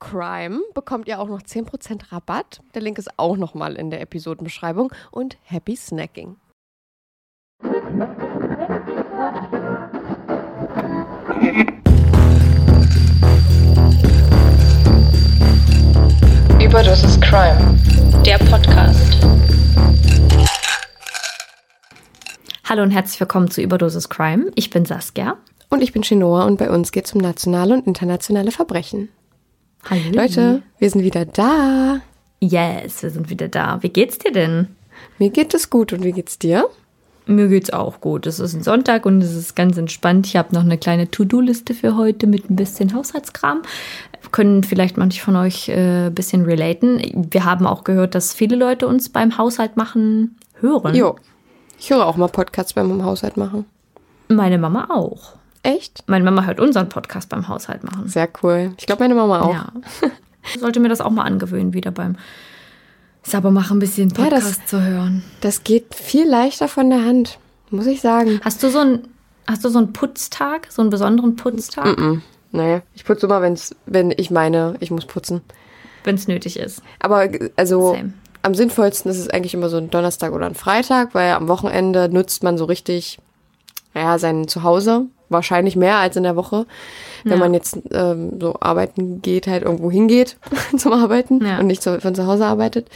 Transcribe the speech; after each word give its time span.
CRIME 0.00 0.60
bekommt 0.74 1.08
ihr 1.08 1.18
auch 1.18 1.28
noch 1.28 1.42
10% 1.42 2.12
Rabatt. 2.12 2.60
Der 2.74 2.82
Link 2.82 2.98
ist 2.98 3.18
auch 3.18 3.36
nochmal 3.36 3.74
in 3.74 3.90
der 3.90 4.00
Episodenbeschreibung. 4.00 4.92
Und 5.10 5.36
happy 5.42 5.76
snacking. 5.76 6.36
Überdosis 16.60 17.20
Crime, 17.20 17.78
der 18.24 18.38
Podcast. 18.38 19.26
Hallo 22.64 22.82
und 22.82 22.90
herzlich 22.90 23.18
willkommen 23.18 23.50
zu 23.50 23.62
Überdosis 23.62 24.08
Crime. 24.08 24.52
Ich 24.54 24.70
bin 24.70 24.84
Saskia. 24.84 25.38
Und 25.70 25.82
ich 25.82 25.92
bin 25.92 26.02
Chinoa 26.02 26.44
und 26.44 26.58
bei 26.58 26.70
uns 26.70 26.92
geht 26.92 27.06
es 27.06 27.14
um 27.14 27.20
nationale 27.20 27.74
und 27.74 27.86
internationale 27.86 28.52
Verbrechen. 28.52 29.08
Hallo. 29.84 30.02
Leute, 30.12 30.62
wir 30.78 30.90
sind 30.90 31.02
wieder 31.02 31.24
da. 31.24 32.00
Yes, 32.40 33.02
wir 33.02 33.10
sind 33.10 33.30
wieder 33.30 33.48
da. 33.48 33.82
Wie 33.82 33.88
geht's 33.88 34.18
dir 34.18 34.32
denn? 34.32 34.68
Mir 35.18 35.30
geht 35.30 35.54
es 35.54 35.70
gut 35.70 35.92
und 35.92 36.04
wie 36.04 36.12
geht's 36.12 36.38
dir? 36.38 36.68
Mir 37.26 37.48
geht's 37.48 37.70
auch 37.70 38.00
gut. 38.00 38.26
Es 38.26 38.38
ist 38.40 38.54
ein 38.54 38.62
Sonntag 38.62 39.06
und 39.06 39.22
es 39.22 39.34
ist 39.34 39.54
ganz 39.54 39.76
entspannt. 39.76 40.26
Ich 40.26 40.36
habe 40.36 40.54
noch 40.54 40.62
eine 40.62 40.78
kleine 40.78 41.10
To-Do-Liste 41.10 41.74
für 41.74 41.96
heute 41.96 42.26
mit 42.26 42.50
ein 42.50 42.56
bisschen 42.56 42.94
Haushaltskram. 42.94 43.62
Können 44.32 44.62
vielleicht 44.62 44.96
manche 44.96 45.22
von 45.22 45.36
euch 45.36 45.68
äh, 45.68 46.06
ein 46.06 46.14
bisschen 46.14 46.44
relaten. 46.44 47.26
Wir 47.30 47.44
haben 47.44 47.66
auch 47.66 47.84
gehört, 47.84 48.14
dass 48.14 48.34
viele 48.34 48.56
Leute 48.56 48.86
uns 48.86 49.08
beim 49.08 49.38
Haushalt 49.38 49.76
machen 49.76 50.36
hören. 50.60 50.94
Jo. 50.94 51.16
Ich 51.78 51.90
höre 51.90 52.06
auch 52.06 52.16
mal 52.16 52.28
Podcasts 52.28 52.72
beim 52.72 53.04
Haushalt 53.04 53.36
machen. 53.36 53.64
Meine 54.28 54.58
Mama 54.58 54.88
auch. 54.90 55.37
Echt? 55.62 56.04
Meine 56.06 56.24
Mama 56.24 56.44
hört 56.44 56.60
unseren 56.60 56.88
Podcast 56.88 57.28
beim 57.28 57.48
Haushalt 57.48 57.84
machen. 57.84 58.08
Sehr 58.08 58.28
cool. 58.42 58.72
Ich 58.78 58.86
glaube, 58.86 59.02
meine 59.02 59.14
Mama 59.14 59.40
auch. 59.40 59.52
Ja. 59.54 59.72
Sollte 60.58 60.80
mir 60.80 60.88
das 60.88 61.00
auch 61.00 61.10
mal 61.10 61.24
angewöhnen, 61.24 61.72
wieder 61.74 61.90
beim 61.90 62.16
Saubermachen 63.22 63.76
ein 63.76 63.80
bisschen 63.80 64.08
Ja, 64.10 64.30
das- 64.30 64.44
Podcast 64.44 64.68
zu 64.68 64.82
hören. 64.82 65.22
Das 65.40 65.64
geht 65.64 65.94
viel 65.94 66.28
leichter 66.28 66.68
von 66.68 66.88
der 66.90 67.04
Hand, 67.04 67.38
muss 67.70 67.86
ich 67.86 68.00
sagen. 68.00 68.40
Hast 68.44 68.62
du 68.62 68.70
so 68.70 68.78
einen, 68.78 69.08
hast 69.46 69.64
du 69.64 69.68
so 69.68 69.78
einen 69.78 69.92
Putztag, 69.92 70.68
so 70.70 70.80
einen 70.82 70.90
besonderen 70.90 71.36
Putztag, 71.36 71.98
Naja, 72.52 72.80
ich 72.94 73.04
putze 73.04 73.26
immer, 73.26 73.42
wenn's, 73.42 73.74
wenn 73.84 74.10
ich 74.16 74.30
meine, 74.30 74.74
ich 74.80 74.90
muss 74.90 75.04
putzen. 75.04 75.42
wenn 76.04 76.14
es 76.14 76.28
nötig 76.28 76.58
ist? 76.58 76.80
Aber 77.00 77.28
also 77.56 77.92
Same. 77.94 78.14
am 78.40 78.54
sinnvollsten 78.54 79.10
ist 79.10 79.18
es 79.18 79.28
eigentlich 79.28 79.52
immer 79.52 79.68
so 79.68 79.76
ein 79.76 79.90
Donnerstag 79.90 80.32
oder 80.32 80.46
ein 80.46 80.54
Freitag, 80.54 81.14
weil 81.14 81.32
am 81.32 81.48
Wochenende 81.48 82.08
nutzt 82.08 82.42
man 82.42 82.56
so 82.56 82.64
richtig, 82.64 83.18
ja, 83.94 84.18
sein 84.18 84.48
Zuhause. 84.48 85.06
Wahrscheinlich 85.28 85.76
mehr 85.76 85.96
als 85.96 86.16
in 86.16 86.22
der 86.22 86.36
Woche, 86.36 86.66
wenn 87.24 87.32
Ja. 87.32 87.38
man 87.38 87.54
jetzt 87.54 87.78
ähm, 87.90 88.38
so 88.40 88.56
arbeiten 88.60 89.20
geht, 89.22 89.46
halt 89.46 89.62
irgendwo 89.62 89.90
hingeht 89.90 90.36
zum 90.76 90.92
Arbeiten 90.92 91.44
Ja. 91.44 91.58
und 91.58 91.66
nicht 91.66 91.82
zu, 91.82 92.00
von 92.00 92.14
zu 92.14 92.26
Hause 92.26 92.46
arbeitet. 92.46 92.88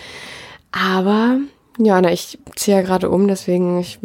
Aber 0.73 1.38
ja, 1.79 2.00
na, 2.00 2.12
ich 2.12 2.38
ziehe 2.56 2.76
ja 2.79 2.82
gerade 2.82 3.11
um, 3.11 3.29
deswegen 3.29 3.79
ich 3.81 3.99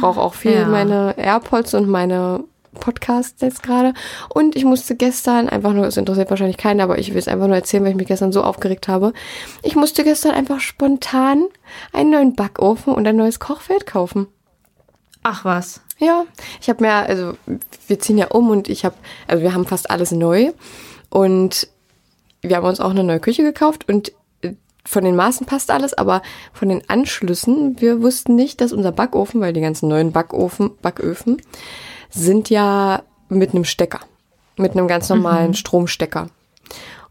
brauche 0.00 0.20
auch 0.20 0.34
viel 0.34 0.52
Ja. 0.52 0.66
meine 0.66 1.14
AirPods 1.18 1.74
und 1.74 1.88
meine 1.88 2.44
Podcasts 2.78 3.40
jetzt 3.42 3.62
gerade. 3.64 3.94
Und 4.28 4.54
ich 4.54 4.64
musste 4.64 4.94
gestern 4.94 5.48
einfach 5.48 5.72
nur, 5.72 5.86
es 5.86 5.96
interessiert 5.96 6.30
wahrscheinlich 6.30 6.56
keinen, 6.56 6.80
aber 6.80 6.98
ich 6.98 7.10
will 7.10 7.18
es 7.18 7.26
einfach 7.26 7.48
nur 7.48 7.56
erzählen, 7.56 7.82
weil 7.82 7.90
ich 7.90 7.96
mich 7.96 8.06
gestern 8.06 8.30
so 8.32 8.42
aufgeregt 8.44 8.86
habe. 8.86 9.12
Ich 9.62 9.74
musste 9.74 10.04
gestern 10.04 10.32
einfach 10.32 10.60
spontan 10.60 11.46
einen 11.92 12.10
neuen 12.10 12.34
Backofen 12.36 12.94
und 12.94 13.06
ein 13.08 13.16
neues 13.16 13.40
Kochfeld 13.40 13.86
kaufen. 13.86 14.28
Ach 15.24 15.44
was. 15.44 15.80
Ja, 16.00 16.24
ich 16.62 16.70
habe 16.70 16.82
mir, 16.82 16.92
also 16.92 17.34
wir 17.86 17.98
ziehen 18.00 18.16
ja 18.16 18.28
um 18.28 18.48
und 18.48 18.70
ich 18.70 18.86
habe, 18.86 18.96
also 19.28 19.42
wir 19.42 19.52
haben 19.52 19.66
fast 19.66 19.90
alles 19.90 20.12
neu 20.12 20.52
und 21.10 21.68
wir 22.40 22.56
haben 22.56 22.66
uns 22.66 22.80
auch 22.80 22.90
eine 22.90 23.04
neue 23.04 23.20
Küche 23.20 23.42
gekauft 23.42 23.86
und 23.86 24.12
äh, 24.40 24.54
von 24.86 25.04
den 25.04 25.14
Maßen 25.14 25.46
passt 25.46 25.70
alles, 25.70 25.92
aber 25.92 26.22
von 26.54 26.70
den 26.70 26.88
Anschlüssen, 26.88 27.82
wir 27.82 28.00
wussten 28.00 28.34
nicht, 28.34 28.62
dass 28.62 28.72
unser 28.72 28.92
Backofen, 28.92 29.42
weil 29.42 29.52
die 29.52 29.60
ganzen 29.60 29.90
neuen 29.90 30.10
Backofen, 30.10 30.70
Backöfen 30.80 31.42
sind 32.08 32.48
ja 32.48 33.02
mit 33.28 33.50
einem 33.50 33.66
Stecker, 33.66 34.00
mit 34.56 34.72
einem 34.72 34.88
ganz 34.88 35.10
normalen 35.10 35.52
Stromstecker. 35.52 36.28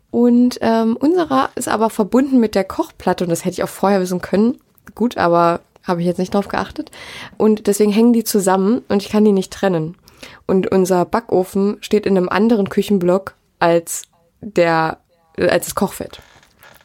Und 0.09 0.57
ähm, 0.61 0.97
unserer 0.99 1.51
ist 1.53 1.67
aber 1.67 1.91
verbunden 1.91 2.39
mit 2.39 2.55
der 2.55 2.63
Kochplatte 2.63 3.23
und 3.23 3.29
das 3.29 3.45
hätte 3.45 3.53
ich 3.53 3.63
auch 3.63 3.69
vorher 3.69 4.01
wissen 4.01 4.21
können. 4.21 4.59
Gut, 4.95 5.17
aber 5.17 5.61
habe 5.89 6.01
ich 6.01 6.07
jetzt 6.07 6.19
nicht 6.19 6.33
drauf 6.33 6.47
geachtet. 6.47 6.91
Und 7.37 7.67
deswegen 7.67 7.91
hängen 7.91 8.13
die 8.13 8.23
zusammen 8.23 8.83
und 8.87 9.03
ich 9.03 9.09
kann 9.09 9.25
die 9.25 9.31
nicht 9.31 9.51
trennen. 9.51 9.97
Und 10.45 10.71
unser 10.71 11.05
Backofen 11.05 11.77
steht 11.81 12.05
in 12.05 12.17
einem 12.17 12.29
anderen 12.29 12.69
Küchenblock 12.69 13.35
als 13.59 14.03
der, 14.41 14.99
äh, 15.37 15.49
als 15.49 15.65
das 15.65 15.75
Kochfeld. 15.75 16.21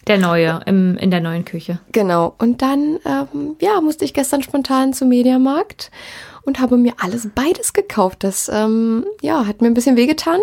Der 0.06 0.18
neue, 0.18 0.60
im, 0.66 0.98
in 0.98 1.10
der 1.10 1.20
neuen 1.20 1.44
Küche. 1.44 1.80
Genau. 1.92 2.34
Und 2.38 2.60
dann, 2.60 2.98
ähm, 3.06 3.56
ja, 3.60 3.80
musste 3.80 4.04
ich 4.04 4.12
gestern 4.12 4.42
spontan 4.42 4.92
zum 4.92 5.08
Mediamarkt 5.08 5.90
und 6.42 6.60
habe 6.60 6.76
mir 6.76 6.92
alles 7.00 7.28
beides 7.34 7.72
gekauft. 7.72 8.22
Das, 8.22 8.50
ähm, 8.52 9.06
ja, 9.22 9.46
hat 9.46 9.62
mir 9.62 9.68
ein 9.68 9.74
bisschen 9.74 9.96
wehgetan. 9.96 10.40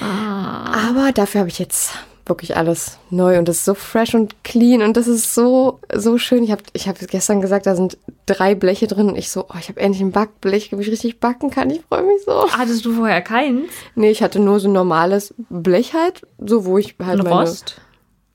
Aber 0.00 1.12
dafür 1.12 1.40
habe 1.40 1.50
ich 1.50 1.60
jetzt 1.60 1.92
wirklich 2.26 2.56
alles 2.56 2.98
neu 3.10 3.38
und 3.38 3.48
das 3.48 3.56
ist 3.58 3.64
so 3.66 3.74
fresh 3.74 4.14
und 4.14 4.42
clean 4.44 4.82
und 4.82 4.96
das 4.96 5.06
ist 5.06 5.34
so, 5.34 5.80
so 5.94 6.16
schön. 6.16 6.42
Ich 6.42 6.50
habe 6.50 6.62
ich 6.72 6.88
hab 6.88 6.98
gestern 6.98 7.40
gesagt, 7.40 7.66
da 7.66 7.76
sind 7.76 7.98
drei 8.26 8.54
Bleche 8.54 8.86
drin 8.86 9.08
und 9.08 9.16
ich 9.16 9.30
so, 9.30 9.46
oh, 9.48 9.56
ich 9.58 9.68
habe 9.68 9.80
endlich 9.80 10.00
ein 10.00 10.12
Backblech, 10.12 10.72
wo 10.72 10.78
ich 10.78 10.90
richtig 10.90 11.20
backen 11.20 11.50
kann. 11.50 11.70
Ich 11.70 11.82
freue 11.82 12.02
mich 12.02 12.24
so. 12.24 12.50
Hattest 12.50 12.84
du 12.84 12.94
vorher 12.94 13.20
keins? 13.20 13.70
Nee, 13.94 14.10
ich 14.10 14.22
hatte 14.22 14.40
nur 14.40 14.58
so 14.60 14.68
ein 14.68 14.72
normales 14.72 15.34
Blech 15.50 15.92
halt, 15.92 16.22
so 16.38 16.64
wo 16.64 16.78
ich 16.78 16.96
halt 17.02 17.20
Ein 17.20 17.24
meine... 17.24 17.48
Rost? 17.48 17.80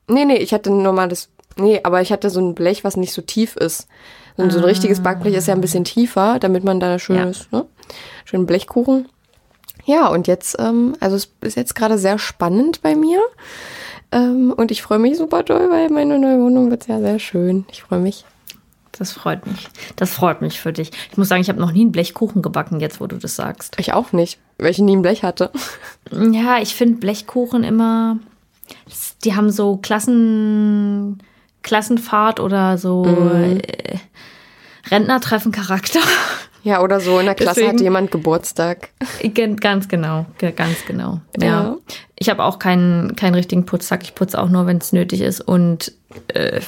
Nee, 0.06 0.24
nee, 0.24 0.36
ich 0.36 0.52
hatte 0.52 0.70
ein 0.70 0.82
normales. 0.82 1.28
Nee, 1.56 1.80
aber 1.82 2.00
ich 2.00 2.12
hatte 2.12 2.30
so 2.30 2.40
ein 2.40 2.54
Blech, 2.54 2.84
was 2.84 2.96
nicht 2.96 3.12
so 3.12 3.22
tief 3.22 3.56
ist. 3.56 3.88
So 4.36 4.44
ein, 4.44 4.50
so 4.50 4.58
ein 4.58 4.64
richtiges 4.64 5.00
Backblech 5.00 5.34
ist 5.34 5.48
ja 5.48 5.54
ein 5.54 5.60
bisschen 5.60 5.84
tiefer, 5.84 6.38
damit 6.38 6.64
man 6.64 6.80
da 6.80 6.98
schönes, 6.98 7.50
ne? 7.50 7.66
Schönen 8.24 8.46
Blechkuchen. 8.46 9.08
Ja, 9.84 10.08
und 10.08 10.26
jetzt, 10.26 10.56
ähm, 10.58 10.96
also 11.00 11.16
es 11.16 11.30
ist 11.40 11.56
jetzt 11.56 11.74
gerade 11.74 11.98
sehr 11.98 12.18
spannend 12.18 12.82
bei 12.82 12.94
mir. 12.94 13.20
Ähm, 14.12 14.52
und 14.56 14.70
ich 14.70 14.82
freue 14.82 14.98
mich 14.98 15.18
super 15.18 15.42
doll, 15.42 15.70
weil 15.70 15.88
meine 15.90 16.18
neue 16.18 16.40
Wohnung 16.40 16.70
wird 16.70 16.88
ja 16.88 17.00
sehr 17.00 17.18
schön. 17.18 17.64
Ich 17.70 17.82
freue 17.82 18.00
mich. 18.00 18.24
Das 18.92 19.12
freut 19.12 19.46
mich. 19.46 19.68
Das 19.96 20.12
freut 20.12 20.42
mich 20.42 20.60
für 20.60 20.72
dich. 20.72 20.90
Ich 21.10 21.16
muss 21.16 21.28
sagen, 21.28 21.40
ich 21.40 21.48
habe 21.48 21.60
noch 21.60 21.72
nie 21.72 21.82
einen 21.82 21.92
Blechkuchen 21.92 22.42
gebacken, 22.42 22.80
jetzt 22.80 23.00
wo 23.00 23.06
du 23.06 23.16
das 23.16 23.36
sagst. 23.36 23.76
Ich 23.78 23.92
auch 23.92 24.12
nicht, 24.12 24.38
weil 24.58 24.70
ich 24.72 24.78
nie 24.78 24.96
ein 24.96 25.02
Blech 25.02 25.22
hatte. 25.22 25.50
Ja, 26.12 26.58
ich 26.60 26.74
finde 26.74 26.98
Blechkuchen 26.98 27.62
immer. 27.62 28.18
Die 29.22 29.36
haben 29.36 29.50
so 29.50 29.76
Klassen, 29.76 31.22
Klassenfahrt 31.62 32.40
oder 32.40 32.78
so 32.78 33.04
äh, 33.04 33.60
Rentnertreffen-Charakter. 34.90 36.00
Ja, 36.62 36.82
oder 36.82 37.00
so 37.00 37.18
in 37.18 37.26
der 37.26 37.34
Klasse 37.34 37.60
Deswegen- 37.60 37.78
hat 37.78 37.80
jemand 37.80 38.10
Geburtstag. 38.10 38.90
Ganz 39.60 39.88
genau, 39.88 40.26
ge- 40.38 40.52
ganz 40.52 40.84
genau. 40.86 41.20
Ja. 41.38 41.46
Ja. 41.46 41.76
Ich 42.16 42.28
habe 42.28 42.44
auch 42.44 42.58
keinen, 42.58 43.16
keinen 43.16 43.34
richtigen 43.34 43.64
Putzsack. 43.64 44.02
Ich 44.02 44.14
putze 44.14 44.38
auch 44.38 44.50
nur, 44.50 44.66
wenn 44.66 44.76
es 44.76 44.92
nötig 44.92 45.22
ist. 45.22 45.40
Und 45.40 45.92
äh, 46.34 46.60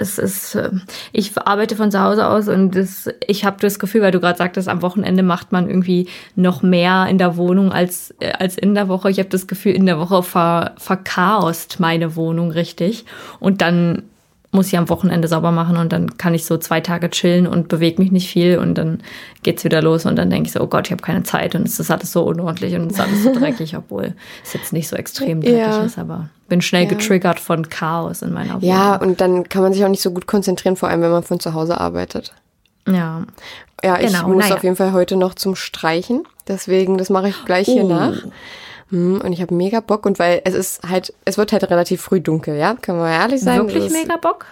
es 0.00 0.18
ist, 0.18 0.56
äh, 0.56 0.70
ich 1.12 1.38
arbeite 1.38 1.76
von 1.76 1.92
zu 1.92 2.00
Hause 2.00 2.26
aus 2.26 2.48
und 2.48 2.74
das, 2.74 3.08
ich 3.28 3.44
habe 3.44 3.58
das 3.60 3.78
Gefühl, 3.78 4.02
weil 4.02 4.10
du 4.10 4.18
gerade 4.18 4.36
sagtest, 4.38 4.68
am 4.68 4.82
Wochenende 4.82 5.22
macht 5.22 5.52
man 5.52 5.68
irgendwie 5.68 6.08
noch 6.34 6.62
mehr 6.62 7.06
in 7.08 7.18
der 7.18 7.36
Wohnung 7.36 7.70
als, 7.70 8.12
äh, 8.18 8.32
als 8.32 8.58
in 8.58 8.74
der 8.74 8.88
Woche. 8.88 9.08
Ich 9.08 9.20
habe 9.20 9.28
das 9.28 9.46
Gefühl, 9.46 9.72
in 9.72 9.86
der 9.86 10.00
Woche 10.00 10.22
ver, 10.24 10.74
verchaost 10.78 11.78
meine 11.78 12.16
Wohnung 12.16 12.50
richtig. 12.50 13.04
Und 13.38 13.60
dann 13.62 14.02
muss 14.52 14.68
ich 14.68 14.78
am 14.78 14.88
Wochenende 14.88 15.28
sauber 15.28 15.50
machen 15.52 15.76
und 15.76 15.92
dann 15.92 16.16
kann 16.18 16.32
ich 16.32 16.44
so 16.46 16.56
zwei 16.56 16.80
Tage 16.80 17.10
chillen 17.10 17.46
und 17.46 17.68
bewege 17.68 18.00
mich 18.00 18.10
nicht 18.12 18.30
viel 18.30 18.58
und 18.58 18.74
dann 18.76 19.00
geht's 19.42 19.64
wieder 19.64 19.82
los 19.82 20.06
und 20.06 20.16
dann 20.16 20.30
denke 20.30 20.46
ich 20.46 20.52
so, 20.52 20.60
oh 20.60 20.66
Gott, 20.66 20.86
ich 20.86 20.92
habe 20.92 21.02
keine 21.02 21.24
Zeit 21.24 21.54
und 21.54 21.66
es 21.66 21.78
ist 21.78 21.90
alles 21.90 22.12
so 22.12 22.22
unordentlich 22.22 22.74
und 22.74 22.86
es 22.86 22.94
ist 22.94 23.00
alles 23.00 23.22
so 23.24 23.32
dreckig, 23.38 23.76
obwohl 23.76 24.14
es 24.44 24.52
jetzt 24.54 24.72
nicht 24.72 24.88
so 24.88 24.96
extrem 24.96 25.40
dreckig 25.40 25.58
Ja. 25.58 25.82
ist, 25.82 25.98
aber 25.98 26.30
bin 26.48 26.62
schnell 26.62 26.84
Ja. 26.84 26.88
getriggert 26.90 27.40
von 27.40 27.68
Chaos 27.68 28.22
in 28.22 28.32
meiner 28.32 28.54
Wohnung. 28.62 28.62
Ja, 28.68 28.96
und 28.96 29.20
dann 29.20 29.48
kann 29.48 29.62
man 29.62 29.72
sich 29.72 29.84
auch 29.84 29.88
nicht 29.90 30.02
so 30.02 30.10
gut 30.12 30.26
konzentrieren, 30.26 30.76
vor 30.76 30.88
allem 30.88 31.02
wenn 31.02 31.10
man 31.10 31.22
von 31.24 31.40
zu 31.40 31.52
Hause 31.54 31.78
arbeitet. 31.80 32.32
ja. 32.88 33.22
Ja, 33.84 34.00
ich 34.00 34.06
Genau, 34.06 34.28
muss 34.28 34.44
naja. 34.44 34.54
auf 34.56 34.64
jeden 34.64 34.74
Fall 34.74 34.92
heute 34.92 35.16
noch 35.16 35.34
zum 35.34 35.54
Streichen. 35.54 36.22
Deswegen, 36.48 36.96
das 36.96 37.10
mache 37.10 37.28
ich 37.28 37.44
gleich 37.44 37.66
hier 37.66 37.84
Oh. 37.84 37.88
nach. 37.88 38.14
Hm, 38.90 39.20
Und 39.20 39.32
ich 39.32 39.42
habe 39.42 39.54
mega 39.54 39.80
Bock 39.80 40.06
und 40.06 40.18
weil 40.18 40.42
es 40.44 40.54
ist 40.54 40.82
halt, 40.88 41.12
es 41.24 41.38
wird 41.38 41.52
halt 41.52 41.64
relativ 41.70 42.00
früh 42.02 42.20
dunkel, 42.20 42.56
ja? 42.56 42.74
Können 42.80 42.98
wir 42.98 43.10
ehrlich 43.10 43.40
sein? 43.40 43.58
Wirklich 43.66 43.90
mega 43.90 44.16
Bock? 44.16 44.46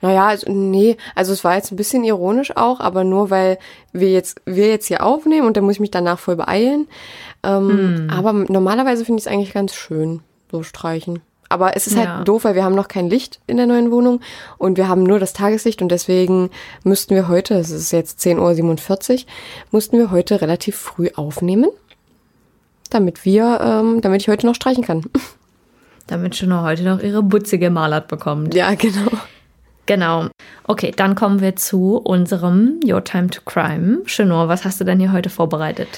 Naja, 0.00 0.26
also, 0.28 0.50
nee, 0.52 0.96
also 1.16 1.32
es 1.32 1.42
war 1.42 1.56
jetzt 1.56 1.72
ein 1.72 1.76
bisschen 1.76 2.04
ironisch 2.04 2.56
auch, 2.56 2.78
aber 2.78 3.02
nur 3.02 3.30
weil 3.30 3.58
wir 3.92 4.10
jetzt, 4.12 4.40
wir 4.44 4.68
jetzt 4.68 4.86
hier 4.86 5.02
aufnehmen 5.04 5.46
und 5.46 5.56
dann 5.56 5.64
muss 5.64 5.74
ich 5.74 5.80
mich 5.80 5.90
danach 5.90 6.18
voll 6.20 6.36
beeilen. 6.36 6.86
Ähm, 7.42 7.68
Hm. 7.68 8.10
Aber 8.10 8.32
normalerweise 8.32 9.04
finde 9.04 9.18
ich 9.20 9.26
es 9.26 9.32
eigentlich 9.32 9.52
ganz 9.54 9.74
schön, 9.74 10.20
so 10.52 10.62
streichen. 10.62 11.20
Aber 11.48 11.76
es 11.76 11.86
ist 11.86 11.96
Ja. 11.96 12.16
halt 12.18 12.28
doof, 12.28 12.44
weil 12.44 12.54
wir 12.54 12.62
haben 12.64 12.74
noch 12.74 12.88
kein 12.88 13.08
Licht 13.08 13.40
in 13.46 13.56
der 13.56 13.66
neuen 13.66 13.90
Wohnung 13.90 14.20
und 14.58 14.76
wir 14.76 14.86
haben 14.86 15.02
nur 15.02 15.18
das 15.18 15.32
Tageslicht 15.32 15.80
und 15.82 15.88
deswegen 15.88 16.50
müssten 16.84 17.14
wir 17.14 17.26
heute, 17.26 17.54
es 17.54 17.70
ist 17.70 17.90
jetzt 17.90 18.20
10.47 18.20 19.14
Uhr, 19.14 19.26
mussten 19.72 19.98
wir 19.98 20.10
heute 20.10 20.40
relativ 20.42 20.76
früh 20.76 21.08
aufnehmen, 21.16 21.70
damit 22.94 23.24
wir, 23.24 23.60
ähm, 23.60 24.00
damit 24.00 24.22
ich 24.22 24.28
heute 24.28 24.46
noch 24.46 24.54
streichen 24.54 24.84
kann. 24.84 25.04
Damit 26.06 26.36
Chanel 26.36 26.62
heute 26.62 26.84
noch 26.84 27.02
ihre 27.02 27.22
Butze 27.22 27.58
gemalert 27.58 28.08
bekommt. 28.08 28.54
Ja, 28.54 28.74
genau. 28.74 29.10
Genau. 29.84 30.28
Okay, 30.64 30.90
dann 30.96 31.14
kommen 31.14 31.42
wir 31.42 31.54
zu 31.56 31.98
unserem 31.98 32.80
Your 32.82 33.04
Time 33.04 33.28
to 33.28 33.42
Crime. 33.44 34.00
Chanel, 34.06 34.48
was 34.48 34.64
hast 34.64 34.80
du 34.80 34.84
denn 34.84 35.00
hier 35.00 35.12
heute 35.12 35.28
vorbereitet? 35.28 35.88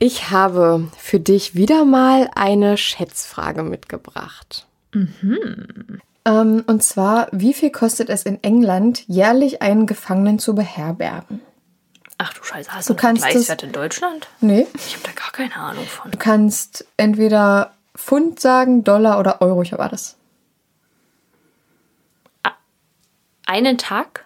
Ich 0.00 0.30
habe 0.30 0.88
für 0.98 1.20
dich 1.20 1.54
wieder 1.54 1.84
mal 1.84 2.28
eine 2.34 2.76
Schätzfrage 2.76 3.62
mitgebracht. 3.62 4.66
Ähm, 6.24 6.64
und 6.66 6.82
zwar, 6.82 7.28
wie 7.32 7.52
viel 7.52 7.70
kostet 7.70 8.08
es 8.08 8.24
in 8.24 8.42
England, 8.42 9.04
jährlich 9.08 9.62
einen 9.62 9.86
Gefangenen 9.86 10.38
zu 10.38 10.54
beherbergen? 10.54 11.40
Ach 12.24 12.32
du 12.34 12.44
Scheiße, 12.44 12.72
hast 12.72 12.88
Du 12.88 12.94
kannst 12.94 13.24
es- 13.26 13.48
in 13.48 13.72
Deutschland? 13.72 14.28
Nee. 14.40 14.68
Ich 14.74 14.94
habe 14.94 15.04
da 15.04 15.12
gar 15.12 15.32
keine 15.32 15.56
Ahnung 15.56 15.84
von. 15.86 16.10
Du 16.12 16.18
kannst 16.18 16.84
entweder 16.96 17.72
Pfund 17.96 18.38
sagen, 18.38 18.84
Dollar 18.84 19.18
oder 19.18 19.40
Euro, 19.40 19.62
ich 19.62 19.72
habe 19.72 19.82
alles. 19.82 20.16
Einen 23.46 23.76
Tag? 23.76 24.24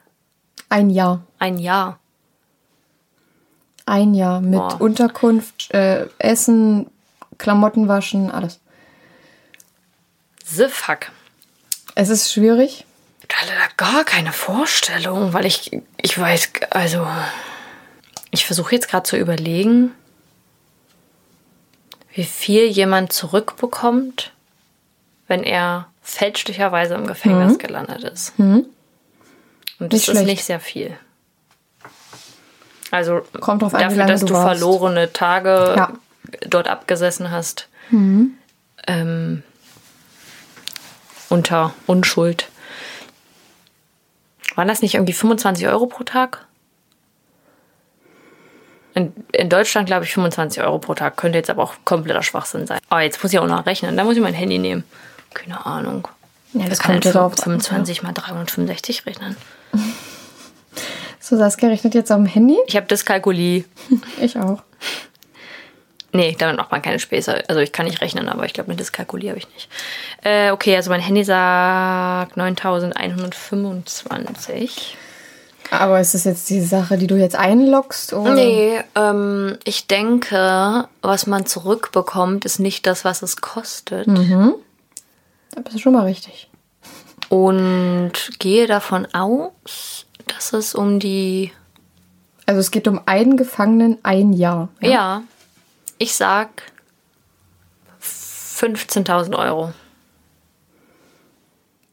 Ein 0.68 0.90
Jahr. 0.90 1.22
Ein 1.38 1.58
Jahr. 1.58 1.98
Ein 3.86 4.14
Jahr 4.14 4.40
mit 4.40 4.58
Boah. 4.58 4.80
Unterkunft, 4.80 5.72
äh, 5.72 6.06
Essen, 6.18 6.90
Klamotten 7.38 7.88
waschen, 7.88 8.30
alles. 8.30 8.60
The 10.44 10.68
fuck. 10.68 11.10
Es 11.94 12.08
ist 12.10 12.30
schwierig. 12.32 12.84
Ich 13.28 13.36
hatte 13.36 13.52
da 13.52 13.84
gar 13.84 14.04
keine 14.04 14.32
Vorstellung, 14.32 15.32
weil 15.32 15.46
ich, 15.46 15.70
ich 16.02 16.18
weiß, 16.18 16.50
also, 16.70 17.06
ich 18.30 18.44
versuche 18.46 18.74
jetzt 18.74 18.88
gerade 18.88 19.04
zu 19.04 19.16
überlegen, 19.16 19.92
wie 22.12 22.24
viel 22.24 22.64
jemand 22.66 23.12
zurückbekommt, 23.12 24.32
wenn 25.28 25.42
er 25.42 25.88
fälschlicherweise 26.02 26.94
im 26.94 27.06
Gefängnis 27.06 27.58
gelandet 27.58 28.04
ist. 28.04 28.32
Und 28.38 28.66
das 29.78 29.88
Nicht 29.90 29.94
ist 30.08 30.12
schlecht. 30.12 30.26
nicht 30.26 30.44
sehr 30.44 30.60
viel. 30.60 30.96
Also 32.90 33.22
Kommt 33.40 33.62
drauf 33.62 33.74
an, 33.74 33.80
dafür, 33.82 33.96
lange 33.98 34.12
dass 34.12 34.20
du 34.20 34.28
du, 34.28 34.34
verlorene 34.34 35.12
Tage 35.12 35.74
Ja. 35.76 35.92
dort 36.48 36.68
abgesessen 36.68 37.30
hast. 37.30 37.68
Ähm, 37.90 39.42
unter 41.28 41.74
Unschuld. 41.86 42.48
Waren 44.54 44.68
das 44.68 44.80
nicht 44.80 44.94
irgendwie 44.94 45.12
25 45.12 45.66
Euro 45.68 45.86
pro 45.86 46.04
Tag? 46.04 46.45
In, 48.96 49.12
in 49.32 49.48
Deutschland 49.50 49.86
glaube 49.86 50.06
ich 50.06 50.14
25 50.14 50.62
Euro 50.62 50.78
pro 50.78 50.94
Tag. 50.94 51.18
Könnte 51.18 51.36
jetzt 51.36 51.50
aber 51.50 51.62
auch 51.62 51.74
kompletter 51.84 52.22
Schwachsinn 52.22 52.66
sein. 52.66 52.78
Aber 52.88 53.02
jetzt 53.02 53.22
muss 53.22 53.30
ich 53.30 53.38
auch 53.38 53.46
noch 53.46 53.66
rechnen. 53.66 53.94
Da 53.94 54.04
muss 54.04 54.16
ich 54.16 54.22
mein 54.22 54.32
Handy 54.32 54.56
nehmen. 54.58 54.84
Keine 55.34 55.66
Ahnung. 55.66 56.08
Ja, 56.54 56.66
das 56.66 56.78
kann 56.78 56.96
an, 56.96 57.02
25 57.02 58.02
mal 58.02 58.12
365 58.12 59.06
rechnen. 59.06 59.36
So, 61.18 61.34
Saskia 61.36 61.70
rechnet 61.70 61.94
jetzt 61.96 62.12
auf 62.12 62.18
dem 62.18 62.26
Handy. 62.26 62.56
Ich 62.68 62.76
habe 62.76 62.86
Dyskalkulie. 62.86 63.64
Ich 64.20 64.38
auch. 64.38 64.62
Nee, 66.12 66.36
damit 66.38 66.56
macht 66.56 66.70
man 66.70 66.82
keine 66.82 67.00
Späße. 67.00 67.48
Also 67.48 67.60
ich 67.60 67.72
kann 67.72 67.86
nicht 67.86 68.00
rechnen, 68.00 68.28
aber 68.28 68.46
ich 68.46 68.52
glaube, 68.52 68.70
eine 68.70 68.76
Dyskalkulie 68.76 69.30
habe 69.30 69.40
ich 69.40 69.48
nicht. 69.52 69.68
Äh, 70.22 70.52
okay, 70.52 70.76
also 70.76 70.88
mein 70.88 71.00
Handy 71.00 71.24
sagt 71.24 72.36
9125. 72.36 74.96
Aber 75.70 76.00
ist 76.00 76.14
das 76.14 76.24
jetzt 76.24 76.48
die 76.50 76.60
Sache, 76.60 76.96
die 76.96 77.06
du 77.06 77.16
jetzt 77.16 77.36
einloggst? 77.36 78.12
Oder? 78.12 78.34
Nee, 78.34 78.80
ähm, 78.94 79.58
ich 79.64 79.86
denke, 79.86 80.88
was 81.02 81.26
man 81.26 81.46
zurückbekommt, 81.46 82.44
ist 82.44 82.58
nicht 82.58 82.86
das, 82.86 83.04
was 83.04 83.22
es 83.22 83.36
kostet. 83.38 84.06
Da 85.50 85.60
bist 85.60 85.76
du 85.76 85.78
schon 85.80 85.92
mal 85.92 86.04
richtig. 86.04 86.50
Und 87.28 88.12
gehe 88.38 88.66
davon 88.66 89.06
aus, 89.12 90.06
dass 90.26 90.52
es 90.52 90.74
um 90.74 91.00
die. 91.00 91.52
Also 92.46 92.60
es 92.60 92.70
geht 92.70 92.86
um 92.86 93.00
einen 93.06 93.36
Gefangenen 93.36 93.98
ein 94.04 94.32
Jahr. 94.32 94.68
Ja, 94.80 95.22
ich 95.98 96.14
sag 96.14 96.62
15.000 98.00 99.36
Euro. 99.36 99.72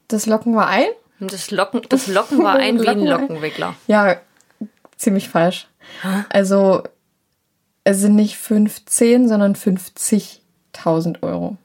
Das 0.07 0.27
locken 0.27 0.53
wir 0.53 0.67
ein? 0.67 0.85
Und 1.19 1.31
Das 1.33 1.51
Locken, 1.51 1.81
das 1.89 2.07
Locken 2.07 2.43
war 2.43 2.55
ein 2.55 2.79
wie 2.81 2.85
Locken 2.85 3.07
war 3.07 3.15
ein- 3.17 3.21
Lockenwickler. 3.21 3.75
Ja, 3.87 4.15
ziemlich 4.97 5.29
falsch. 5.29 5.67
Also 6.29 6.83
es 7.83 7.99
sind 7.99 8.15
nicht 8.15 8.37
15, 8.37 9.27
sondern 9.27 9.55
50.000 9.55 11.21
Euro. 11.23 11.57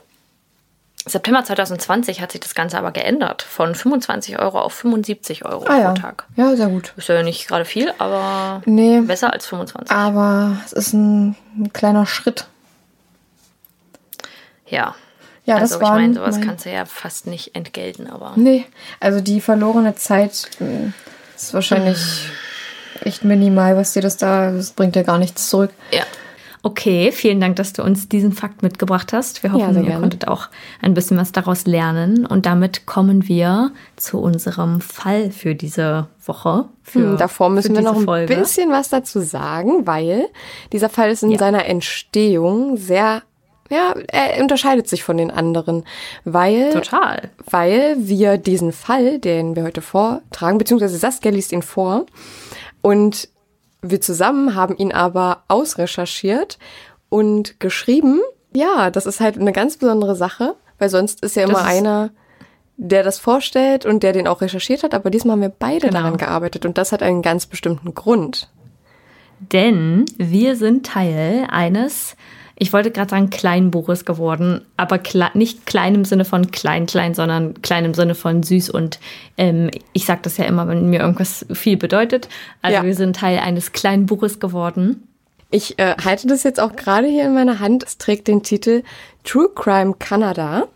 September 1.05 1.43
2020 1.43 2.21
hat 2.21 2.31
sich 2.31 2.39
das 2.41 2.55
Ganze 2.55 2.77
aber 2.77 2.91
geändert. 2.91 3.41
Von 3.41 3.75
25 3.75 4.39
Euro 4.39 4.59
auf 4.61 4.73
75 4.73 5.43
Euro 5.45 5.65
Ah 5.67 5.77
ja. 5.77 5.91
pro 5.93 6.01
Tag. 6.01 6.25
Ja, 6.37 6.55
sehr 6.55 6.67
gut. 6.67 6.93
Ist 6.95 7.09
ja 7.09 7.21
nicht 7.23 7.47
gerade 7.47 7.65
viel, 7.65 7.93
aber 7.97 8.61
Nee. 8.65 9.01
besser 9.01 9.33
als 9.33 9.47
25. 9.47 9.91
Aber 9.91 10.57
es 10.65 10.71
ist 10.71 10.93
ein, 10.93 11.35
ein 11.57 11.73
kleiner 11.73 12.05
Schritt. 12.05 12.47
Ja. 14.67 14.95
Ja, 15.45 15.55
also 15.55 15.75
das 15.79 15.81
ich 15.81 15.93
meine, 15.93 16.13
sowas 16.13 16.37
mein- 16.37 16.47
kannst 16.47 16.65
du 16.65 16.71
ja 16.71 16.85
fast 16.85 17.25
nicht 17.27 17.55
entgelten, 17.55 18.09
aber. 18.09 18.33
Nee, 18.35 18.65
also 18.99 19.21
die 19.21 19.39
verlorene 19.39 19.95
Zeit 19.95 20.49
mh, 21.37 21.41
ist 21.47 21.53
wahrscheinlich 21.53 22.29
echt 23.01 23.23
minimal, 23.23 23.75
was 23.77 23.93
dir 23.93 24.01
das 24.01 24.17
da, 24.17 24.51
das 24.51 24.71
bringt 24.71 24.95
dir 24.95 25.03
gar 25.03 25.17
nichts 25.17 25.49
zurück. 25.49 25.71
Ja. 25.91 26.03
Okay, 26.63 27.11
vielen 27.13 27.39
Dank, 27.39 27.55
dass 27.57 27.71
du 27.71 27.83
uns 27.83 28.09
diesen 28.09 28.33
Fakt 28.33 28.61
mitgebracht 28.63 29.13
hast. 29.13 29.41
Wir 29.43 29.51
Ja, 29.51 29.55
hoffen, 29.55 29.73
sehr 29.75 29.83
ihr 29.83 29.99
konntet 29.99 30.27
auch 30.27 30.49
ein 30.81 30.95
bisschen 30.95 31.15
was 31.15 31.31
daraus 31.31 31.65
lernen. 31.65 32.25
Und 32.25 32.45
damit 32.45 32.85
kommen 32.85 33.27
wir 33.27 33.71
zu 33.95 34.19
unserem 34.19 34.81
Fall 34.81 35.31
für 35.31 35.55
diese 35.55 36.07
Woche. 36.25 36.65
Für, 36.83 36.99
Hm, 37.11 37.17
Davor 37.17 37.49
müssen 37.51 37.73
wir 37.75 37.83
noch 37.83 37.95
ein 37.95 38.03
Folge. 38.03 38.35
bisschen 38.35 38.71
was 38.71 38.89
dazu 38.89 39.21
sagen, 39.21 39.85
weil 39.87 40.25
dieser 40.73 40.89
Fall 40.89 41.11
ist 41.11 41.23
in 41.23 41.29
Ja. 41.31 41.37
seiner 41.37 41.65
Entstehung 41.67 42.75
sehr, 42.75 43.21
ja, 43.69 43.93
er 44.07 44.41
unterscheidet 44.41 44.87
sich 44.87 45.03
von 45.03 45.17
den 45.17 45.31
anderen, 45.31 45.83
weil 46.23 46.71
Total. 46.71 47.29
weil 47.49 47.95
wir 47.99 48.37
diesen 48.37 48.71
Fall, 48.71 49.19
den 49.19 49.55
wir 49.55 49.63
heute 49.63 49.81
vortragen, 49.81 50.57
beziehungsweise 50.57 50.97
Saskia 50.97 51.31
liest 51.31 51.51
ihn 51.51 51.61
vor 51.61 52.05
und 52.81 53.29
wir 53.81 54.01
zusammen 54.01 54.55
haben 54.55 54.75
ihn 54.77 54.91
aber 54.91 55.43
ausrecherchiert 55.47 56.57
und 57.09 57.59
geschrieben. 57.59 58.21
Ja, 58.53 58.89
das 58.89 59.05
ist 59.05 59.19
halt 59.19 59.37
eine 59.37 59.51
ganz 59.53 59.77
besondere 59.77 60.15
Sache, 60.15 60.55
weil 60.79 60.89
sonst 60.89 61.23
ist 61.23 61.35
ja 61.35 61.43
immer 61.43 61.59
ist- 61.59 61.65
einer, 61.65 62.09
der 62.77 63.03
das 63.03 63.19
vorstellt 63.19 63.85
und 63.85 64.03
der 64.03 64.13
den 64.13 64.27
auch 64.27 64.41
recherchiert 64.41 64.83
hat, 64.83 64.93
aber 64.93 65.09
diesmal 65.09 65.33
haben 65.33 65.41
wir 65.41 65.49
beide 65.49 65.87
Genau. 65.87 65.99
daran 65.99 66.17
gearbeitet 66.17 66.65
und 66.65 66.77
das 66.77 66.91
hat 66.91 67.01
einen 67.03 67.21
ganz 67.21 67.45
bestimmten 67.45 67.93
Grund. 67.93 68.49
Denn 69.39 70.05
wir 70.17 70.55
sind 70.55 70.85
Teil 70.85 71.45
eines, 71.49 72.15
ich 72.59 72.73
wollte 72.73 72.91
gerade 72.91 73.11
sagen, 73.11 73.29
kleinen 73.29 73.69
Buches 73.69 74.03
geworden, 74.03 74.61
aber 74.77 74.97
kle 74.97 75.29
nicht 75.35 75.65
klein 75.65 75.93
im 75.93 76.05
Sinne 76.05 76.25
von 76.25 76.49
klein, 76.49 76.87
klein, 76.87 77.13
sondern 77.13 77.61
klein 77.61 77.85
im 77.85 77.93
Sinne 77.93 78.15
von 78.15 78.41
süß. 78.41 78.71
Und 78.71 78.99
ähm, 79.37 79.69
ich 79.93 80.05
sage 80.05 80.21
das 80.23 80.37
ja 80.37 80.45
immer, 80.45 80.67
wenn 80.67 80.89
mir 80.89 81.01
irgendwas 81.01 81.45
viel 81.53 81.77
bedeutet. 81.77 82.29
Also 82.61 82.77
Ja. 82.77 82.83
wir 82.83 82.95
sind 82.95 83.17
Teil 83.17 83.39
eines 83.39 83.73
kleinen 83.73 84.07
Buches 84.07 84.39
geworden. 84.39 85.07
Ich 85.49 85.77
äh, 85.79 85.95
halte 86.03 86.27
das 86.27 86.43
jetzt 86.43 86.59
auch 86.59 86.75
gerade 86.75 87.07
hier 87.07 87.25
in 87.25 87.33
meiner 87.33 87.59
Hand. 87.59 87.83
Es 87.83 87.97
trägt 87.97 88.27
den 88.27 88.43
Titel 88.43 88.83
True 89.23 89.49
Crime 89.53 89.93
Canada. 89.97 90.67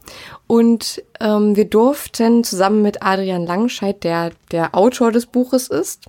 Und 0.48 1.02
ähm, 1.20 1.56
wir 1.56 1.66
durften 1.66 2.44
zusammen 2.44 2.82
mit 2.82 3.02
Adrian 3.02 3.46
Langscheid, 3.46 4.04
der 4.04 4.32
der 4.52 4.76
Autor 4.76 5.12
des 5.12 5.26
Buches 5.26 5.68
ist, 5.68 6.06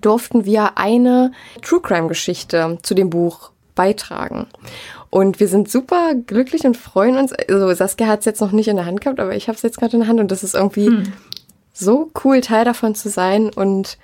durften 0.00 0.44
wir 0.44 0.76
eine 0.76 1.32
True 1.62 1.80
Crime 1.80 2.08
Geschichte 2.08 2.78
zu 2.82 2.94
dem 2.94 3.08
Buch 3.08 3.51
beitragen. 3.74 4.46
Und 5.10 5.40
wir 5.40 5.48
sind 5.48 5.70
super 5.70 6.14
glücklich 6.14 6.64
und 6.64 6.76
freuen 6.76 7.16
uns. 7.16 7.32
Also 7.32 7.72
Saskia 7.74 8.06
hat 8.06 8.20
es 8.20 8.24
jetzt 8.24 8.40
noch 8.40 8.52
nicht 8.52 8.68
in 8.68 8.76
der 8.76 8.86
Hand 8.86 9.00
gehabt, 9.00 9.20
aber 9.20 9.34
ich 9.34 9.48
habe 9.48 9.56
es 9.56 9.62
jetzt 9.62 9.78
gerade 9.78 9.94
in 9.94 10.00
der 10.00 10.08
Hand 10.08 10.20
und 10.20 10.30
das 10.30 10.42
ist 10.42 10.54
irgendwie 10.54 11.04
so 11.72 12.10
cool, 12.24 12.40
Teil 12.40 12.64
davon 12.64 12.94
zu 12.94 13.08
sein. 13.08 13.50
Und 13.50 13.98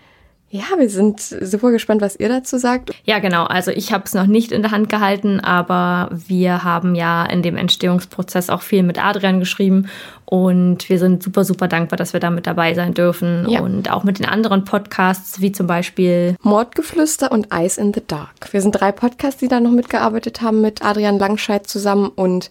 ja, 0.50 0.64
wir 0.78 0.88
sind 0.88 1.20
super 1.20 1.70
gespannt, 1.70 2.00
was 2.00 2.16
ihr 2.18 2.28
dazu 2.30 2.56
sagt. 2.56 2.90
Ja, 3.04 3.18
genau. 3.18 3.44
Also 3.44 3.70
ich 3.70 3.92
habe 3.92 4.04
es 4.06 4.14
noch 4.14 4.26
nicht 4.26 4.50
in 4.50 4.62
der 4.62 4.70
Hand 4.70 4.88
gehalten, 4.88 5.40
aber 5.40 6.08
wir 6.10 6.64
haben 6.64 6.94
ja 6.94 7.26
in 7.26 7.42
dem 7.42 7.56
Entstehungsprozess 7.56 8.48
auch 8.48 8.62
viel 8.62 8.82
mit 8.82 9.02
Adrian 9.02 9.40
geschrieben 9.40 9.88
und 10.24 10.88
wir 10.88 10.98
sind 10.98 11.22
super, 11.22 11.44
super 11.44 11.68
dankbar, 11.68 11.98
dass 11.98 12.14
wir 12.14 12.20
da 12.20 12.30
mit 12.30 12.46
dabei 12.46 12.72
sein 12.72 12.94
dürfen 12.94 13.46
Ja. 13.48 13.60
und 13.60 13.90
auch 13.90 14.04
mit 14.04 14.18
den 14.20 14.26
anderen 14.26 14.64
Podcasts, 14.64 15.40
wie 15.40 15.52
zum 15.52 15.66
Beispiel 15.66 16.36
Mordgeflüster 16.42 17.30
und 17.30 17.48
Ice 17.52 17.78
in 17.78 17.92
the 17.92 18.02
Dark. 18.06 18.52
Wir 18.52 18.62
sind 18.62 18.72
drei 18.72 18.90
Podcasts, 18.92 19.40
die 19.40 19.48
da 19.48 19.60
noch 19.60 19.70
mitgearbeitet 19.72 20.40
haben 20.40 20.62
mit 20.62 20.82
Adrian 20.82 21.18
Langscheid 21.18 21.66
zusammen 21.66 22.08
und 22.08 22.48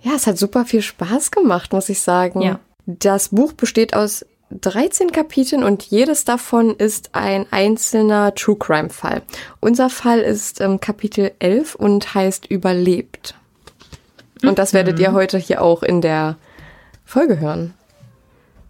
ja, 0.00 0.12
es 0.16 0.26
hat 0.26 0.38
super 0.38 0.64
viel 0.64 0.82
Spaß 0.82 1.30
gemacht, 1.30 1.72
muss 1.72 1.88
ich 1.88 2.00
sagen. 2.00 2.42
Ja. 2.42 2.58
Das 2.86 3.28
Buch 3.28 3.52
besteht 3.52 3.94
aus 3.94 4.24
13 4.50 5.12
Kapiteln 5.12 5.62
und 5.62 5.82
jedes 5.84 6.24
davon 6.24 6.74
ist 6.74 7.10
ein 7.14 7.46
einzelner 7.50 8.34
True 8.34 8.56
Crime 8.56 8.88
Fall. 8.88 9.22
Unser 9.60 9.90
Fall 9.90 10.20
ist 10.20 10.60
ähm, 10.60 10.80
Kapitel 10.80 11.32
11 11.38 11.74
und 11.74 12.14
heißt 12.14 12.46
Überlebt. 12.46 13.34
Und 14.42 14.58
das 14.58 14.72
werdet 14.72 14.98
ihr 14.98 15.12
heute 15.12 15.36
hier 15.36 15.62
auch 15.62 15.82
in 15.82 16.00
der 16.00 16.36
Folge 17.04 17.40
hören. 17.40 17.74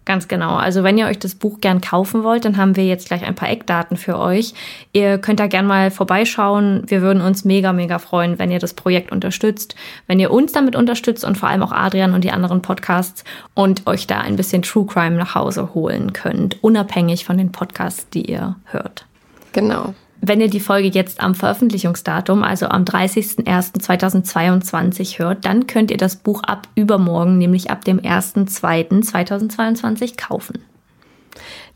Ganz 0.09 0.27
genau. 0.27 0.55
Also 0.55 0.81
wenn 0.81 0.97
ihr 0.97 1.05
euch 1.05 1.19
das 1.19 1.35
Buch 1.35 1.61
gern 1.61 1.81
kaufen 1.81 2.23
wollt, 2.23 2.43
dann 2.43 2.57
haben 2.57 2.75
wir 2.75 2.83
jetzt 2.83 3.09
gleich 3.09 3.23
ein 3.23 3.35
paar 3.35 3.47
Eckdaten 3.47 3.95
für 3.95 4.17
euch. 4.17 4.55
Ihr 4.91 5.19
könnt 5.19 5.39
da 5.39 5.45
gern 5.45 5.67
mal 5.67 5.91
vorbeischauen. 5.91 6.81
Wir 6.87 7.03
würden 7.03 7.21
uns 7.21 7.45
mega, 7.45 7.73
mega 7.73 7.99
freuen, 7.99 8.39
wenn 8.39 8.49
ihr 8.49 8.57
das 8.57 8.73
Projekt 8.73 9.11
unterstützt, 9.11 9.75
wenn 10.07 10.19
ihr 10.19 10.31
uns 10.31 10.51
damit 10.51 10.75
unterstützt 10.75 11.23
und 11.23 11.37
vor 11.37 11.47
allem 11.47 11.61
auch 11.61 11.71
Adrian 11.71 12.15
und 12.15 12.23
die 12.23 12.31
anderen 12.31 12.63
Podcasts 12.63 13.23
und 13.53 13.85
euch 13.85 14.07
da 14.07 14.17
ein 14.17 14.35
bisschen 14.35 14.63
True 14.63 14.87
Crime 14.87 15.15
nach 15.15 15.35
Hause 15.35 15.75
holen 15.75 16.11
könnt, 16.11 16.57
unabhängig 16.63 17.23
von 17.23 17.37
den 17.37 17.51
Podcasts, 17.51 18.09
die 18.09 18.31
ihr 18.31 18.55
hört. 18.65 19.05
Genau. 19.51 19.93
Wenn 20.21 20.41
ihr 20.41 20.49
die 20.49 20.59
Folge 20.59 20.89
jetzt 20.89 21.21
am 21.21 21.33
Veröffentlichungsdatum, 21.33 22.43
also 22.43 22.67
am 22.67 22.83
30.01.2022 22.83 25.17
hört, 25.19 25.45
dann 25.45 25.65
könnt 25.65 25.91
ihr 25.91 25.97
das 25.97 26.17
Buch 26.17 26.43
ab 26.43 26.67
übermorgen, 26.75 27.37
nämlich 27.37 27.71
ab 27.71 27.85
dem 27.85 28.01
1.02.2022 28.01 30.17
kaufen. 30.17 30.61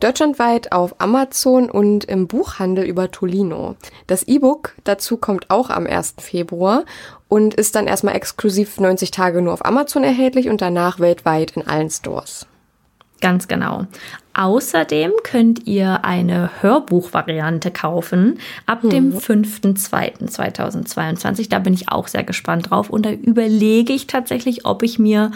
Deutschlandweit 0.02 0.74
auf 0.74 1.00
Amazon 1.00 1.70
und 1.70 2.04
im 2.04 2.28
Buchhandel 2.28 2.84
über 2.84 3.12
Tolino. 3.12 3.78
Das 4.08 4.24
E-Book 4.24 4.76
dazu 4.84 5.16
kommt 5.16 5.50
auch 5.50 5.70
am 5.70 5.88
1. 5.88 6.16
Februar 6.20 6.84
und 7.30 7.54
ist 7.54 7.76
dann 7.76 7.88
erstmal 7.88 8.16
exklusiv 8.16 8.78
90 8.80 9.12
Tage 9.12 9.42
nur 9.42 9.54
auf 9.54 9.64
Amazon 9.64 10.04
erhältlich 10.04 10.50
und 10.50 10.62
danach 10.62 11.00
weltweit 11.00 11.52
in 11.52 11.66
allen 11.66 11.90
Stores. 11.90 12.46
Ganz 13.24 13.48
genau. 13.48 13.88
Außerdem 14.34 15.13
könnt 15.24 15.65
ihr 15.65 16.03
eine 16.03 16.50
Hörbuchvariante 16.60 17.72
kaufen 17.72 18.38
ab 18.65 18.82
dem 18.82 19.18
5.2.2022. 19.18 21.50
Da 21.50 21.60
bin 21.60 21.74
ich 21.74 21.88
auch 21.88 22.10
sehr 22.10 22.25
gespannt 22.25 22.70
drauf 22.70 22.89
und 22.89 23.06
da 23.06 23.12
überlege 23.12 23.94
ich 23.94 24.08
tatsächlich, 24.08 24.65
ob 24.65 24.84
ich 24.84 25.00
mir 25.00 25.32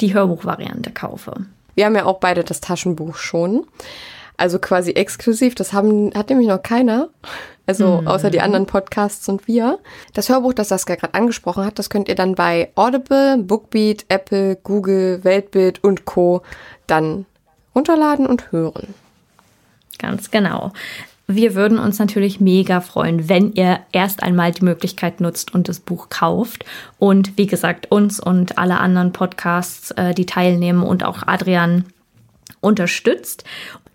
die 0.00 0.14
Hörbuchvariante 0.14 0.92
kaufe. 0.92 1.34
Wir 1.74 1.86
haben 1.86 1.96
ja 1.96 2.04
auch 2.04 2.20
beide 2.20 2.44
das 2.44 2.60
Taschenbuch 2.60 3.16
schon. 3.16 3.66
Also 4.36 4.60
quasi 4.60 4.92
exklusiv. 4.92 5.56
Das 5.56 5.72
haben, 5.72 6.14
hat 6.14 6.30
nämlich 6.30 6.46
noch 6.46 6.62
keiner. 6.62 7.08
Also 7.66 8.04
außer 8.04 8.30
die 8.30 8.40
anderen 8.40 8.66
Podcasts 8.66 9.28
und 9.28 9.48
wir. 9.48 9.80
Das 10.14 10.28
Hörbuch, 10.28 10.52
das 10.52 10.68
Saskia 10.68 10.94
gerade 10.94 11.14
angesprochen 11.14 11.64
hat, 11.64 11.80
das 11.80 11.90
könnt 11.90 12.08
ihr 12.08 12.14
dann 12.14 12.36
bei 12.36 12.70
Audible, 12.76 13.38
Bookbeat, 13.38 14.04
Apple, 14.08 14.54
Google, 14.62 15.24
Weltbild 15.24 15.82
und 15.82 16.04
Co. 16.04 16.42
dann 16.86 17.26
runterladen 17.74 18.26
und 18.26 18.52
hören. 18.52 18.94
Ganz 19.98 20.30
genau. 20.30 20.72
Wir 21.28 21.54
würden 21.54 21.78
uns 21.78 21.98
natürlich 21.98 22.40
mega 22.40 22.80
freuen, 22.80 23.28
wenn 23.28 23.52
ihr 23.52 23.80
erst 23.92 24.22
einmal 24.22 24.52
die 24.52 24.64
Möglichkeit 24.64 25.20
nutzt 25.20 25.54
und 25.54 25.68
das 25.68 25.80
Buch 25.80 26.08
kauft. 26.08 26.64
Und 26.98 27.38
wie 27.38 27.46
gesagt, 27.46 27.90
uns 27.90 28.20
und 28.20 28.58
alle 28.58 28.78
anderen 28.80 29.12
Podcasts, 29.12 29.92
äh, 29.92 30.14
die 30.14 30.26
teilnehmen 30.26 30.82
und 30.82 31.04
auch 31.04 31.22
Adrian 31.26 31.84
unterstützt. 32.60 33.44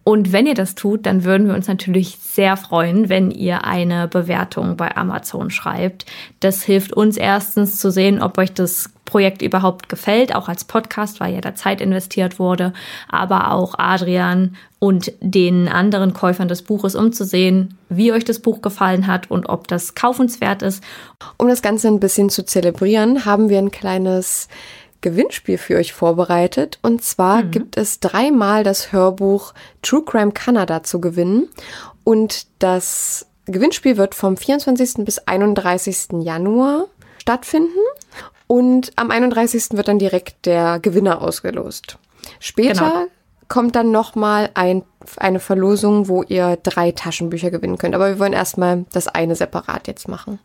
Und 0.07 0.31
wenn 0.31 0.47
ihr 0.47 0.53
das 0.53 0.73
tut, 0.73 1.05
dann 1.05 1.25
würden 1.25 1.49
wir 1.49 1.53
uns 1.53 1.67
natürlich 1.67 2.17
sehr 2.21 2.55
freuen, 2.55 3.09
wenn 3.09 3.29
ihr 3.29 3.65
eine 3.65 4.07
Bewertung 4.07 4.77
bei 4.77 4.95
Amazon 4.95 5.49
schreibt. 5.49 6.05
Das 6.39 6.63
hilft 6.63 6.93
uns 6.93 7.17
erstens 7.17 7.77
zu 7.81 7.91
sehen, 7.91 8.21
ob 8.21 8.37
euch 8.37 8.53
das 8.53 8.89
Projekt 9.03 9.41
überhaupt 9.41 9.89
gefällt, 9.89 10.33
auch 10.33 10.47
als 10.47 10.63
Podcast, 10.63 11.19
weil 11.19 11.33
ja 11.33 11.41
da 11.41 11.55
Zeit 11.55 11.81
investiert 11.81 12.39
wurde, 12.39 12.71
aber 13.09 13.51
auch 13.51 13.75
Adrian 13.77 14.55
und 14.79 15.11
den 15.19 15.67
anderen 15.67 16.13
Käufern 16.13 16.47
des 16.47 16.61
Buches, 16.61 16.95
um 16.95 17.11
zu 17.11 17.25
sehen, 17.25 17.77
wie 17.89 18.13
euch 18.13 18.23
das 18.23 18.39
Buch 18.39 18.61
gefallen 18.61 19.07
hat 19.07 19.29
und 19.29 19.49
ob 19.49 19.67
das 19.67 19.93
kaufenswert 19.93 20.61
ist. 20.61 20.81
Um 21.37 21.49
das 21.49 21.61
Ganze 21.61 21.89
ein 21.89 21.99
bisschen 21.99 22.29
zu 22.29 22.45
zelebrieren, 22.45 23.25
haben 23.25 23.49
wir 23.49 23.57
ein 23.57 23.71
kleines 23.71 24.47
Gewinnspiel 25.01 25.57
für 25.57 25.77
euch 25.77 25.93
vorbereitet. 25.93 26.79
Und 26.81 27.03
zwar 27.03 27.43
mhm. 27.43 27.51
gibt 27.51 27.77
es 27.77 27.99
dreimal 27.99 28.63
das 28.63 28.91
Hörbuch 28.91 29.53
True 29.81 30.03
Crime 30.03 30.31
Canada 30.31 30.83
zu 30.83 30.99
gewinnen. 30.99 31.49
Und 32.03 32.47
das 32.59 33.27
Gewinnspiel 33.45 33.97
wird 33.97 34.15
vom 34.15 34.37
24. 34.37 35.05
bis 35.05 35.19
31. 35.19 36.21
Januar 36.21 36.87
stattfinden. 37.17 37.79
Und 38.47 38.93
am 38.95 39.11
31. 39.11 39.71
wird 39.71 39.87
dann 39.87 39.99
direkt 39.99 40.45
der 40.45 40.79
Gewinner 40.79 41.21
ausgelost. 41.21 41.97
Später 42.39 42.85
genau. 42.85 43.05
kommt 43.49 43.75
dann 43.75 43.91
nochmal 43.91 44.49
ein, 44.53 44.83
eine 45.17 45.39
Verlosung, 45.39 46.07
wo 46.07 46.23
ihr 46.23 46.57
drei 46.63 46.91
Taschenbücher 46.91 47.51
gewinnen 47.51 47.77
könnt. 47.77 47.95
Aber 47.95 48.07
wir 48.07 48.19
wollen 48.19 48.33
erstmal 48.33 48.85
das 48.93 49.07
eine 49.07 49.35
separat 49.35 49.87
jetzt 49.87 50.07
machen. 50.07 50.39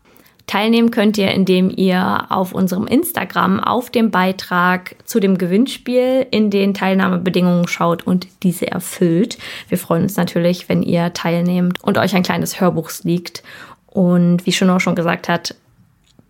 Teilnehmen 0.52 0.90
könnt 0.90 1.16
ihr, 1.16 1.30
indem 1.30 1.72
ihr 1.74 2.26
auf 2.28 2.52
unserem 2.52 2.86
Instagram 2.86 3.58
auf 3.58 3.88
dem 3.88 4.10
Beitrag 4.10 4.96
zu 5.06 5.18
dem 5.18 5.38
Gewinnspiel 5.38 6.26
in 6.30 6.50
den 6.50 6.74
Teilnahmebedingungen 6.74 7.66
schaut 7.68 8.06
und 8.06 8.26
diese 8.42 8.70
erfüllt. 8.70 9.38
Wir 9.70 9.78
freuen 9.78 10.02
uns 10.02 10.18
natürlich, 10.18 10.68
wenn 10.68 10.82
ihr 10.82 11.14
teilnehmt 11.14 11.82
und 11.82 11.96
euch 11.96 12.14
ein 12.14 12.22
kleines 12.22 12.60
Hörbuch 12.60 12.90
liegt. 13.02 13.42
Und 13.86 14.44
wie 14.44 14.52
Schuno 14.52 14.78
schon 14.78 14.94
gesagt 14.94 15.26
hat, 15.26 15.54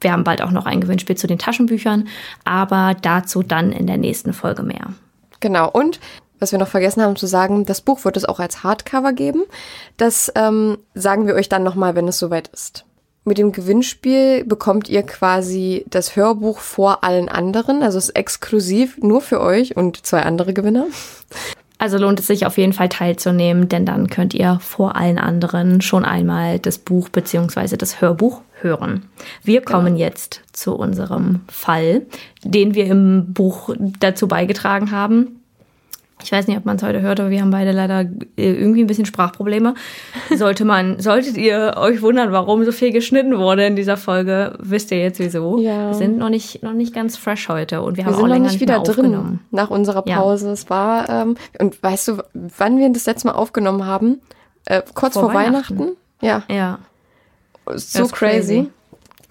wir 0.00 0.12
haben 0.12 0.22
bald 0.22 0.40
auch 0.40 0.52
noch 0.52 0.66
ein 0.66 0.80
Gewinnspiel 0.80 1.16
zu 1.16 1.26
den 1.26 1.40
Taschenbüchern, 1.40 2.06
aber 2.44 2.94
dazu 3.02 3.42
dann 3.42 3.72
in 3.72 3.88
der 3.88 3.96
nächsten 3.96 4.34
Folge 4.34 4.62
mehr. 4.62 4.94
Genau, 5.40 5.68
und 5.68 5.98
was 6.38 6.52
wir 6.52 6.60
noch 6.60 6.68
vergessen 6.68 7.02
haben 7.02 7.16
zu 7.16 7.26
sagen, 7.26 7.64
das 7.64 7.80
Buch 7.80 8.04
wird 8.04 8.16
es 8.16 8.24
auch 8.24 8.38
als 8.38 8.62
Hardcover 8.62 9.14
geben. 9.14 9.42
Das 9.96 10.30
ähm, 10.36 10.78
sagen 10.94 11.26
wir 11.26 11.34
euch 11.34 11.48
dann 11.48 11.64
nochmal, 11.64 11.96
wenn 11.96 12.06
es 12.06 12.20
soweit 12.20 12.46
ist. 12.46 12.84
Mit 13.24 13.38
dem 13.38 13.52
Gewinnspiel 13.52 14.44
bekommt 14.44 14.88
ihr 14.88 15.04
quasi 15.04 15.84
das 15.88 16.16
Hörbuch 16.16 16.58
vor 16.58 17.04
allen 17.04 17.28
anderen. 17.28 17.82
Also 17.82 17.98
es 17.98 18.08
ist 18.08 18.16
exklusiv 18.16 18.98
nur 18.98 19.20
für 19.20 19.40
euch 19.40 19.76
und 19.76 20.04
zwei 20.04 20.22
andere 20.22 20.52
Gewinner. 20.52 20.86
Also 21.78 21.98
lohnt 21.98 22.20
es 22.20 22.28
sich 22.28 22.46
auf 22.46 22.58
jeden 22.58 22.72
Fall 22.72 22.88
teilzunehmen, 22.88 23.68
denn 23.68 23.84
dann 23.84 24.08
könnt 24.08 24.34
ihr 24.34 24.58
vor 24.60 24.94
allen 24.94 25.18
anderen 25.18 25.80
schon 25.80 26.04
einmal 26.04 26.60
das 26.60 26.78
Buch 26.78 27.08
bzw. 27.08 27.76
das 27.76 28.00
Hörbuch 28.00 28.40
hören. 28.60 29.08
Wir 29.42 29.60
genau. 29.60 29.72
kommen 29.72 29.94
genau. 29.94 29.98
jetzt 29.98 30.42
zu 30.52 30.76
unserem 30.76 31.40
Fall, 31.48 32.02
den 32.44 32.74
wir 32.76 32.86
im 32.86 33.32
Buch 33.32 33.70
dazu 33.98 34.28
beigetragen 34.28 34.92
haben. 34.92 35.41
Ich 36.22 36.32
weiß 36.32 36.46
nicht, 36.46 36.56
ob 36.56 36.64
man 36.64 36.76
es 36.76 36.82
heute 36.82 37.00
hört, 37.00 37.20
aber 37.20 37.30
wir 37.30 37.40
haben 37.40 37.50
beide 37.50 37.72
leider 37.72 38.00
äh, 38.00 38.52
irgendwie 38.52 38.82
ein 38.82 38.86
bisschen 38.86 39.06
Sprachprobleme. 39.06 39.74
Sollte 40.36 40.64
man, 40.64 41.00
solltet 41.00 41.36
ihr 41.36 41.74
euch 41.76 42.02
wundern, 42.02 42.32
warum 42.32 42.64
so 42.64 42.72
viel 42.72 42.92
geschnitten 42.92 43.38
wurde 43.38 43.66
in 43.66 43.76
dieser 43.76 43.96
Folge, 43.96 44.56
wisst 44.58 44.90
ihr 44.90 44.98
jetzt 44.98 45.18
wieso. 45.18 45.58
Ja. 45.58 45.88
Wir 45.88 45.94
sind 45.94 46.18
noch 46.18 46.28
nicht, 46.28 46.62
noch 46.62 46.72
nicht 46.72 46.94
ganz 46.94 47.16
fresh 47.16 47.48
heute 47.48 47.82
und 47.82 47.96
wir, 47.96 48.04
wir 48.04 48.12
haben 48.12 48.22
auch 48.22 48.28
länger 48.28 48.48
nicht 48.48 48.60
wieder 48.60 48.80
drin 48.80 49.40
nach 49.50 49.70
unserer 49.70 50.02
Pause. 50.02 50.46
Ja. 50.46 50.52
Es 50.52 50.70
war, 50.70 51.08
ähm, 51.08 51.36
und 51.58 51.82
weißt 51.82 52.08
du, 52.08 52.22
wann 52.32 52.78
wir 52.78 52.90
das 52.90 53.06
letzte 53.06 53.28
Mal 53.28 53.34
aufgenommen 53.34 53.86
haben? 53.86 54.20
Äh, 54.66 54.82
kurz 54.94 55.14
vor, 55.14 55.24
vor 55.24 55.34
Weihnachten. 55.34 55.78
Weihnachten. 55.78 55.96
Ja. 56.20 56.42
Ja. 56.48 56.78
So 57.74 58.06
crazy. 58.06 58.12
crazy. 58.12 58.70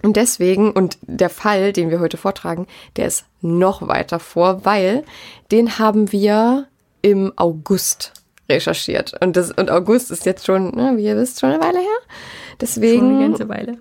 Und 0.04 0.16
deswegen, 0.18 0.72
und 0.72 0.98
der 1.04 1.30
Fall, 1.30 1.74
den 1.74 1.90
wir 1.90 2.00
heute 2.00 2.18
vortragen, 2.18 2.68
der 2.98 3.08
ist 3.08 3.26
noch 3.42 3.88
weiter 3.88 4.20
vor, 4.20 4.66
weil 4.66 5.04
den 5.52 5.78
haben 5.78 6.12
wir 6.12 6.68
im 7.02 7.34
August 7.36 8.14
recherchiert. 8.50 9.14
Und, 9.22 9.38
das, 9.38 9.52
und 9.52 9.72
August 9.72 10.12
ist 10.12 10.26
jetzt 10.26 10.46
schon, 10.46 10.76
ne, 10.76 10.94
wie 10.98 11.06
ihr 11.06 11.18
wisst, 11.18 11.40
schon 11.40 11.52
eine 11.52 11.64
Weile 11.64 11.80
her. 11.80 11.88
Deswegen 12.60 13.00
schon 13.00 13.16
eine 13.16 13.28
ganze 13.30 13.50
Weile. 13.50 13.78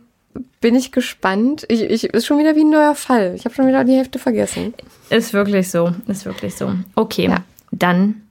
bin 0.61 0.75
ich 0.75 0.93
gespannt. 0.93 1.67
Ich, 1.69 1.83
ich, 1.83 2.05
ist 2.05 2.27
schon 2.27 2.39
wieder 2.39 2.57
wie 2.57 2.65
ein 2.65 2.71
neuer 2.71 2.95
Fall. 2.95 3.35
Ich 3.35 3.45
habe 3.45 3.55
schon 3.55 3.67
wieder 3.67 3.85
die 3.85 3.97
Hälfte 3.97 4.19
vergessen. 4.19 4.75
Ist 5.11 5.33
wirklich 5.33 5.71
so. 5.71 5.93
Ist 6.07 6.25
wirklich 6.25 6.55
so. 6.55 6.73
Okay, 6.95 7.29
ja. 7.29 7.39
dann 7.73 8.23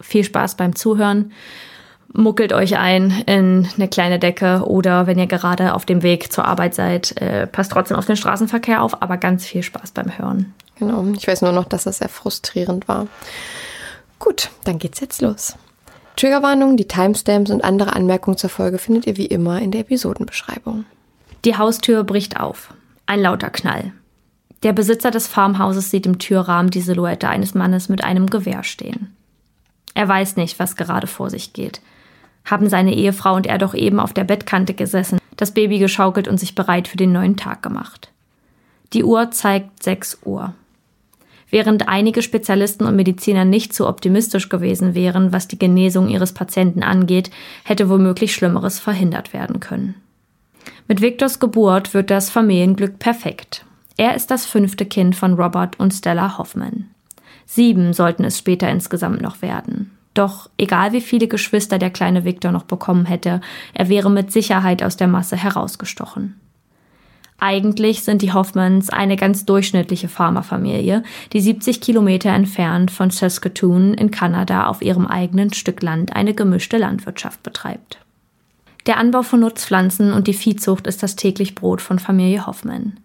viel 0.00 0.24
Spaß 0.24 0.56
beim 0.56 0.76
Zuhören. 0.76 1.32
Muckelt 2.12 2.54
euch 2.54 2.78
ein 2.78 3.22
in 3.26 3.68
eine 3.76 3.88
kleine 3.88 4.18
Decke 4.18 4.62
oder 4.64 5.06
wenn 5.06 5.18
ihr 5.18 5.26
gerade 5.26 5.74
auf 5.74 5.84
dem 5.84 6.02
Weg 6.02 6.32
zur 6.32 6.46
Arbeit 6.46 6.74
seid, 6.74 7.20
äh, 7.20 7.46
passt 7.46 7.72
trotzdem 7.72 7.98
auf 7.98 8.06
den 8.06 8.16
Straßenverkehr 8.16 8.82
auf, 8.82 9.02
aber 9.02 9.18
ganz 9.18 9.44
viel 9.44 9.62
Spaß 9.62 9.90
beim 9.90 10.16
Hören. 10.16 10.54
Genau, 10.78 11.04
ich 11.14 11.28
weiß 11.28 11.42
nur 11.42 11.52
noch, 11.52 11.66
dass 11.66 11.84
das 11.84 11.98
sehr 11.98 12.08
frustrierend 12.08 12.88
war. 12.88 13.08
Gut, 14.18 14.50
dann 14.64 14.78
geht's 14.78 15.00
jetzt 15.00 15.22
los. 15.22 15.56
Triggerwarnung, 16.16 16.76
die 16.76 16.88
Timestamps 16.88 17.50
und 17.50 17.62
andere 17.62 17.94
Anmerkungen 17.94 18.36
zur 18.36 18.50
Folge 18.50 18.78
findet 18.78 19.06
ihr 19.06 19.16
wie 19.16 19.26
immer 19.26 19.60
in 19.60 19.70
der 19.70 19.82
Episodenbeschreibung. 19.82 20.84
Die 21.44 21.56
Haustür 21.56 22.02
bricht 22.02 22.40
auf. 22.40 22.74
Ein 23.06 23.20
lauter 23.20 23.50
Knall. 23.50 23.92
Der 24.64 24.72
Besitzer 24.72 25.12
des 25.12 25.28
Farmhauses 25.28 25.90
sieht 25.90 26.06
im 26.06 26.18
Türrahmen 26.18 26.70
die 26.70 26.80
Silhouette 26.80 27.28
eines 27.28 27.54
Mannes 27.54 27.88
mit 27.88 28.02
einem 28.02 28.26
Gewehr 28.26 28.64
stehen. 28.64 29.14
Er 29.94 30.08
weiß 30.08 30.36
nicht, 30.36 30.58
was 30.58 30.76
gerade 30.76 31.06
vor 31.06 31.30
sich 31.30 31.52
geht. 31.52 31.80
Haben 32.44 32.68
seine 32.68 32.94
Ehefrau 32.94 33.34
und 33.34 33.46
er 33.46 33.58
doch 33.58 33.74
eben 33.74 34.00
auf 34.00 34.12
der 34.12 34.24
Bettkante 34.24 34.74
gesessen, 34.74 35.20
das 35.36 35.52
Baby 35.52 35.78
geschaukelt 35.78 36.26
und 36.26 36.38
sich 36.38 36.56
bereit 36.56 36.88
für 36.88 36.96
den 36.96 37.12
neuen 37.12 37.36
Tag 37.36 37.62
gemacht. 37.62 38.10
Die 38.92 39.04
Uhr 39.04 39.30
zeigt 39.30 39.82
6 39.82 40.18
Uhr. 40.24 40.54
Während 41.50 41.88
einige 41.88 42.22
Spezialisten 42.22 42.84
und 42.84 42.96
Mediziner 42.96 43.44
nicht 43.44 43.72
so 43.72 43.88
optimistisch 43.88 44.48
gewesen 44.48 44.94
wären, 44.94 45.32
was 45.32 45.48
die 45.48 45.58
Genesung 45.58 46.08
ihres 46.08 46.32
Patienten 46.32 46.82
angeht, 46.82 47.30
hätte 47.64 47.88
womöglich 47.88 48.34
Schlimmeres 48.34 48.78
verhindert 48.78 49.32
werden 49.32 49.60
können. 49.60 49.94
Mit 50.86 51.00
Victors 51.00 51.38
Geburt 51.38 51.94
wird 51.94 52.10
das 52.10 52.28
Familienglück 52.28 52.98
perfekt. 52.98 53.64
Er 53.96 54.14
ist 54.14 54.30
das 54.30 54.46
fünfte 54.46 54.84
Kind 54.84 55.16
von 55.16 55.34
Robert 55.34 55.78
und 55.80 55.92
Stella 55.92 56.38
Hoffman. 56.38 56.90
Sieben 57.46 57.94
sollten 57.94 58.24
es 58.24 58.38
später 58.38 58.68
insgesamt 58.68 59.22
noch 59.22 59.40
werden. 59.40 59.90
Doch 60.12 60.50
egal 60.58 60.92
wie 60.92 61.00
viele 61.00 61.28
Geschwister 61.28 61.78
der 61.78 61.90
kleine 61.90 62.24
Victor 62.24 62.52
noch 62.52 62.64
bekommen 62.64 63.06
hätte, 63.06 63.40
er 63.72 63.88
wäre 63.88 64.10
mit 64.10 64.32
Sicherheit 64.32 64.82
aus 64.82 64.96
der 64.96 65.08
Masse 65.08 65.36
herausgestochen. 65.36 66.38
Eigentlich 67.40 68.02
sind 68.02 68.22
die 68.22 68.32
Hoffmans 68.32 68.90
eine 68.90 69.16
ganz 69.16 69.44
durchschnittliche 69.44 70.08
Farmerfamilie, 70.08 71.04
die 71.32 71.40
70 71.40 71.80
Kilometer 71.80 72.30
entfernt 72.30 72.90
von 72.90 73.10
Saskatoon 73.10 73.94
in 73.94 74.10
Kanada 74.10 74.66
auf 74.66 74.82
ihrem 74.82 75.06
eigenen 75.06 75.52
Stück 75.52 75.80
Land 75.82 76.16
eine 76.16 76.34
gemischte 76.34 76.78
Landwirtschaft 76.78 77.44
betreibt. 77.44 77.98
Der 78.86 78.96
Anbau 78.96 79.22
von 79.22 79.40
Nutzpflanzen 79.40 80.12
und 80.12 80.26
die 80.26 80.34
Viehzucht 80.34 80.88
ist 80.88 81.02
das 81.02 81.14
täglich 81.14 81.54
Brot 81.54 81.80
von 81.80 82.00
Familie 82.00 82.46
Hoffman. 82.46 82.98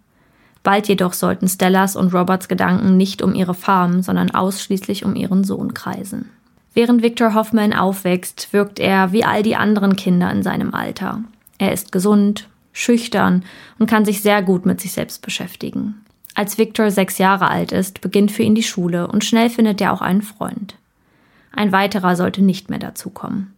Bald 0.64 0.88
jedoch 0.88 1.14
sollten 1.14 1.48
Stellas 1.48 1.96
und 1.96 2.14
Roberts 2.14 2.48
Gedanken 2.48 2.98
nicht 2.98 3.22
um 3.22 3.36
ihre 3.36 3.54
Farm, 3.54 4.02
sondern 4.02 4.32
ausschließlich 4.32 5.06
um 5.06 5.16
ihren 5.16 5.44
Sohn 5.44 5.74
kreisen. 5.74 6.30
Während 6.74 7.04
Victor 7.04 7.36
Hoffman 7.36 7.74
aufwächst, 7.74 8.52
wirkt 8.52 8.80
er 8.80 9.12
wie 9.12 9.26
all 9.26 9.44
die 9.44 9.58
anderen 9.58 9.96
Kinder 9.96 10.32
in 10.32 10.42
seinem 10.42 10.74
Alter. 10.74 11.20
Er 11.60 11.72
ist 11.72 11.92
gesund, 11.92 12.48
schüchtern 12.74 13.46
und 13.80 13.90
kann 13.90 14.04
sich 14.04 14.22
sehr 14.22 14.42
gut 14.42 14.66
mit 14.66 14.82
sich 14.82 14.92
selbst 14.92 15.22
beschäftigen. 15.22 16.04
Als 16.36 16.58
Victor 16.58 16.92
sechs 16.92 17.20
Jahre 17.20 17.48
alt 17.48 17.72
ist, 17.72 18.02
beginnt 18.02 18.32
für 18.32 18.44
ihn 18.44 18.56
die 18.56 18.64
Schule 18.64 19.08
und 19.08 19.24
schnell 19.24 19.50
findet 19.50 19.80
er 19.80 19.94
auch 19.94 20.02
einen 20.02 20.24
Freund. 20.24 20.76
Ein 21.56 21.72
weiterer 21.72 22.16
sollte 22.16 22.42
nicht 22.42 22.70
mehr 22.70 22.80
dazukommen. 22.80 23.54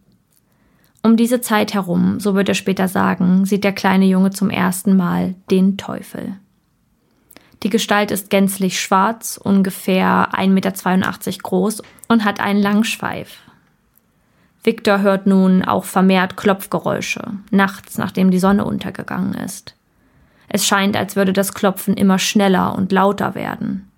Um 1.02 1.16
diese 1.16 1.40
Zeit 1.40 1.72
herum, 1.72 2.20
so 2.20 2.34
wird 2.34 2.48
er 2.48 2.54
später 2.54 2.88
sagen, 2.88 3.46
sieht 3.46 3.64
der 3.64 3.72
kleine 3.72 4.06
Junge 4.06 4.30
zum 4.30 4.50
ersten 4.50 4.96
Mal 4.96 5.34
den 5.50 5.76
Teufel. 5.76 6.36
Die 7.62 7.70
Gestalt 7.70 8.10
ist 8.10 8.28
gänzlich 8.28 8.80
schwarz, 8.80 9.40
ungefähr 9.42 10.28
1,82 10.32 10.48
Meter 10.48 11.42
groß 11.42 11.82
und 12.08 12.24
hat 12.24 12.40
einen 12.40 12.60
langen 12.60 12.84
Schweif. 12.84 13.38
Victor 14.66 15.00
hört 15.00 15.28
nun 15.28 15.62
auch 15.62 15.84
vermehrt 15.84 16.36
Klopfgeräusche, 16.36 17.22
nachts, 17.52 17.98
nachdem 17.98 18.32
die 18.32 18.40
Sonne 18.40 18.64
untergegangen 18.64 19.34
ist. 19.34 19.76
Es 20.48 20.66
scheint, 20.66 20.96
als 20.96 21.14
würde 21.14 21.32
das 21.32 21.54
Klopfen 21.54 21.94
immer 21.94 22.18
schneller 22.18 22.74
und 22.76 22.90
lauter 22.90 23.36
werden. 23.36 23.88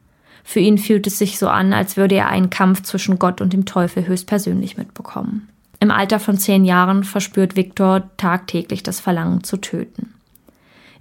Für 0.44 0.60
ihn 0.60 0.76
fühlt 0.76 1.06
es 1.06 1.18
sich 1.18 1.38
so 1.38 1.48
an, 1.48 1.72
als 1.72 1.96
würde 1.96 2.16
er 2.16 2.28
einen 2.28 2.50
Kampf 2.50 2.82
zwischen 2.82 3.18
Gott 3.18 3.40
und 3.40 3.54
dem 3.54 3.64
Teufel 3.64 4.06
höchstpersönlich 4.06 4.76
mitbekommen. 4.76 5.48
Im 5.80 5.90
Alter 5.90 6.20
von 6.20 6.36
zehn 6.36 6.66
Jahren 6.66 7.02
verspürt 7.02 7.56
Victor 7.56 8.10
tagtäglich 8.18 8.82
das 8.82 9.00
Verlangen 9.00 9.44
zu 9.44 9.56
töten. 9.56 10.12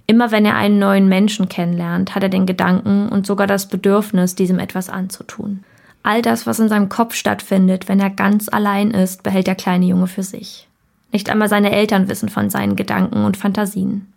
Immer 0.06 0.30
wenn 0.30 0.46
er 0.46 0.56
einen 0.56 0.78
neuen 0.78 1.08
Menschen 1.08 1.50
kennenlernt, 1.50 2.14
hat 2.14 2.22
er 2.22 2.30
den 2.30 2.46
Gedanken 2.46 3.10
und 3.10 3.26
sogar 3.26 3.46
das 3.46 3.68
Bedürfnis, 3.68 4.34
diesem 4.34 4.58
etwas 4.58 4.88
anzutun. 4.88 5.62
All 6.02 6.22
das, 6.22 6.46
was 6.46 6.58
in 6.58 6.68
seinem 6.68 6.88
Kopf 6.88 7.14
stattfindet, 7.14 7.88
wenn 7.88 8.00
er 8.00 8.10
ganz 8.10 8.48
allein 8.48 8.90
ist, 8.90 9.22
behält 9.22 9.46
der 9.46 9.54
kleine 9.54 9.86
Junge 9.86 10.06
für 10.06 10.22
sich. 10.22 10.68
Nicht 11.12 11.30
einmal 11.30 11.48
seine 11.48 11.72
Eltern 11.72 12.08
wissen 12.08 12.28
von 12.28 12.50
seinen 12.50 12.76
Gedanken 12.76 13.24
und 13.24 13.36
Fantasien. 13.36 14.12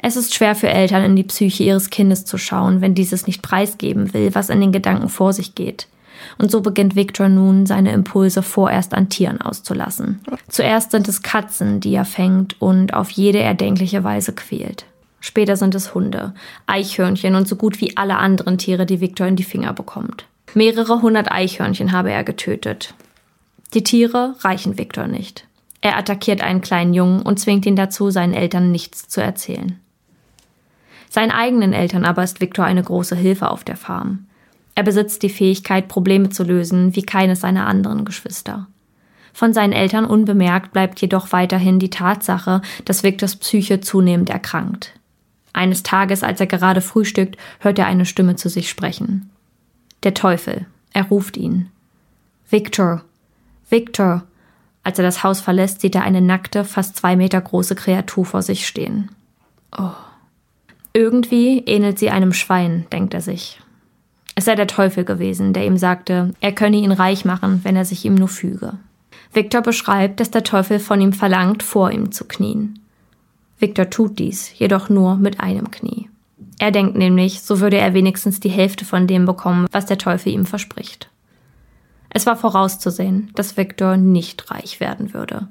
Es 0.00 0.16
ist 0.16 0.34
schwer 0.34 0.54
für 0.54 0.68
Eltern 0.68 1.04
in 1.04 1.16
die 1.16 1.24
Psyche 1.24 1.64
ihres 1.64 1.90
Kindes 1.90 2.24
zu 2.24 2.38
schauen, 2.38 2.80
wenn 2.80 2.94
dieses 2.94 3.26
nicht 3.26 3.42
preisgeben 3.42 4.14
will, 4.14 4.34
was 4.34 4.48
in 4.48 4.60
den 4.60 4.72
Gedanken 4.72 5.08
vor 5.08 5.32
sich 5.32 5.54
geht. 5.54 5.88
Und 6.36 6.50
so 6.50 6.60
beginnt 6.60 6.96
Victor 6.96 7.28
nun, 7.28 7.66
seine 7.66 7.92
Impulse 7.92 8.42
vorerst 8.42 8.94
an 8.94 9.08
Tieren 9.08 9.40
auszulassen. 9.40 10.20
Zuerst 10.48 10.90
sind 10.90 11.08
es 11.08 11.22
Katzen, 11.22 11.80
die 11.80 11.94
er 11.94 12.04
fängt 12.04 12.60
und 12.60 12.94
auf 12.94 13.10
jede 13.10 13.38
erdenkliche 13.38 14.04
Weise 14.04 14.32
quält. 14.32 14.84
Später 15.20 15.56
sind 15.56 15.74
es 15.74 15.94
Hunde, 15.94 16.34
Eichhörnchen 16.66 17.34
und 17.34 17.48
so 17.48 17.56
gut 17.56 17.80
wie 17.80 17.96
alle 17.96 18.16
anderen 18.16 18.58
Tiere, 18.58 18.86
die 18.86 19.00
Victor 19.00 19.26
in 19.26 19.36
die 19.36 19.42
Finger 19.42 19.72
bekommt. 19.72 20.26
Mehrere 20.54 21.02
hundert 21.02 21.30
Eichhörnchen 21.30 21.92
habe 21.92 22.10
er 22.10 22.24
getötet. 22.24 22.94
Die 23.74 23.82
Tiere 23.82 24.34
reichen 24.40 24.78
Victor 24.78 25.06
nicht. 25.06 25.46
Er 25.80 25.96
attackiert 25.96 26.40
einen 26.40 26.60
kleinen 26.60 26.94
Jungen 26.94 27.22
und 27.22 27.38
zwingt 27.38 27.66
ihn 27.66 27.76
dazu, 27.76 28.10
seinen 28.10 28.34
Eltern 28.34 28.72
nichts 28.72 29.08
zu 29.08 29.20
erzählen. 29.20 29.78
Seinen 31.10 31.30
eigenen 31.30 31.72
Eltern 31.72 32.04
aber 32.04 32.22
ist 32.22 32.40
Victor 32.40 32.64
eine 32.64 32.82
große 32.82 33.16
Hilfe 33.16 33.50
auf 33.50 33.64
der 33.64 33.76
Farm. 33.76 34.26
Er 34.74 34.82
besitzt 34.82 35.22
die 35.22 35.30
Fähigkeit, 35.30 35.88
Probleme 35.88 36.30
zu 36.30 36.44
lösen, 36.44 36.94
wie 36.94 37.02
keines 37.02 37.40
seiner 37.40 37.66
anderen 37.66 38.04
Geschwister. 38.04 38.68
Von 39.32 39.52
seinen 39.52 39.72
Eltern 39.72 40.04
unbemerkt 40.04 40.72
bleibt 40.72 41.00
jedoch 41.00 41.32
weiterhin 41.32 41.78
die 41.78 41.90
Tatsache, 41.90 42.62
dass 42.84 43.02
Victors 43.02 43.36
Psyche 43.36 43.80
zunehmend 43.80 44.30
erkrankt. 44.30 44.97
Eines 45.52 45.82
Tages, 45.82 46.22
als 46.22 46.40
er 46.40 46.46
gerade 46.46 46.80
frühstückt, 46.80 47.36
hört 47.60 47.78
er 47.78 47.86
eine 47.86 48.06
Stimme 48.06 48.36
zu 48.36 48.48
sich 48.48 48.68
sprechen. 48.68 49.30
Der 50.02 50.14
Teufel. 50.14 50.66
Er 50.92 51.04
ruft 51.04 51.36
ihn. 51.36 51.70
Victor. 52.48 53.02
Victor. 53.68 54.24
Als 54.84 54.98
er 54.98 55.04
das 55.04 55.22
Haus 55.22 55.40
verlässt, 55.40 55.80
sieht 55.80 55.94
er 55.94 56.02
eine 56.02 56.22
nackte, 56.22 56.64
fast 56.64 56.96
zwei 56.96 57.16
Meter 57.16 57.40
große 57.40 57.74
Kreatur 57.74 58.24
vor 58.24 58.42
sich 58.42 58.66
stehen. 58.66 59.10
Oh. 59.76 59.90
Irgendwie 60.92 61.58
ähnelt 61.66 61.98
sie 61.98 62.10
einem 62.10 62.32
Schwein, 62.32 62.86
denkt 62.90 63.14
er 63.14 63.20
sich. 63.20 63.60
Es 64.34 64.44
sei 64.44 64.54
der 64.54 64.66
Teufel 64.66 65.04
gewesen, 65.04 65.52
der 65.52 65.66
ihm 65.66 65.76
sagte, 65.76 66.32
er 66.40 66.52
könne 66.52 66.76
ihn 66.76 66.92
reich 66.92 67.24
machen, 67.24 67.60
wenn 67.64 67.76
er 67.76 67.84
sich 67.84 68.04
ihm 68.04 68.14
nur 68.14 68.28
füge. 68.28 68.74
Victor 69.32 69.60
beschreibt, 69.60 70.20
dass 70.20 70.30
der 70.30 70.44
Teufel 70.44 70.78
von 70.78 71.00
ihm 71.00 71.12
verlangt, 71.12 71.62
vor 71.62 71.90
ihm 71.90 72.12
zu 72.12 72.24
knien. 72.24 72.78
Victor 73.58 73.90
tut 73.90 74.18
dies, 74.18 74.58
jedoch 74.58 74.88
nur 74.88 75.16
mit 75.16 75.40
einem 75.40 75.70
Knie. 75.70 76.08
Er 76.58 76.70
denkt 76.70 76.96
nämlich, 76.96 77.42
so 77.42 77.60
würde 77.60 77.78
er 77.78 77.94
wenigstens 77.94 78.40
die 78.40 78.48
Hälfte 78.48 78.84
von 78.84 79.06
dem 79.06 79.26
bekommen, 79.26 79.66
was 79.70 79.86
der 79.86 79.98
Teufel 79.98 80.32
ihm 80.32 80.46
verspricht. 80.46 81.10
Es 82.10 82.26
war 82.26 82.36
vorauszusehen, 82.36 83.30
dass 83.34 83.56
Victor 83.56 83.96
nicht 83.96 84.50
reich 84.50 84.80
werden 84.80 85.14
würde. 85.14 85.48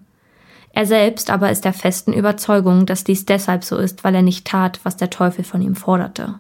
Er 0.74 0.86
selbst 0.86 1.30
aber 1.30 1.50
ist 1.50 1.66
der 1.66 1.74
festen 1.74 2.14
Überzeugung, 2.14 2.86
dass 2.86 3.04
dies 3.04 3.26
deshalb 3.26 3.64
so 3.64 3.78
ist, 3.78 4.04
weil 4.04 4.16
er 4.16 4.22
nicht 4.22 4.46
tat, 4.46 4.80
was 4.84 4.98
der 4.98 5.10
Teufel 5.10 5.44
von 5.44 5.62
ihm 5.62 5.76
forderte. 5.76 6.40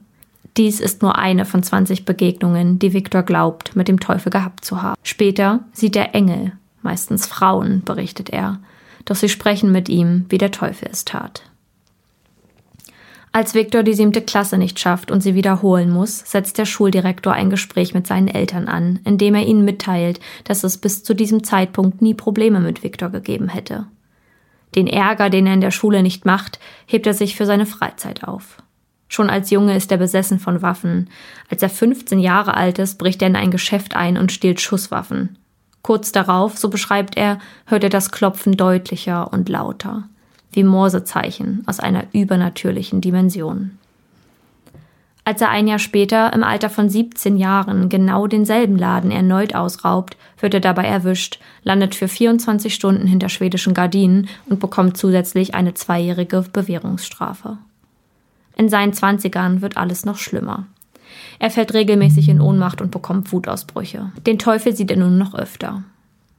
Dies 0.58 0.80
ist 0.80 1.02
nur 1.02 1.18
eine 1.18 1.46
von 1.46 1.64
20 1.64 2.04
Begegnungen, 2.06 2.80
die 2.80 2.94
Viktor 2.94 3.24
glaubt, 3.24 3.76
mit 3.76 3.88
dem 3.88 4.00
Teufel 4.00 4.32
gehabt 4.32 4.66
zu 4.66 4.82
haben. 4.82 5.00
Später 5.04 5.62
sieht 5.72 5.96
er 5.96 6.16
Engel, 6.16 6.54
meistens 6.82 7.28
Frauen, 7.28 7.84
berichtet 7.84 8.30
er, 8.30 8.60
doch 9.06 9.16
sie 9.16 9.30
sprechen 9.30 9.72
mit 9.72 9.88
ihm, 9.88 10.26
wie 10.30 10.38
der 10.38 10.52
Teufel 10.52 10.90
es 10.92 11.06
tat. 11.06 11.44
Als 13.32 13.54
Viktor 13.54 13.84
die 13.84 13.94
siebte 13.94 14.22
Klasse 14.22 14.58
nicht 14.58 14.80
schafft 14.80 15.12
und 15.12 15.22
sie 15.22 15.36
wiederholen 15.36 15.92
muss, 15.92 16.20
setzt 16.20 16.58
der 16.58 16.66
Schuldirektor 16.66 17.34
ein 17.34 17.50
Gespräch 17.50 17.94
mit 17.94 18.08
seinen 18.08 18.28
Eltern 18.28 18.68
an, 18.68 19.00
indem 19.04 19.36
er 19.36 19.46
ihnen 19.46 19.66
mitteilt, 19.66 20.20
dass 20.44 20.64
es 20.64 20.78
bis 20.78 21.04
zu 21.04 21.14
diesem 21.14 21.44
Zeitpunkt 21.44 22.02
nie 22.02 22.14
Probleme 22.14 22.60
mit 22.60 22.84
Viktor 22.84 23.10
gegeben 23.10 23.50
hätte. 23.50 23.86
Den 24.76 24.88
Ärger, 24.88 25.30
den 25.30 25.46
er 25.48 25.54
in 25.54 25.62
der 25.62 25.72
Schule 25.72 26.04
nicht 26.04 26.26
macht, 26.26 26.60
hebt 26.86 27.08
er 27.08 27.14
sich 27.14 27.36
für 27.36 27.46
seine 27.46 27.66
Freizeit 27.66 28.24
auf. 28.24 28.58
Schon 29.10 29.30
als 29.30 29.50
Junge 29.50 29.76
ist 29.76 29.92
er 29.92 29.98
besessen 29.98 30.40
von 30.40 30.62
Waffen. 30.62 31.10
Als 31.50 31.64
er 31.64 31.70
15 31.70 32.20
Jahre 32.20 32.56
alt 32.56 32.78
ist, 32.80 32.98
bricht 32.98 33.22
er 33.22 33.30
in 33.30 33.36
ein 33.36 33.52
Geschäft 33.52 33.96
ein 33.96 34.18
und 34.18 34.32
stiehlt 34.32 34.60
Schusswaffen. 34.60 35.38
Kurz 35.82 36.12
darauf, 36.12 36.58
so 36.58 36.70
beschreibt 36.70 37.16
er, 37.16 37.40
hört 37.66 37.84
er 37.84 37.90
das 37.90 38.12
Klopfen 38.12 38.58
deutlicher 38.58 39.32
und 39.32 39.48
lauter, 39.48 40.10
wie 40.52 40.64
Morsezeichen 40.64 41.64
aus 41.66 41.80
einer 41.80 42.06
übernatürlichen 42.14 43.02
Dimension. 43.02 43.78
Als 45.28 45.42
er 45.42 45.50
ein 45.50 45.68
Jahr 45.68 45.80
später, 45.80 46.32
im 46.32 46.42
Alter 46.42 46.70
von 46.70 46.88
17 46.88 47.36
Jahren, 47.36 47.90
genau 47.90 48.28
denselben 48.28 48.78
Laden 48.78 49.12
erneut 49.12 49.54
ausraubt, 49.56 50.16
wird 50.40 50.54
er 50.54 50.62
dabei 50.62 50.86
erwischt, 50.86 51.40
landet 51.64 51.96
für 51.96 52.08
24 52.08 52.74
Stunden 52.74 53.08
hinter 53.08 53.28
schwedischen 53.28 53.74
Gardinen 53.74 54.30
und 54.46 54.62
bekommt 54.62 54.96
zusätzlich 54.96 55.54
eine 55.54 55.74
zweijährige 55.74 56.46
Bewährungsstrafe. 56.54 57.58
In 58.56 58.70
seinen 58.70 58.94
Zwanzigern 58.94 59.62
wird 59.62 59.76
alles 59.76 60.06
noch 60.06 60.18
schlimmer. 60.18 60.66
Er 61.40 61.52
fällt 61.52 61.74
regelmäßig 61.74 62.30
in 62.30 62.40
Ohnmacht 62.40 62.82
und 62.82 62.92
bekommt 62.92 63.34
Wutausbrüche. 63.34 64.14
Den 64.26 64.40
Teufel 64.40 64.78
sieht 64.78 64.92
er 64.92 64.98
nun 64.98 65.18
noch 65.18 65.36
öfter. 65.36 65.84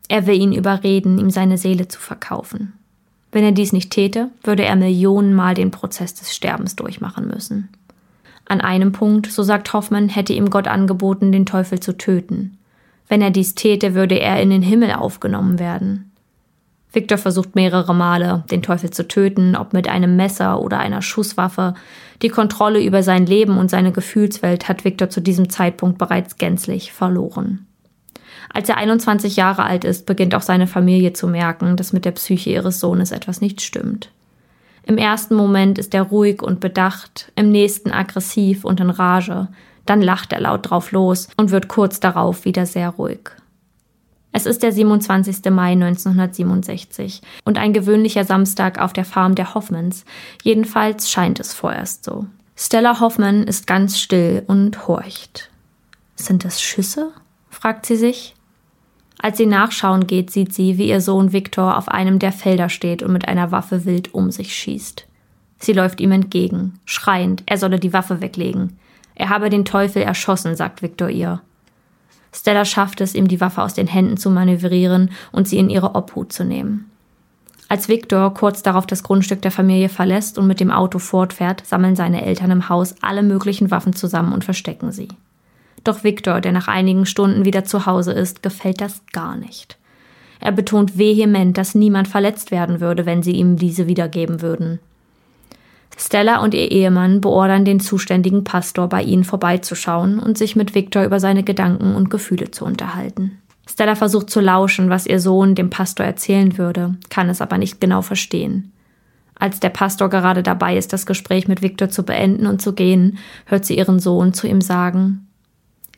Er 0.09 0.27
will 0.27 0.41
ihn 0.41 0.55
überreden, 0.55 1.19
ihm 1.19 1.29
seine 1.29 1.59
Seele 1.59 1.89
zu 1.89 2.01
verkaufen. 2.01 2.73
Wenn 3.31 3.45
er 3.45 3.53
dies 3.53 3.73
nicht 3.73 3.91
täte, 3.91 4.31
würde 4.43 4.65
er 4.65 4.77
Millionenmal 4.77 5.55
den 5.55 5.71
Prozess 5.71 6.15
des 6.15 6.35
Sterbens 6.35 6.77
durchmachen 6.77 7.29
müssen. 7.29 7.69
An 8.47 8.63
einem 8.63 8.93
Punkt, 8.93 9.31
so 9.31 9.43
sagt 9.43 9.73
Hoffmann, 9.75 10.09
hätte 10.09 10.33
ihm 10.33 10.49
Gott 10.49 10.69
angeboten, 10.69 11.33
den 11.33 11.45
Teufel 11.45 11.81
zu 11.81 11.97
töten. 11.99 12.57
Wenn 13.07 13.21
er 13.21 13.31
dies 13.31 13.55
täte, 13.55 13.95
würde 13.95 14.19
er 14.19 14.41
in 14.41 14.51
den 14.51 14.63
Himmel 14.63 14.93
aufgenommen 14.93 15.59
werden. 15.59 16.11
Victor 16.91 17.19
versucht 17.19 17.55
mehrere 17.55 17.95
Male, 17.95 18.45
den 18.51 18.63
Teufel 18.63 18.91
zu 18.91 19.07
töten, 19.07 19.57
ob 19.57 19.75
mit 19.75 19.89
einem 19.89 20.17
Messer 20.17 20.61
oder 20.63 20.79
einer 20.79 21.03
Schusswaffe. 21.03 21.75
Die 22.23 22.31
Kontrolle 22.31 22.83
über 22.83 23.03
sein 23.03 23.27
Leben 23.27 23.59
und 23.59 23.71
seine 23.71 23.93
Gefühlswelt 23.93 24.69
hat 24.69 24.85
Victor 24.85 25.11
zu 25.11 25.21
diesem 25.21 25.51
Zeitpunkt 25.51 25.99
bereits 25.99 26.39
gänzlich 26.39 26.93
verloren. 26.93 27.68
Als 28.53 28.69
er 28.69 28.77
21 28.77 29.37
Jahre 29.37 29.65
alt 29.65 29.85
ist, 29.85 30.07
beginnt 30.07 30.35
auch 30.35 30.43
seine 30.43 30.67
Familie 30.67 31.13
zu 31.13 31.29
merken, 31.29 31.77
dass 31.77 31.93
mit 31.93 32.05
der 32.05 32.13
Psyche 32.13 32.51
ihres 32.51 32.81
Sohnes 32.81 33.13
etwas 33.13 33.41
nicht 33.41 33.61
stimmt. 33.61 34.11
Im 34.85 34.97
ersten 34.97 35.35
Moment 35.35 35.79
ist 35.79 35.93
er 35.95 36.03
ruhig 36.03 36.43
und 36.43 36.61
bedacht, 36.61 37.31
im 37.37 37.51
nächsten 37.51 37.91
aggressiv 37.91 38.65
und 38.65 38.81
in 38.81 38.91
Rage, 38.91 39.49
Dann 39.85 40.03
lacht 40.03 40.35
er 40.35 40.41
laut 40.41 40.69
drauf 40.69 40.93
los 40.93 41.29
und 41.39 41.51
wird 41.51 41.69
kurz 41.69 41.99
darauf 41.99 42.45
wieder 42.45 42.67
sehr 42.67 42.91
ruhig. 42.91 43.31
Es 44.33 44.45
ist 44.45 44.63
der 44.63 44.73
27. 44.73 45.51
Mai 45.51 45.73
1967 45.73 47.23
und 47.45 47.59
ein 47.59 47.73
gewöhnlicher 47.73 48.25
Samstag 48.25 48.79
auf 48.79 48.93
der 48.93 49.07
Farm 49.07 49.35
der 49.35 49.55
Hoffmans. 49.55 50.05
Jedenfalls 50.43 51.11
scheint 51.11 51.41
es 51.41 51.55
vorerst 51.55 52.05
so. 52.05 52.27
Stella 52.55 53.01
Hoffman 53.01 53.45
ist 53.45 53.67
ganz 53.67 53.99
still 53.99 54.43
und 54.47 54.87
horcht. 54.87 55.51
Sind 56.17 56.45
das 56.45 56.61
Schüsse? 56.61 57.13
fragt 57.51 57.87
sie 57.87 57.97
sich. 57.97 58.35
Als 59.19 59.37
sie 59.37 59.47
nachschauen 59.47 60.07
geht, 60.07 60.31
sieht 60.31 60.55
sie, 60.55 60.79
wie 60.79 60.89
ihr 60.89 61.01
Sohn 61.01 61.33
Viktor 61.33 61.77
auf 61.77 61.89
einem 61.89 62.19
der 62.19 62.33
Felder 62.33 62.69
steht 62.69 63.03
und 63.03 63.13
mit 63.13 63.27
einer 63.27 63.51
Waffe 63.51 63.85
wild 63.85 64.15
um 64.15 64.31
sich 64.31 64.55
schießt. 64.55 65.07
Sie 65.59 65.73
läuft 65.73 66.01
ihm 66.01 66.13
entgegen, 66.13 66.79
schreiend, 66.85 67.43
er 67.47 67.59
solle 67.59 67.81
die 67.81 67.93
Waffe 67.93 68.21
weglegen. 68.21 68.79
Er 69.17 69.29
habe 69.29 69.51
den 69.51 69.65
Teufel 69.65 70.03
erschossen, 70.03 70.55
sagt 70.55 70.83
Viktor 70.83 71.09
ihr. 71.09 71.41
Stella 72.33 72.65
schafft 72.65 73.01
es, 73.01 73.17
ihm 73.17 73.27
die 73.27 73.41
Waffe 73.41 73.63
aus 73.63 73.75
den 73.75 73.89
Händen 73.89 74.17
zu 74.17 74.31
manövrieren 74.31 75.11
und 75.33 75.49
sie 75.49 75.59
in 75.59 75.71
ihre 75.71 75.97
Obhut 75.97 76.33
zu 76.33 76.45
nehmen. 76.45 76.89
Als 77.69 77.89
Viktor 77.89 78.33
kurz 78.33 78.63
darauf 78.63 78.87
das 78.87 79.03
Grundstück 79.03 79.43
der 79.43 79.51
Familie 79.51 79.89
verlässt 79.89 80.39
und 80.39 80.47
mit 80.47 80.61
dem 80.61 80.71
Auto 80.71 80.99
fortfährt, 80.99 81.67
sammeln 81.67 81.97
seine 81.97 82.25
Eltern 82.25 82.51
im 82.51 82.69
Haus 82.69 82.95
alle 83.03 83.23
möglichen 83.23 83.71
Waffen 83.71 83.95
zusammen 83.95 84.33
und 84.33 84.45
verstecken 84.45 84.93
sie. 84.93 85.09
Doch 85.89 86.05
Viktor, 86.05 86.43
der 86.43 86.53
nach 86.53 86.69
einigen 86.69 87.07
Stunden 87.07 87.47
wieder 87.47 87.65
zu 87.65 87.87
Hause 87.87 88.13
ist, 88.13 88.43
gefällt 88.43 88.83
das 88.83 89.01
gar 89.15 89.39
nicht. 89.39 89.79
Er 90.39 90.53
betont 90.53 90.99
vehement, 90.99 91.57
dass 91.57 91.75
niemand 91.75 92.09
verletzt 92.09 92.51
werden 92.51 92.81
würde, 92.83 93.07
wenn 93.07 93.23
sie 93.23 93.33
ihm 93.33 93.57
diese 93.57 93.87
wiedergeben 93.87 94.43
würden. 94.43 94.81
Stella 95.97 96.43
und 96.43 96.53
ihr 96.53 96.71
Ehemann 96.71 97.23
beordern 97.23 97.65
den 97.65 97.81
zuständigen 97.81 98.45
Pastor, 98.45 98.91
bei 98.91 99.03
ihnen 99.03 99.25
vorbeizuschauen 99.25 100.19
und 100.19 100.37
sich 100.37 100.57
mit 100.57 100.75
Victor 100.75 101.05
über 101.05 101.21
seine 101.21 101.43
Gedanken 101.43 101.95
und 101.95 102.11
Gefühle 102.11 102.51
zu 102.51 102.67
unterhalten. 102.67 103.39
Stella 103.67 103.95
versucht 103.95 104.29
zu 104.29 104.41
lauschen, 104.41 104.91
was 104.91 105.07
ihr 105.07 105.21
Sohn 105.21 105.55
dem 105.55 105.71
Pastor 105.71 106.05
erzählen 106.05 106.59
würde, 106.59 106.97
kann 107.09 107.31
es 107.31 107.41
aber 107.41 107.57
nicht 107.57 107.81
genau 107.81 108.03
verstehen. 108.03 108.73
Als 109.37 109.59
der 109.59 109.71
Pastor 109.71 110.11
gerade 110.11 110.43
dabei 110.43 110.77
ist, 110.77 110.93
das 110.93 111.07
Gespräch 111.07 111.49
mit 111.49 111.63
Victor 111.63 111.89
zu 111.89 112.03
beenden 112.03 112.47
und 112.47 112.61
zu 112.61 112.75
gehen, 112.75 113.17
hört 113.47 113.65
sie 113.65 113.79
ihren 113.79 114.01
Sohn 114.01 114.35
zu 114.35 114.47
ihm 114.47 114.61
sagen, 114.61 115.28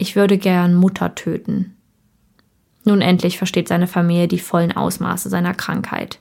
ich 0.01 0.17
würde 0.17 0.39
gern 0.39 0.75
Mutter 0.75 1.15
töten. 1.15 1.77
Nun 2.85 3.03
endlich 3.03 3.37
versteht 3.37 3.69
seine 3.69 3.87
Familie 3.87 4.29
die 4.29 4.39
vollen 4.39 4.73
Ausmaße 4.73 5.29
seiner 5.29 5.53
Krankheit. 5.53 6.19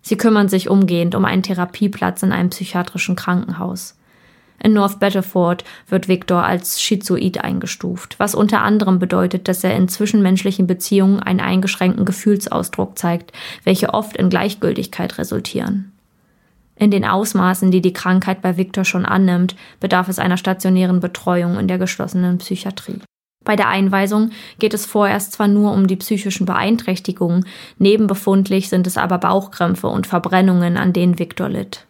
Sie 0.00 0.16
kümmern 0.16 0.48
sich 0.48 0.68
umgehend 0.68 1.14
um 1.14 1.24
einen 1.24 1.44
Therapieplatz 1.44 2.24
in 2.24 2.32
einem 2.32 2.50
psychiatrischen 2.50 3.14
Krankenhaus. 3.14 3.96
In 4.60 4.72
North 4.72 4.98
Battleford 4.98 5.62
wird 5.88 6.08
Victor 6.08 6.42
als 6.42 6.82
schizoid 6.82 7.42
eingestuft, 7.42 8.18
was 8.18 8.34
unter 8.34 8.62
anderem 8.62 8.98
bedeutet, 8.98 9.46
dass 9.46 9.62
er 9.62 9.76
in 9.76 9.88
zwischenmenschlichen 9.88 10.66
Beziehungen 10.66 11.20
einen 11.20 11.40
eingeschränkten 11.40 12.04
Gefühlsausdruck 12.04 12.98
zeigt, 12.98 13.32
welche 13.62 13.94
oft 13.94 14.16
in 14.16 14.30
Gleichgültigkeit 14.30 15.18
resultieren. 15.18 15.91
In 16.82 16.90
den 16.90 17.04
Ausmaßen, 17.04 17.70
die 17.70 17.80
die 17.80 17.92
Krankheit 17.92 18.42
bei 18.42 18.56
Victor 18.56 18.84
schon 18.84 19.06
annimmt, 19.06 19.54
bedarf 19.78 20.08
es 20.08 20.18
einer 20.18 20.36
stationären 20.36 20.98
Betreuung 20.98 21.56
in 21.60 21.68
der 21.68 21.78
geschlossenen 21.78 22.38
Psychiatrie. 22.38 22.98
Bei 23.44 23.54
der 23.54 23.68
Einweisung 23.68 24.30
geht 24.58 24.74
es 24.74 24.84
vorerst 24.84 25.30
zwar 25.30 25.46
nur 25.46 25.70
um 25.70 25.86
die 25.86 25.94
psychischen 25.94 26.44
Beeinträchtigungen, 26.44 27.46
nebenbefundlich 27.78 28.68
sind 28.68 28.88
es 28.88 28.98
aber 28.98 29.18
Bauchkrämpfe 29.18 29.86
und 29.86 30.08
Verbrennungen, 30.08 30.76
an 30.76 30.92
denen 30.92 31.20
Viktor 31.20 31.48
litt. 31.48 31.86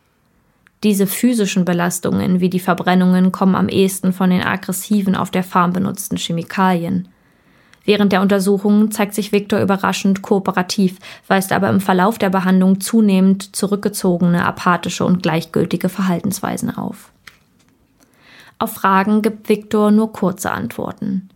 Diese 0.83 1.07
physischen 1.07 1.65
Belastungen 1.65 2.41
wie 2.41 2.51
die 2.51 2.61
Verbrennungen 2.61 3.33
kommen 3.33 3.55
am 3.55 3.71
ehesten 3.71 4.13
von 4.13 4.29
den 4.29 4.43
aggressiven 4.43 5.17
auf 5.17 5.31
der 5.31 5.43
Farm 5.43 5.73
benutzten 5.73 6.19
Chemikalien. 6.19 7.09
Während 7.85 8.13
der 8.13 8.21
Untersuchungen 8.21 8.93
zeigt 8.93 9.15
sich 9.15 9.33
Viktor 9.33 9.61
überraschend 9.61 10.23
kooperativ, 10.23 10.99
weist 11.27 11.53
aber 11.53 11.69
im 11.69 11.81
Verlauf 11.81 12.19
der 12.19 12.31
Behandlung 12.31 12.81
zunehmend 12.81 13.57
zurückgezogene, 13.57 14.45
apathische 14.45 15.05
und 15.05 15.23
gleichgültige 15.23 15.89
Verhaltensweisen 15.89 16.77
auf. 16.77 17.11
Auf 18.59 18.75
Fragen 18.75 19.23
gibt 19.23 19.49
Viktor 19.49 19.91
nur 19.91 20.13
kurze 20.13 20.53
Antworten. 20.53 21.29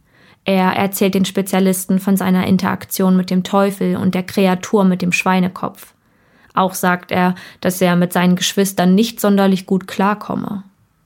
Er 0.44 0.76
erzählt 0.76 1.14
den 1.14 1.24
Spezialisten 1.24 1.98
von 1.98 2.16
seiner 2.16 2.46
Interaktion 2.46 3.16
mit 3.16 3.30
dem 3.30 3.42
Teufel 3.42 3.96
und 3.96 4.14
der 4.14 4.22
Kreatur 4.22 4.84
mit 4.84 5.02
dem 5.02 5.10
Schweinekopf. 5.10 5.92
Auch 6.54 6.74
sagt 6.74 7.10
er, 7.10 7.34
dass 7.60 7.80
er 7.80 7.96
mit 7.96 8.12
seinen 8.12 8.36
Geschwistern 8.36 8.94
nicht 8.94 9.20
sonderlich 9.20 9.66
gut 9.66 9.88
klarkomme. 9.88 10.62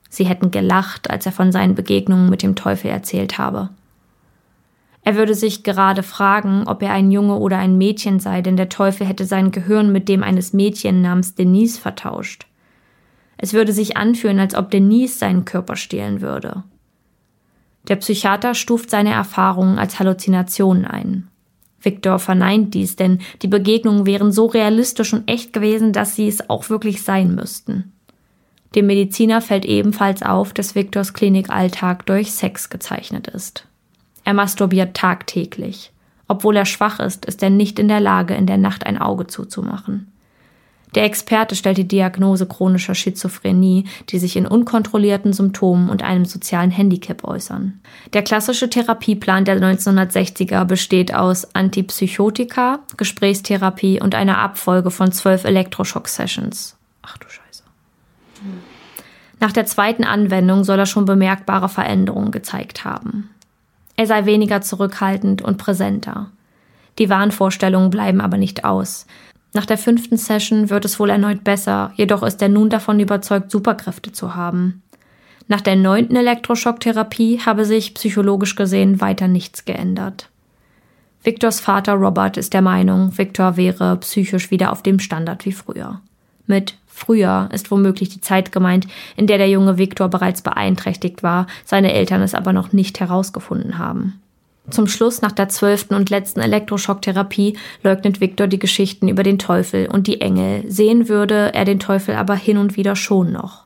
Sie 0.09 0.25
hätten 0.25 0.51
gelacht, 0.51 1.09
als 1.09 1.25
er 1.25 1.31
von 1.31 1.51
seinen 1.51 1.73
Begegnungen 1.73 2.29
mit 2.29 2.43
dem 2.43 2.55
Teufel 2.55 2.91
erzählt 2.91 3.39
habe. 3.39 3.69
Er 5.03 5.15
würde 5.15 5.33
sich 5.33 5.63
gerade 5.63 6.03
fragen, 6.03 6.63
ob 6.67 6.83
er 6.83 6.91
ein 6.91 7.11
Junge 7.11 7.35
oder 7.37 7.57
ein 7.57 7.77
Mädchen 7.77 8.19
sei, 8.19 8.41
denn 8.41 8.55
der 8.55 8.69
Teufel 8.69 9.07
hätte 9.07 9.25
sein 9.25 9.51
Gehirn 9.51 9.91
mit 9.91 10.07
dem 10.07 10.21
eines 10.21 10.53
Mädchen 10.53 11.01
namens 11.01 11.33
Denise 11.33 11.79
vertauscht. 11.79 12.45
Es 13.37 13.53
würde 13.53 13.73
sich 13.73 13.97
anfühlen, 13.97 14.39
als 14.39 14.53
ob 14.53 14.69
Denise 14.69 15.17
seinen 15.17 15.45
Körper 15.45 15.75
stehlen 15.75 16.21
würde. 16.21 16.63
Der 17.87 17.95
Psychiater 17.95 18.53
stuft 18.53 18.91
seine 18.91 19.11
Erfahrungen 19.11 19.79
als 19.79 19.99
Halluzinationen 19.99 20.85
ein. 20.85 21.27
Victor 21.81 22.19
verneint 22.19 22.75
dies, 22.75 22.95
denn 22.95 23.19
die 23.41 23.47
Begegnungen 23.47 24.05
wären 24.05 24.31
so 24.31 24.45
realistisch 24.45 25.13
und 25.13 25.27
echt 25.27 25.51
gewesen, 25.51 25.93
dass 25.93 26.15
sie 26.15 26.27
es 26.27 26.47
auch 26.47 26.69
wirklich 26.69 27.01
sein 27.01 27.33
müssten. 27.33 27.91
Dem 28.75 28.85
Mediziner 28.85 29.41
fällt 29.41 29.65
ebenfalls 29.65 30.21
auf, 30.21 30.53
dass 30.53 30.75
Victors 30.75 31.13
Klinikalltag 31.13 32.05
durch 32.05 32.31
Sex 32.31 32.69
gezeichnet 32.69 33.27
ist. 33.27 33.67
Er 34.23 34.33
masturbiert 34.33 34.95
tagtäglich. 34.95 35.91
Obwohl 36.27 36.55
er 36.55 36.65
schwach 36.65 36.99
ist, 36.99 37.25
ist 37.25 37.43
er 37.43 37.49
nicht 37.49 37.79
in 37.79 37.87
der 37.87 37.99
Lage, 37.99 38.35
in 38.35 38.45
der 38.45 38.57
Nacht 38.57 38.85
ein 38.85 38.97
Auge 38.97 39.27
zuzumachen. 39.27 40.11
Der 40.95 41.05
Experte 41.05 41.55
stellt 41.55 41.77
die 41.77 41.87
Diagnose 41.87 42.45
chronischer 42.45 42.95
Schizophrenie, 42.95 43.85
die 44.09 44.19
sich 44.19 44.35
in 44.35 44.45
unkontrollierten 44.45 45.31
Symptomen 45.31 45.89
und 45.89 46.03
einem 46.03 46.25
sozialen 46.25 46.69
Handicap 46.71 47.23
äußern. 47.23 47.79
Der 48.11 48.23
klassische 48.23 48.69
Therapieplan 48.69 49.45
der 49.45 49.61
1960er 49.61 50.65
besteht 50.65 51.13
aus 51.13 51.55
Antipsychotika, 51.55 52.79
Gesprächstherapie 52.97 54.01
und 54.01 54.15
einer 54.15 54.39
Abfolge 54.39 54.91
von 54.91 55.13
zwölf 55.13 55.45
Elektroschock-Sessions. 55.45 56.75
Ach 57.03 57.17
du 57.17 57.27
Scheiße. 57.29 57.63
Nach 59.39 59.53
der 59.53 59.65
zweiten 59.65 60.03
Anwendung 60.03 60.65
soll 60.65 60.79
er 60.79 60.85
schon 60.85 61.05
bemerkbare 61.05 61.69
Veränderungen 61.69 62.31
gezeigt 62.31 62.83
haben. 62.83 63.29
Er 64.01 64.07
sei 64.07 64.25
weniger 64.25 64.61
zurückhaltend 64.61 65.43
und 65.43 65.59
präsenter. 65.59 66.31
Die 66.97 67.11
Wahnvorstellungen 67.11 67.91
bleiben 67.91 68.19
aber 68.19 68.35
nicht 68.35 68.65
aus. 68.65 69.05
Nach 69.53 69.67
der 69.67 69.77
fünften 69.77 70.17
Session 70.17 70.71
wird 70.71 70.85
es 70.85 70.99
wohl 70.99 71.11
erneut 71.11 71.43
besser, 71.43 71.93
jedoch 71.97 72.23
ist 72.23 72.41
er 72.41 72.49
nun 72.49 72.71
davon 72.71 72.99
überzeugt, 72.99 73.51
Superkräfte 73.51 74.11
zu 74.11 74.33
haben. 74.33 74.81
Nach 75.47 75.61
der 75.61 75.75
neunten 75.75 76.15
Elektroschocktherapie 76.15 77.41
habe 77.45 77.63
sich 77.63 77.93
psychologisch 77.93 78.55
gesehen 78.55 79.01
weiter 79.01 79.27
nichts 79.27 79.65
geändert. 79.65 80.29
Victors 81.21 81.59
Vater 81.59 81.93
Robert 81.93 82.37
ist 82.37 82.55
der 82.55 82.63
Meinung, 82.63 83.15
Victor 83.19 83.55
wäre 83.55 83.97
psychisch 83.97 84.49
wieder 84.49 84.71
auf 84.71 84.81
dem 84.81 84.97
Standard 84.97 85.45
wie 85.45 85.51
früher. 85.51 86.01
Mit 86.47 86.75
früher 86.93 87.49
ist 87.51 87.71
womöglich 87.71 88.09
die 88.09 88.21
Zeit 88.21 88.51
gemeint, 88.51 88.87
in 89.15 89.27
der 89.27 89.37
der 89.37 89.49
junge 89.49 89.77
Victor 89.77 90.09
bereits 90.09 90.41
beeinträchtigt 90.41 91.23
war, 91.23 91.47
seine 91.65 91.93
Eltern 91.93 92.21
es 92.21 92.35
aber 92.35 92.53
noch 92.53 92.73
nicht 92.73 92.99
herausgefunden 92.99 93.77
haben. 93.77 94.21
Zum 94.69 94.87
Schluss, 94.87 95.21
nach 95.21 95.31
der 95.31 95.49
zwölften 95.49 95.95
und 95.95 96.09
letzten 96.09 96.39
Elektroschocktherapie, 96.39 97.57
leugnet 97.83 98.21
Viktor 98.21 98.47
die 98.47 98.59
Geschichten 98.59 99.07
über 99.07 99.23
den 99.23 99.39
Teufel 99.39 99.87
und 99.87 100.07
die 100.07 100.21
Engel. 100.21 100.63
Sehen 100.69 101.09
würde 101.09 101.53
er 101.53 101.65
den 101.65 101.79
Teufel 101.79 102.15
aber 102.15 102.35
hin 102.35 102.57
und 102.57 102.77
wieder 102.77 102.95
schon 102.95 103.31
noch. 103.31 103.65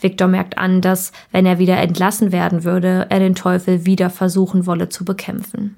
Viktor 0.00 0.28
merkt 0.28 0.58
an, 0.58 0.80
dass, 0.80 1.12
wenn 1.30 1.46
er 1.46 1.58
wieder 1.58 1.76
entlassen 1.78 2.32
werden 2.32 2.64
würde, 2.64 3.06
er 3.10 3.18
den 3.18 3.34
Teufel 3.34 3.84
wieder 3.84 4.10
versuchen 4.10 4.66
wolle 4.66 4.88
zu 4.88 5.04
bekämpfen. 5.04 5.76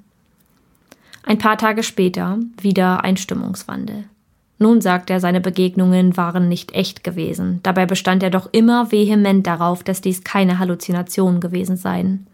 Ein 1.25 1.39
paar 1.39 1.57
Tage 1.57 1.83
später 1.83 2.39
wieder 2.61 3.03
ein 3.03 3.17
Stimmungswandel. 3.17 4.05
Nun 4.65 4.81
sagt 4.81 5.11
er, 5.11 5.21
seine 5.21 5.43
Begegnungen 5.43 6.17
waren 6.17 6.49
nicht 6.49 6.73
echt 6.73 7.05
gewesen. 7.05 7.61
Dabei 7.63 7.85
bestand 7.85 8.23
er 8.23 8.31
doch 8.31 8.49
immer 8.51 8.91
vehement 8.91 9.47
darauf, 9.47 9.85
dass 9.85 10.01
dies 10.01 10.25
keine 10.25 10.59
Halluzinationen 10.59 11.43
gewesen 11.43 11.77
seien. 11.77 12.27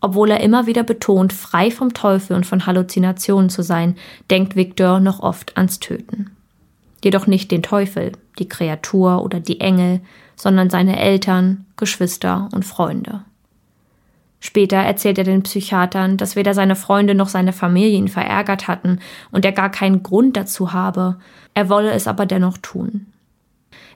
Obwohl 0.00 0.30
er 0.30 0.38
immer 0.42 0.68
wieder 0.68 0.84
betont, 0.84 1.32
frei 1.32 1.72
vom 1.72 1.92
Teufel 1.92 2.36
und 2.36 2.46
von 2.46 2.66
Halluzinationen 2.66 3.50
zu 3.50 3.62
sein, 3.62 3.96
denkt 4.30 4.54
Victor 4.54 5.00
noch 5.00 5.18
oft 5.18 5.56
ans 5.56 5.80
Töten. 5.80 6.30
Jedoch 7.02 7.26
nicht 7.26 7.50
den 7.50 7.64
Teufel, 7.64 8.12
die 8.38 8.48
Kreatur 8.48 9.20
oder 9.24 9.40
die 9.40 9.58
Engel, 9.60 10.02
sondern 10.36 10.70
seine 10.70 11.00
Eltern, 11.00 11.66
Geschwister 11.76 12.48
und 12.52 12.64
Freunde. 12.64 13.24
Später 14.46 14.76
erzählt 14.76 15.16
er 15.16 15.24
den 15.24 15.42
Psychiatern, 15.42 16.18
dass 16.18 16.36
weder 16.36 16.52
seine 16.52 16.76
Freunde 16.76 17.14
noch 17.14 17.28
seine 17.30 17.54
Familie 17.54 17.96
ihn 17.96 18.08
verärgert 18.08 18.68
hatten 18.68 18.98
und 19.30 19.46
er 19.46 19.52
gar 19.52 19.70
keinen 19.70 20.02
Grund 20.02 20.36
dazu 20.36 20.74
habe, 20.74 21.16
er 21.54 21.70
wolle 21.70 21.92
es 21.92 22.06
aber 22.06 22.26
dennoch 22.26 22.58
tun. 22.58 23.06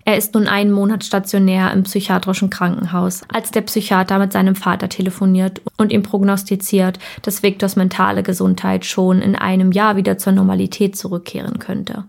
Er 0.07 0.17
ist 0.17 0.33
nun 0.33 0.49
einen 0.49 0.73
Monat 0.73 1.05
stationär 1.05 1.71
im 1.75 1.83
psychiatrischen 1.83 2.49
Krankenhaus, 2.49 3.25
als 3.29 3.51
der 3.51 3.61
Psychiater 3.61 4.19
mit 4.19 4.33
seinem 4.33 4.55
Vater 4.55 4.89
telefoniert 4.89 5.61
und 5.77 5.93
ihm 5.93 6.03
prognostiziert, 6.03 6.99
dass 7.21 7.43
Victors 7.43 7.77
mentale 7.77 8.23
Gesundheit 8.23 8.87
schon 8.87 9.21
in 9.21 9.37
einem 9.37 9.71
Jahr 9.71 9.97
wieder 9.97 10.17
zur 10.17 10.33
Normalität 10.33 10.97
zurückkehren 10.97 11.59
könnte. 11.59 12.05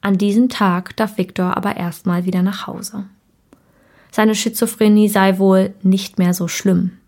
An 0.00 0.16
diesem 0.16 0.48
Tag 0.48 0.96
darf 0.96 1.18
Victor 1.18 1.56
aber 1.56 1.76
erstmal 1.76 2.24
wieder 2.24 2.42
nach 2.42 2.68
Hause. 2.68 3.02
Seine 4.12 4.36
Schizophrenie 4.36 5.08
sei 5.08 5.38
wohl 5.38 5.74
nicht 5.82 6.20
mehr 6.20 6.34
so 6.34 6.46
schlimm. 6.46 6.98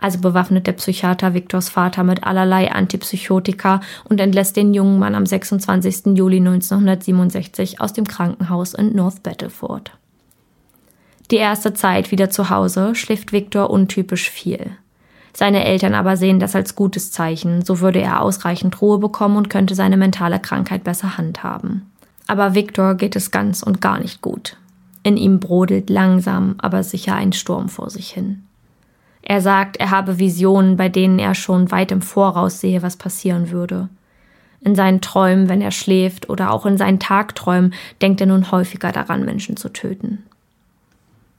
Also 0.00 0.20
bewaffnet 0.20 0.66
der 0.68 0.72
Psychiater 0.72 1.34
Victors 1.34 1.68
Vater 1.68 2.04
mit 2.04 2.22
allerlei 2.24 2.70
Antipsychotika 2.70 3.80
und 4.08 4.20
entlässt 4.20 4.56
den 4.56 4.72
jungen 4.72 4.98
Mann 5.00 5.16
am 5.16 5.26
26. 5.26 6.16
Juli 6.16 6.36
1967 6.38 7.80
aus 7.80 7.92
dem 7.92 8.06
Krankenhaus 8.06 8.74
in 8.74 8.94
North 8.94 9.24
Battleford. 9.24 9.90
Die 11.32 11.36
erste 11.36 11.74
Zeit 11.74 12.12
wieder 12.12 12.30
zu 12.30 12.48
Hause 12.48 12.94
schläft 12.94 13.32
Victor 13.32 13.70
untypisch 13.70 14.30
viel. 14.30 14.70
Seine 15.34 15.64
Eltern 15.64 15.94
aber 15.94 16.16
sehen 16.16 16.40
das 16.40 16.54
als 16.54 16.74
gutes 16.74 17.10
Zeichen, 17.10 17.64
so 17.64 17.80
würde 17.80 18.00
er 18.00 18.22
ausreichend 18.22 18.80
Ruhe 18.80 18.98
bekommen 18.98 19.36
und 19.36 19.50
könnte 19.50 19.74
seine 19.74 19.96
mentale 19.96 20.38
Krankheit 20.38 20.84
besser 20.84 21.18
handhaben. 21.18 21.90
Aber 22.26 22.54
Victor 22.54 22.94
geht 22.94 23.16
es 23.16 23.30
ganz 23.30 23.62
und 23.62 23.80
gar 23.80 23.98
nicht 23.98 24.22
gut. 24.22 24.56
In 25.02 25.16
ihm 25.16 25.40
brodelt 25.40 25.90
langsam, 25.90 26.54
aber 26.58 26.82
sicher 26.82 27.14
ein 27.14 27.32
Sturm 27.32 27.68
vor 27.68 27.90
sich 27.90 28.10
hin. 28.10 28.47
Er 29.22 29.40
sagt, 29.40 29.76
er 29.78 29.90
habe 29.90 30.18
Visionen, 30.18 30.76
bei 30.76 30.88
denen 30.88 31.18
er 31.18 31.34
schon 31.34 31.70
weit 31.70 31.92
im 31.92 32.02
Voraus 32.02 32.60
sehe, 32.60 32.82
was 32.82 32.96
passieren 32.96 33.50
würde. 33.50 33.88
In 34.60 34.74
seinen 34.74 35.00
Träumen, 35.00 35.48
wenn 35.48 35.60
er 35.60 35.70
schläft, 35.70 36.28
oder 36.28 36.52
auch 36.52 36.66
in 36.66 36.78
seinen 36.78 36.98
Tagträumen 36.98 37.74
denkt 38.02 38.20
er 38.20 38.26
nun 38.26 38.50
häufiger 38.50 38.92
daran, 38.92 39.24
Menschen 39.24 39.56
zu 39.56 39.68
töten. 39.68 40.24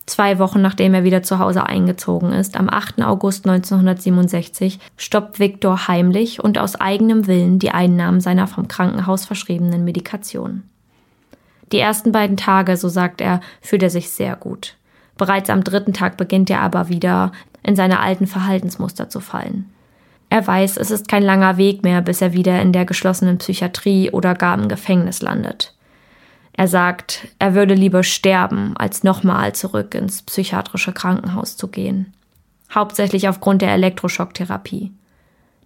Zwei 0.09 0.39
Wochen 0.39 0.61
nachdem 0.61 0.95
er 0.95 1.03
wieder 1.03 1.21
zu 1.21 1.37
Hause 1.37 1.67
eingezogen 1.67 2.31
ist, 2.31 2.57
am 2.57 2.67
8. 2.67 3.03
August 3.03 3.47
1967, 3.47 4.79
stoppt 4.97 5.39
Viktor 5.39 5.87
heimlich 5.87 6.43
und 6.43 6.57
aus 6.57 6.75
eigenem 6.75 7.27
Willen 7.27 7.59
die 7.59 7.69
Einnahmen 7.69 8.19
seiner 8.19 8.47
vom 8.47 8.67
Krankenhaus 8.67 9.25
verschriebenen 9.25 9.83
Medikation. 9.83 10.63
Die 11.71 11.77
ersten 11.77 12.11
beiden 12.11 12.37
Tage, 12.37 12.75
so 12.75 12.89
sagt 12.89 13.21
er, 13.21 13.41
fühlt 13.61 13.83
er 13.83 13.91
sich 13.91 14.09
sehr 14.09 14.35
gut. 14.35 14.75
Bereits 15.19 15.51
am 15.51 15.63
dritten 15.63 15.93
Tag 15.93 16.17
beginnt 16.17 16.49
er 16.49 16.61
aber 16.61 16.89
wieder 16.89 17.31
in 17.63 17.75
seine 17.75 17.99
alten 17.99 18.27
Verhaltensmuster 18.27 19.09
zu 19.09 19.19
fallen. 19.19 19.71
Er 20.29 20.45
weiß, 20.45 20.77
es 20.77 20.91
ist 20.91 21.07
kein 21.07 21.23
langer 21.23 21.57
Weg 21.57 21.83
mehr, 21.83 22.01
bis 22.01 22.21
er 22.21 22.33
wieder 22.33 22.61
in 22.61 22.71
der 22.71 22.85
geschlossenen 22.85 23.39
Psychiatrie 23.39 24.11
oder 24.11 24.35
gar 24.35 24.57
im 24.57 24.67
Gefängnis 24.67 25.21
landet. 25.21 25.73
Er 26.53 26.67
sagt, 26.67 27.27
er 27.39 27.55
würde 27.55 27.73
lieber 27.73 28.03
sterben, 28.03 28.75
als 28.77 29.03
nochmal 29.03 29.53
zurück 29.53 29.95
ins 29.95 30.21
psychiatrische 30.21 30.91
Krankenhaus 30.91 31.57
zu 31.57 31.67
gehen. 31.69 32.13
Hauptsächlich 32.73 33.27
aufgrund 33.27 33.61
der 33.61 33.71
Elektroschocktherapie. 33.71 34.91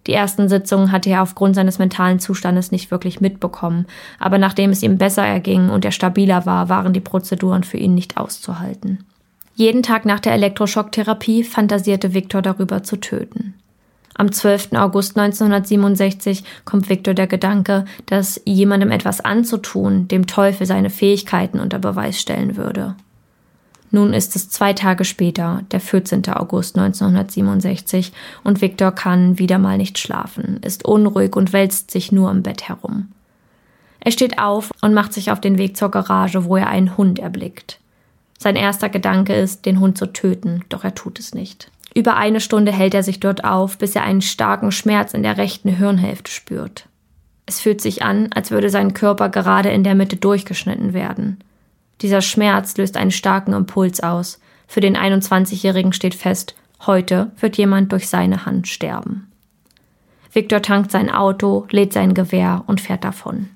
Die 0.06 0.12
ersten 0.12 0.48
Sitzungen 0.48 0.92
hatte 0.92 1.10
er 1.10 1.22
aufgrund 1.22 1.54
seines 1.56 1.78
mentalen 1.78 2.20
Zustandes 2.20 2.70
nicht 2.70 2.90
wirklich 2.90 3.20
mitbekommen, 3.20 3.86
aber 4.18 4.38
nachdem 4.38 4.70
es 4.70 4.82
ihm 4.82 4.98
besser 4.98 5.26
erging 5.26 5.70
und 5.70 5.84
er 5.84 5.92
stabiler 5.92 6.46
war, 6.46 6.68
waren 6.68 6.92
die 6.92 7.00
Prozeduren 7.00 7.64
für 7.64 7.78
ihn 7.78 7.94
nicht 7.94 8.16
auszuhalten. 8.16 9.04
Jeden 9.56 9.84
Tag 9.84 10.04
nach 10.04 10.18
der 10.18 10.32
Elektroschocktherapie 10.32 11.44
fantasierte 11.44 12.12
Viktor 12.12 12.42
darüber 12.42 12.82
zu 12.82 12.96
töten. 12.96 13.54
Am 14.16 14.30
12. 14.30 14.72
August 14.74 15.16
1967 15.16 16.44
kommt 16.64 16.88
Viktor 16.88 17.14
der 17.14 17.26
Gedanke, 17.26 17.84
dass 18.06 18.40
jemandem 18.44 18.90
etwas 18.90 19.20
anzutun 19.20 20.08
dem 20.08 20.26
Teufel 20.26 20.66
seine 20.66 20.90
Fähigkeiten 20.90 21.60
unter 21.60 21.78
Beweis 21.78 22.20
stellen 22.20 22.56
würde. 22.56 22.96
Nun 23.90 24.12
ist 24.12 24.34
es 24.34 24.50
zwei 24.50 24.72
Tage 24.72 25.04
später, 25.04 25.62
der 25.70 25.78
14. 25.78 26.28
August 26.30 26.76
1967, 26.76 28.12
und 28.42 28.60
Viktor 28.60 28.90
kann 28.90 29.38
wieder 29.38 29.58
mal 29.58 29.78
nicht 29.78 29.98
schlafen, 29.98 30.58
ist 30.62 30.84
unruhig 30.84 31.36
und 31.36 31.52
wälzt 31.52 31.92
sich 31.92 32.10
nur 32.10 32.30
im 32.32 32.42
Bett 32.42 32.68
herum. 32.68 33.08
Er 34.00 34.10
steht 34.10 34.40
auf 34.40 34.70
und 34.80 34.94
macht 34.94 35.12
sich 35.12 35.30
auf 35.30 35.40
den 35.40 35.58
Weg 35.58 35.76
zur 35.76 35.92
Garage, 35.92 36.44
wo 36.44 36.56
er 36.56 36.68
einen 36.68 36.96
Hund 36.96 37.20
erblickt. 37.20 37.78
Sein 38.38 38.56
erster 38.56 38.88
Gedanke 38.88 39.34
ist, 39.34 39.66
den 39.66 39.80
Hund 39.80 39.96
zu 39.96 40.12
töten, 40.12 40.64
doch 40.68 40.84
er 40.84 40.94
tut 40.94 41.18
es 41.18 41.34
nicht. 41.34 41.70
Über 41.94 42.16
eine 42.16 42.40
Stunde 42.40 42.72
hält 42.72 42.94
er 42.94 43.02
sich 43.02 43.20
dort 43.20 43.44
auf, 43.44 43.78
bis 43.78 43.94
er 43.94 44.02
einen 44.02 44.22
starken 44.22 44.72
Schmerz 44.72 45.14
in 45.14 45.22
der 45.22 45.36
rechten 45.36 45.68
Hirnhälfte 45.68 46.30
spürt. 46.30 46.88
Es 47.46 47.60
fühlt 47.60 47.80
sich 47.80 48.02
an, 48.02 48.30
als 48.34 48.50
würde 48.50 48.70
sein 48.70 48.94
Körper 48.94 49.28
gerade 49.28 49.70
in 49.70 49.84
der 49.84 49.94
Mitte 49.94 50.16
durchgeschnitten 50.16 50.92
werden. 50.92 51.38
Dieser 52.00 52.20
Schmerz 52.20 52.76
löst 52.76 52.96
einen 52.96 53.12
starken 53.12 53.52
Impuls 53.52 54.00
aus. 54.00 54.40
Für 54.66 54.80
den 54.80 54.96
21-Jährigen 54.96 55.92
steht 55.92 56.14
fest, 56.14 56.54
heute 56.86 57.30
wird 57.38 57.56
jemand 57.56 57.92
durch 57.92 58.08
seine 58.08 58.44
Hand 58.44 58.66
sterben. 58.66 59.30
Victor 60.32 60.62
tankt 60.62 60.90
sein 60.90 61.10
Auto, 61.10 61.66
lädt 61.70 61.92
sein 61.92 62.12
Gewehr 62.12 62.64
und 62.66 62.80
fährt 62.80 63.04
davon. 63.04 63.50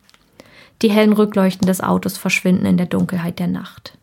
Die 0.81 0.91
hellen 0.91 1.13
Rückleuchten 1.13 1.67
des 1.67 1.81
Autos 1.81 2.17
verschwinden 2.17 2.67
in 2.67 2.77
der 2.77 2.87
Dunkelheit 2.87 3.41
der 3.41 3.49
Nacht. 3.49 3.98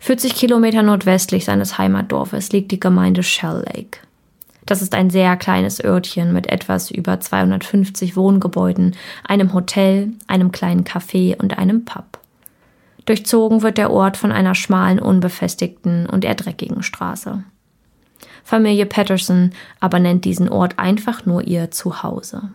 40 0.00 0.34
Kilometer 0.34 0.82
nordwestlich 0.82 1.44
seines 1.44 1.76
Heimatdorfes 1.76 2.52
liegt 2.52 2.72
die 2.72 2.80
Gemeinde 2.80 3.22
Shell 3.22 3.62
Lake. 3.66 3.98
Das 4.64 4.80
ist 4.80 4.94
ein 4.94 5.10
sehr 5.10 5.36
kleines 5.36 5.82
Örtchen 5.82 6.32
mit 6.32 6.46
etwas 6.48 6.90
über 6.90 7.20
250 7.20 8.16
Wohngebäuden, 8.16 8.96
einem 9.24 9.52
Hotel, 9.52 10.12
einem 10.26 10.52
kleinen 10.52 10.84
Café 10.84 11.36
und 11.36 11.58
einem 11.58 11.84
Pub. 11.84 12.18
Durchzogen 13.04 13.62
wird 13.62 13.76
der 13.76 13.90
Ort 13.90 14.16
von 14.16 14.32
einer 14.32 14.54
schmalen, 14.54 15.00
unbefestigten 15.00 16.06
und 16.06 16.24
eher 16.24 16.34
dreckigen 16.34 16.82
Straße. 16.82 17.44
Familie 18.42 18.86
Patterson 18.86 19.50
aber 19.80 19.98
nennt 19.98 20.24
diesen 20.24 20.48
Ort 20.48 20.78
einfach 20.78 21.26
nur 21.26 21.46
ihr 21.46 21.70
Zuhause. 21.70 22.50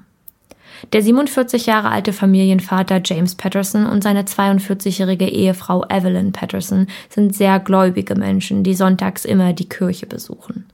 Der 0.93 1.01
47 1.01 1.65
Jahre 1.65 1.89
alte 1.89 2.13
Familienvater 2.13 3.01
James 3.03 3.35
Patterson 3.35 3.85
und 3.85 4.03
seine 4.03 4.23
42-jährige 4.23 5.27
Ehefrau 5.27 5.85
Evelyn 5.89 6.31
Patterson 6.31 6.87
sind 7.09 7.35
sehr 7.35 7.59
gläubige 7.59 8.15
Menschen, 8.15 8.63
die 8.63 8.75
sonntags 8.75 9.25
immer 9.25 9.53
die 9.53 9.69
Kirche 9.69 10.05
besuchen. 10.05 10.65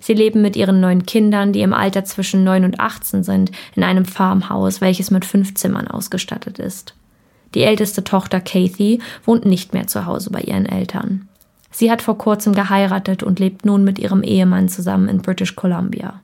Sie 0.00 0.14
leben 0.14 0.42
mit 0.42 0.56
ihren 0.56 0.80
neun 0.80 1.06
Kindern, 1.06 1.52
die 1.52 1.60
im 1.60 1.72
Alter 1.72 2.04
zwischen 2.04 2.42
9 2.42 2.64
und 2.64 2.80
18 2.80 3.22
sind, 3.22 3.52
in 3.76 3.84
einem 3.84 4.04
Farmhaus, 4.04 4.80
welches 4.80 5.12
mit 5.12 5.24
fünf 5.24 5.54
Zimmern 5.54 5.86
ausgestattet 5.86 6.58
ist. 6.58 6.94
Die 7.54 7.62
älteste 7.62 8.02
Tochter 8.02 8.40
Kathy 8.40 9.00
wohnt 9.24 9.44
nicht 9.44 9.74
mehr 9.74 9.86
zu 9.86 10.06
Hause 10.06 10.30
bei 10.30 10.40
ihren 10.40 10.66
Eltern. 10.66 11.28
Sie 11.70 11.90
hat 11.90 12.02
vor 12.02 12.18
kurzem 12.18 12.52
geheiratet 12.52 13.22
und 13.22 13.38
lebt 13.38 13.64
nun 13.64 13.84
mit 13.84 13.98
ihrem 13.98 14.22
Ehemann 14.22 14.68
zusammen 14.68 15.08
in 15.08 15.22
British 15.22 15.54
Columbia. 15.54 16.20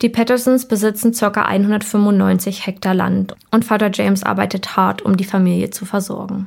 Die 0.00 0.08
Pattersons 0.08 0.68
besitzen 0.68 1.12
ca. 1.12 1.42
195 1.42 2.66
Hektar 2.66 2.94
Land 2.94 3.34
und 3.50 3.64
Vater 3.64 3.90
James 3.92 4.22
arbeitet 4.22 4.76
hart, 4.76 5.02
um 5.02 5.16
die 5.16 5.24
Familie 5.24 5.70
zu 5.70 5.86
versorgen. 5.86 6.46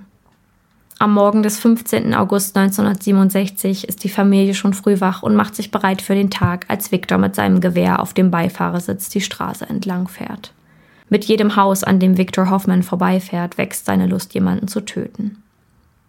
Am 1.00 1.14
Morgen 1.14 1.44
des 1.44 1.60
15. 1.60 2.14
August 2.14 2.56
1967 2.56 3.90
ist 3.90 4.06
die 4.06 4.10
Familie 4.10 4.54
schon 4.54 4.74
früh 4.74 5.02
wach 5.02 5.22
und 5.22 5.36
macht 5.36 5.56
sich 5.56 5.70
bereit 5.70 6.02
für 6.02 6.16
den 6.16 6.30
Tag, 6.30 6.66
als 6.70 6.94
Victor 6.94 7.18
mit 7.18 7.36
seinem 7.36 7.60
Gewehr 7.60 8.00
auf 8.02 8.14
dem 8.14 8.32
Beifahrersitz 8.32 9.10
die 9.10 9.20
Straße 9.20 9.68
entlang 9.68 10.08
fährt. 10.08 10.54
Mit 11.10 11.26
jedem 11.26 11.58
Haus, 11.58 11.84
an 11.84 12.00
dem 12.00 12.18
Victor 12.18 12.50
Hoffman 12.50 12.84
vorbeifährt, 12.84 13.58
wächst 13.58 13.86
seine 13.86 14.08
Lust, 14.08 14.34
jemanden 14.34 14.70
zu 14.70 14.80
töten. 14.80 15.44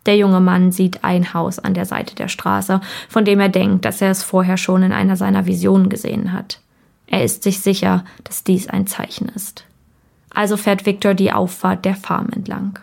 Der 0.07 0.16
junge 0.16 0.40
Mann 0.40 0.70
sieht 0.70 1.02
ein 1.02 1.35
Haus 1.35 1.59
an 1.59 1.74
der 1.74 1.87
Seite 1.87 2.14
der 2.14 2.28
Straße, 2.28 2.81
von 3.09 3.24
dem 3.24 3.40
er 3.40 3.48
denkt, 3.48 3.85
dass 3.85 4.00
er 4.00 4.12
es 4.12 4.22
vorher 4.22 4.59
schon 4.59 4.85
in 4.85 4.92
einer 4.92 5.16
seiner 5.16 5.46
Visionen 5.46 5.88
gesehen 5.88 6.33
hat. 6.33 6.61
Er 7.12 7.22
ist 7.22 7.42
sich 7.42 7.61
sicher, 7.61 8.07
dass 8.25 8.42
dies 8.42 8.68
ein 8.68 8.87
Zeichen 8.87 9.29
ist. 9.29 9.66
Also 10.31 10.57
fährt 10.57 10.87
Victor 10.87 11.12
die 11.12 11.31
Auffahrt 11.31 11.85
der 11.85 11.94
Farm 11.94 12.31
entlang. 12.33 12.79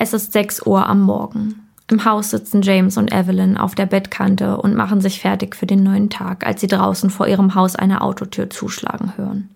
Es 0.00 0.12
ist 0.12 0.32
6 0.32 0.66
Uhr 0.66 0.84
am 0.84 1.00
Morgen. 1.00 1.68
Im 1.88 2.04
Haus 2.04 2.30
sitzen 2.30 2.62
James 2.62 2.96
und 2.96 3.12
Evelyn 3.14 3.56
auf 3.56 3.76
der 3.76 3.86
Bettkante 3.86 4.56
und 4.56 4.74
machen 4.74 5.00
sich 5.00 5.20
fertig 5.20 5.54
für 5.54 5.66
den 5.66 5.84
neuen 5.84 6.10
Tag, 6.10 6.44
als 6.44 6.60
sie 6.60 6.66
draußen 6.66 7.08
vor 7.08 7.28
ihrem 7.28 7.54
Haus 7.54 7.76
eine 7.76 8.00
Autotür 8.00 8.50
zuschlagen 8.50 9.16
hören. 9.16 9.48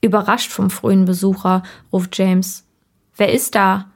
Überrascht 0.00 0.50
vom 0.50 0.68
frühen 0.68 1.04
Besucher 1.04 1.62
ruft 1.92 2.18
James 2.18 2.64
Wer 3.16 3.32
ist 3.32 3.54
da? 3.54 3.86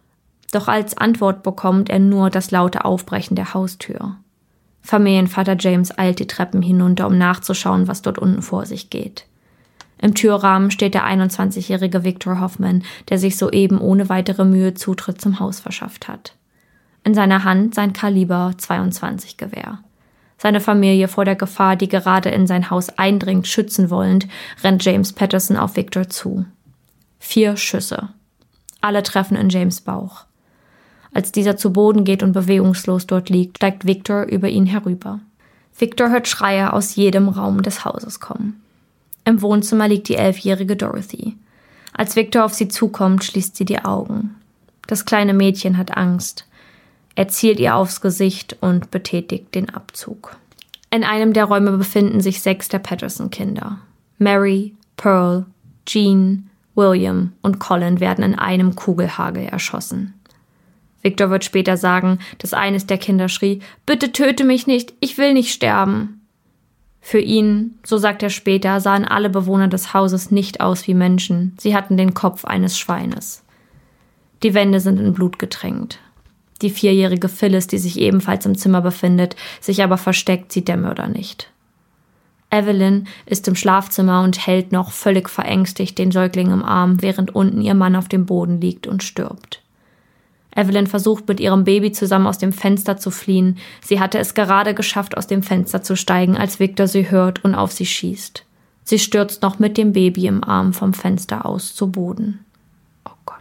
Doch 0.52 0.68
als 0.68 0.96
Antwort 0.96 1.42
bekommt 1.42 1.90
er 1.90 1.98
nur 1.98 2.30
das 2.30 2.52
laute 2.52 2.84
Aufbrechen 2.84 3.34
der 3.34 3.52
Haustür. 3.52 4.14
Familienvater 4.88 5.54
James 5.58 5.98
eilt 5.98 6.18
die 6.18 6.26
Treppen 6.26 6.62
hinunter, 6.62 7.08
um 7.08 7.18
nachzuschauen, 7.18 7.88
was 7.88 8.00
dort 8.00 8.18
unten 8.18 8.40
vor 8.40 8.64
sich 8.64 8.88
geht. 8.88 9.26
Im 10.00 10.14
Türrahmen 10.14 10.70
steht 10.70 10.94
der 10.94 11.04
21-jährige 11.04 12.04
Victor 12.04 12.40
Hoffman, 12.40 12.82
der 13.10 13.18
sich 13.18 13.36
soeben 13.36 13.82
ohne 13.82 14.08
weitere 14.08 14.46
Mühe 14.46 14.72
Zutritt 14.72 15.20
zum 15.20 15.40
Haus 15.40 15.60
verschafft 15.60 16.08
hat. 16.08 16.36
In 17.04 17.12
seiner 17.12 17.44
Hand 17.44 17.74
sein 17.74 17.92
Kaliber 17.92 18.54
22 18.56 19.36
Gewehr. 19.36 19.80
Seine 20.38 20.60
Familie 20.60 21.08
vor 21.08 21.26
der 21.26 21.36
Gefahr, 21.36 21.76
die 21.76 21.88
gerade 21.88 22.30
in 22.30 22.46
sein 22.46 22.70
Haus 22.70 22.88
eindringt, 22.88 23.46
schützen 23.46 23.90
wollend, 23.90 24.26
rennt 24.64 24.82
James 24.82 25.12
Patterson 25.12 25.58
auf 25.58 25.76
Victor 25.76 26.08
zu. 26.08 26.46
Vier 27.18 27.58
Schüsse. 27.58 28.08
Alle 28.80 29.02
treffen 29.02 29.36
in 29.36 29.50
James 29.50 29.82
Bauch. 29.82 30.24
Als 31.12 31.32
dieser 31.32 31.56
zu 31.56 31.72
Boden 31.72 32.04
geht 32.04 32.22
und 32.22 32.32
bewegungslos 32.32 33.06
dort 33.06 33.28
liegt, 33.30 33.58
steigt 33.58 33.86
Victor 33.86 34.24
über 34.24 34.48
ihn 34.48 34.66
herüber. 34.66 35.20
Victor 35.76 36.10
hört 36.10 36.28
Schreie 36.28 36.72
aus 36.72 36.96
jedem 36.96 37.28
Raum 37.28 37.62
des 37.62 37.84
Hauses 37.84 38.20
kommen. 38.20 38.60
Im 39.24 39.42
Wohnzimmer 39.42 39.88
liegt 39.88 40.08
die 40.08 40.16
elfjährige 40.16 40.76
Dorothy. 40.76 41.36
Als 41.92 42.16
Victor 42.16 42.44
auf 42.44 42.54
sie 42.54 42.68
zukommt, 42.68 43.24
schließt 43.24 43.56
sie 43.56 43.64
die 43.64 43.84
Augen. 43.84 44.34
Das 44.86 45.04
kleine 45.04 45.34
Mädchen 45.34 45.76
hat 45.76 45.96
Angst. 45.96 46.46
Er 47.14 47.28
zielt 47.28 47.60
ihr 47.60 47.74
aufs 47.74 48.00
Gesicht 48.00 48.56
und 48.60 48.90
betätigt 48.90 49.54
den 49.54 49.70
Abzug. 49.70 50.36
In 50.90 51.04
einem 51.04 51.32
der 51.32 51.44
Räume 51.44 51.72
befinden 51.72 52.20
sich 52.20 52.40
sechs 52.40 52.68
der 52.68 52.78
Patterson-Kinder. 52.78 53.78
Mary, 54.18 54.74
Pearl, 54.96 55.44
Jean, 55.84 56.48
William 56.74 57.32
und 57.42 57.58
Colin 57.58 58.00
werden 58.00 58.24
in 58.24 58.34
einem 58.34 58.74
Kugelhagel 58.76 59.44
erschossen. 59.44 60.14
Victor 61.02 61.30
wird 61.30 61.44
später 61.44 61.76
sagen, 61.76 62.18
dass 62.38 62.54
eines 62.54 62.86
der 62.86 62.98
Kinder 62.98 63.28
schrie, 63.28 63.60
Bitte 63.86 64.12
töte 64.12 64.44
mich 64.44 64.66
nicht, 64.66 64.94
ich 65.00 65.18
will 65.18 65.32
nicht 65.32 65.52
sterben. 65.52 66.20
Für 67.00 67.20
ihn, 67.20 67.78
so 67.84 67.96
sagt 67.96 68.22
er 68.22 68.30
später, 68.30 68.80
sahen 68.80 69.04
alle 69.04 69.30
Bewohner 69.30 69.68
des 69.68 69.94
Hauses 69.94 70.30
nicht 70.30 70.60
aus 70.60 70.86
wie 70.86 70.94
Menschen, 70.94 71.54
sie 71.58 71.74
hatten 71.74 71.96
den 71.96 72.14
Kopf 72.14 72.44
eines 72.44 72.78
Schweines. 72.78 73.44
Die 74.42 74.54
Wände 74.54 74.80
sind 74.80 75.00
in 75.00 75.14
Blut 75.14 75.38
getränkt. 75.38 76.00
Die 76.60 76.70
vierjährige 76.70 77.28
Phyllis, 77.28 77.68
die 77.68 77.78
sich 77.78 77.98
ebenfalls 77.98 78.44
im 78.44 78.56
Zimmer 78.56 78.80
befindet, 78.80 79.36
sich 79.60 79.82
aber 79.82 79.96
versteckt, 79.96 80.52
sieht 80.52 80.68
der 80.68 80.76
Mörder 80.76 81.08
nicht. 81.08 81.50
Evelyn 82.50 83.06
ist 83.26 83.46
im 83.46 83.54
Schlafzimmer 83.54 84.22
und 84.22 84.46
hält 84.46 84.72
noch 84.72 84.90
völlig 84.90 85.28
verängstigt 85.28 85.98
den 85.98 86.10
Säugling 86.10 86.50
im 86.50 86.64
Arm, 86.64 87.02
während 87.02 87.34
unten 87.34 87.60
ihr 87.60 87.74
Mann 87.74 87.94
auf 87.94 88.08
dem 88.08 88.26
Boden 88.26 88.60
liegt 88.60 88.86
und 88.86 89.02
stirbt. 89.02 89.62
Evelyn 90.58 90.88
versucht 90.88 91.28
mit 91.28 91.38
ihrem 91.38 91.64
Baby 91.64 91.92
zusammen 91.92 92.26
aus 92.26 92.38
dem 92.38 92.52
Fenster 92.52 92.96
zu 92.96 93.10
fliehen. 93.10 93.58
Sie 93.84 94.00
hatte 94.00 94.18
es 94.18 94.34
gerade 94.34 94.74
geschafft, 94.74 95.16
aus 95.16 95.26
dem 95.26 95.42
Fenster 95.42 95.82
zu 95.82 95.96
steigen, 95.96 96.36
als 96.36 96.58
Victor 96.58 96.88
sie 96.88 97.10
hört 97.10 97.44
und 97.44 97.54
auf 97.54 97.70
sie 97.70 97.86
schießt. 97.86 98.44
Sie 98.82 98.98
stürzt 98.98 99.42
noch 99.42 99.58
mit 99.58 99.76
dem 99.76 99.92
Baby 99.92 100.26
im 100.26 100.42
Arm 100.42 100.72
vom 100.72 100.94
Fenster 100.94 101.46
aus 101.46 101.74
zu 101.74 101.90
Boden. 101.92 102.44
Oh 103.04 103.12
Gott. 103.24 103.36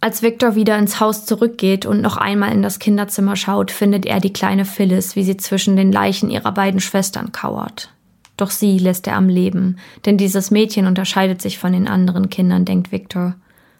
Als 0.00 0.22
Victor 0.22 0.56
wieder 0.56 0.78
ins 0.78 0.98
Haus 0.98 1.26
zurückgeht 1.26 1.86
und 1.86 2.00
noch 2.00 2.16
einmal 2.16 2.52
in 2.52 2.62
das 2.62 2.78
Kinderzimmer 2.78 3.36
schaut, 3.36 3.70
findet 3.70 4.04
er 4.06 4.18
die 4.18 4.32
kleine 4.32 4.64
Phyllis, 4.64 5.14
wie 5.14 5.22
sie 5.22 5.36
zwischen 5.36 5.76
den 5.76 5.92
Leichen 5.92 6.30
ihrer 6.30 6.52
beiden 6.52 6.80
Schwestern 6.80 7.32
kauert. 7.32 7.92
Doch 8.36 8.50
sie 8.50 8.78
lässt 8.78 9.06
er 9.06 9.16
am 9.16 9.28
Leben, 9.28 9.76
denn 10.06 10.16
dieses 10.16 10.50
Mädchen 10.50 10.86
unterscheidet 10.86 11.40
sich 11.40 11.58
von 11.58 11.72
den 11.72 11.86
anderen 11.86 12.30
Kindern, 12.30 12.64
denkt 12.64 12.90
Victor. 12.90 13.36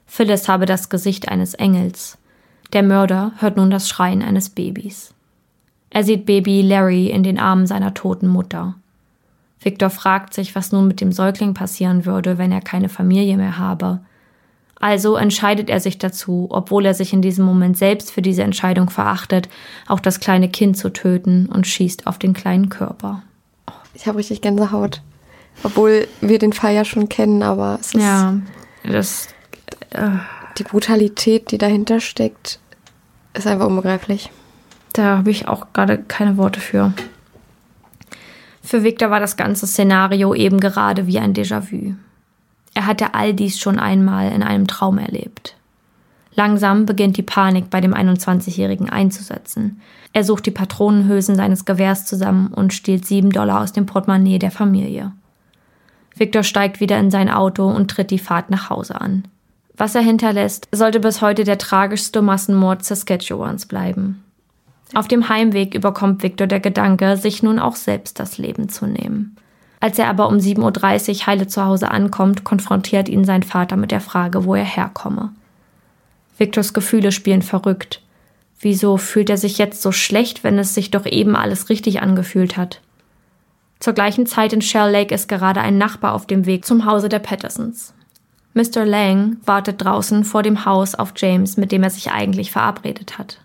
Phyllis 0.07 0.47
habe 0.47 0.67
das 0.67 0.91
Gesicht 0.91 1.29
eines 1.29 1.55
Engels. 1.55 2.19
Der 2.73 2.83
Mörder 2.83 3.33
hört 3.39 3.57
nun 3.57 3.71
das 3.71 3.89
Schreien 3.89 4.23
eines 4.23 4.49
Babys. 4.49 5.13
Er 5.91 6.05
sieht 6.05 6.25
Baby 6.25 6.63
Larry 6.63 7.09
in 7.09 7.23
den 7.23 7.39
Armen 7.39 7.67
seiner 7.67 7.93
toten 7.93 8.29
Mutter. 8.29 8.75
Victor 9.61 9.91
fragt 9.91 10.33
sich, 10.35 10.55
was 10.55 10.73
nun 10.73 10.89
mit 10.89 11.01
dem 11.01 11.13
Säugling 11.13 11.55
passieren 11.55 12.07
würde, 12.07 12.39
wenn 12.39 12.51
er 12.51 12.63
keine 12.63 12.89
Familie 12.89 13.37
mehr 13.37 13.59
habe. 13.59 14.01
Also 14.81 15.17
entscheidet 15.17 15.71
er 15.71 15.79
sich 15.79 15.99
dazu, 15.99 16.49
obwohl 16.51 16.87
er 16.87 16.95
sich 16.95 17.13
in 17.13 17.23
diesem 17.23 17.45
Moment 17.45 17.77
selbst 17.77 18.11
für 18.11 18.23
diese 18.23 18.43
Entscheidung 18.43 18.91
verachtet, 18.91 19.49
auch 19.87 20.01
das 20.01 20.19
kleine 20.19 20.49
Kind 20.49 20.77
zu 20.77 20.93
töten 20.93 21.47
und 21.47 21.67
schießt 21.67 22.07
auf 22.07 22.19
den 22.19 22.33
kleinen 22.33 22.69
Körper. 22.69 23.23
Ich 23.95 24.07
habe 24.07 24.19
richtig 24.19 24.41
Gänsehaut. 24.41 25.03
Obwohl 25.63 26.09
wir 26.21 26.39
den 26.39 26.53
Fall 26.53 26.75
ja 26.75 26.85
schon 26.85 27.09
kennen, 27.09 27.43
aber 27.43 27.79
es 27.81 27.95
ist. 27.95 28.03
Ja, 28.03 28.35
das. 28.83 29.29
Äh, 29.91 30.17
die 30.59 30.65
Brutalität, 30.65 31.51
die 31.51 31.59
dahinter 31.59 32.01
steckt, 32.01 32.59
ist 33.35 33.47
einfach 33.47 33.67
unbegreiflich. 33.67 34.31
Da 34.93 35.19
habe 35.19 35.31
ich 35.31 35.49
auch 35.49 35.73
gerade 35.73 35.99
keine 35.99 36.37
Worte 36.37 36.61
für. 36.61 36.93
Für 38.63 38.85
Victor 38.85 39.11
war 39.11 39.21
das 39.21 39.37
ganze 39.37 39.67
Szenario 39.67 40.35
eben 40.35 40.61
gerade 40.61 41.07
wie 41.07 41.19
ein 41.19 41.35
Déjà-vu. 41.35 41.95
Er 42.75 42.87
hatte 42.87 43.15
all 43.15 43.35
dies 43.35 43.59
schon 43.59 43.79
einmal 43.79 44.33
in 44.33 44.43
einem 44.43 44.67
Traum 44.67 44.99
erlebt. 44.99 45.57
Langsam 46.35 46.87
beginnt 46.87 47.17
die 47.19 47.23
Panik 47.23 47.69
bei 47.69 47.81
dem 47.81 47.93
21-Jährigen 47.93 48.89
einzusetzen. 48.89 49.81
Er 50.15 50.25
sucht 50.25 50.47
die 50.47 50.51
Patronenhülsen 50.51 51.37
seines 51.37 51.65
Gewehrs 51.65 52.07
zusammen 52.07 52.49
und 52.49 52.73
stiehlt 52.73 53.07
sieben 53.07 53.31
Dollar 53.31 53.61
aus 53.61 53.73
dem 53.73 53.85
Portemonnaie 53.85 54.39
der 54.39 54.51
Familie. 54.51 55.13
Victor 56.17 56.43
steigt 56.43 56.81
wieder 56.81 56.99
in 56.99 57.11
sein 57.11 57.31
Auto 57.31 57.69
und 57.69 57.91
tritt 57.91 58.11
die 58.11 58.19
Fahrt 58.19 58.51
nach 58.51 58.71
Hause 58.71 59.01
an. 59.01 59.25
Was 59.77 59.95
er 59.95 60.03
hinterlässt, 60.03 60.69
sollte 60.73 61.01
bis 61.01 61.23
heute 61.23 61.45
der 61.45 61.59
tragischste 61.59 62.23
Massenmord 62.23 62.85
Saskatchewans 62.85 63.67
bleiben. 63.67 64.23
Auf 64.95 65.09
dem 65.09 65.29
Heimweg 65.29 65.75
überkommt 65.75 66.23
Victor 66.23 66.47
der 66.47 66.61
Gedanke, 66.61 67.17
sich 67.17 67.43
nun 67.43 67.59
auch 67.59 67.77
selbst 67.77 68.21
das 68.21 68.37
Leben 68.37 68.69
zu 68.69 68.87
nehmen. 68.87 69.37
Als 69.81 69.99
er 69.99 70.09
aber 70.09 70.29
um 70.29 70.37
7.30 70.37 71.11
Uhr 71.21 71.27
heile 71.27 71.47
zu 71.47 71.65
Hause 71.65 71.91
ankommt, 71.91 72.45
konfrontiert 72.45 73.09
ihn 73.09 73.25
sein 73.25 73.43
Vater 73.43 73.77
mit 73.77 73.91
der 73.91 74.01
Frage, 74.01 74.45
wo 74.45 74.55
er 74.55 74.65
herkomme. 74.65 75.31
Victors 76.39 76.73
Gefühle 76.73 77.11
spielen 77.11 77.43
verrückt. 77.43 78.03
Wieso 78.61 78.97
fühlt 78.97 79.29
er 79.29 79.39
sich 79.39 79.59
jetzt 79.59 79.83
so 79.83 79.91
schlecht, 79.91 80.45
wenn 80.45 80.59
es 80.59 80.75
sich 80.75 80.91
doch 80.91 81.07
eben 81.07 81.35
alles 81.35 81.69
richtig 81.69 82.01
angefühlt 82.01 82.57
hat? 82.57 82.81
Zur 83.81 83.95
gleichen 83.95 84.27
Zeit 84.27 84.53
in 84.53 84.63
Shell 84.63 84.93
Lake 84.93 85.13
ist 85.13 85.29
gerade 85.29 85.61
ein 85.61 85.79
Nachbar 85.79 86.13
auf 86.13 86.27
dem 86.27 86.47
Weg 86.47 86.65
zum 86.65 86.85
Hause 86.85 87.09
der 87.09 87.19
Pattersons. 87.19 87.93
Mr. 88.55 88.85
Lang 88.85 89.39
wartet 89.45 89.83
draußen 89.83 90.25
vor 90.25 90.43
dem 90.43 90.65
Haus 90.65 90.95
auf 90.95 91.13
James, 91.17 91.57
mit 91.57 91.73
dem 91.73 91.83
er 91.83 91.91
sich 91.91 92.13
eigentlich 92.13 92.53
verabredet 92.53 93.19
hat. 93.19 93.39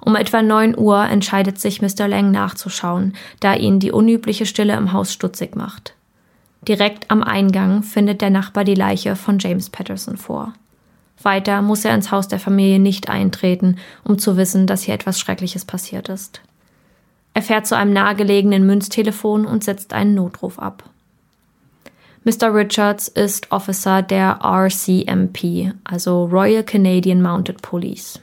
Um 0.00 0.16
etwa 0.16 0.42
9 0.42 0.76
Uhr 0.76 1.04
entscheidet 1.04 1.60
sich 1.60 1.82
Mr. 1.82 2.08
Lang 2.08 2.30
nachzuschauen, 2.30 3.14
da 3.40 3.54
ihn 3.54 3.78
die 3.78 3.92
unübliche 3.92 4.46
Stille 4.46 4.74
im 4.76 4.92
Haus 4.92 5.12
stutzig 5.12 5.54
macht. 5.54 5.94
Direkt 6.66 7.10
am 7.10 7.22
Eingang 7.22 7.82
findet 7.82 8.20
der 8.20 8.30
Nachbar 8.30 8.64
die 8.64 8.74
Leiche 8.74 9.16
von 9.16 9.38
James 9.38 9.70
Patterson 9.70 10.16
vor. 10.16 10.54
Weiter 11.22 11.62
muss 11.62 11.84
er 11.84 11.94
ins 11.94 12.10
Haus 12.10 12.26
der 12.28 12.40
Familie 12.40 12.78
nicht 12.78 13.08
eintreten, 13.08 13.76
um 14.02 14.18
zu 14.18 14.36
wissen, 14.36 14.66
dass 14.66 14.82
hier 14.82 14.94
etwas 14.94 15.20
Schreckliches 15.20 15.64
passiert 15.64 16.08
ist. 16.08 16.40
Er 17.34 17.42
fährt 17.42 17.66
zu 17.66 17.76
einem 17.76 17.92
nahegelegenen 17.92 18.66
Münztelefon 18.66 19.46
und 19.46 19.64
setzt 19.64 19.92
einen 19.92 20.14
Notruf 20.14 20.58
ab. 20.58 20.84
Mr. 22.24 22.54
Richards 22.54 23.08
ist 23.08 23.50
Officer 23.50 24.00
der 24.00 24.38
RCMP, 24.44 25.72
also 25.82 26.26
Royal 26.26 26.62
Canadian 26.62 27.20
Mounted 27.20 27.62
Police, 27.62 28.20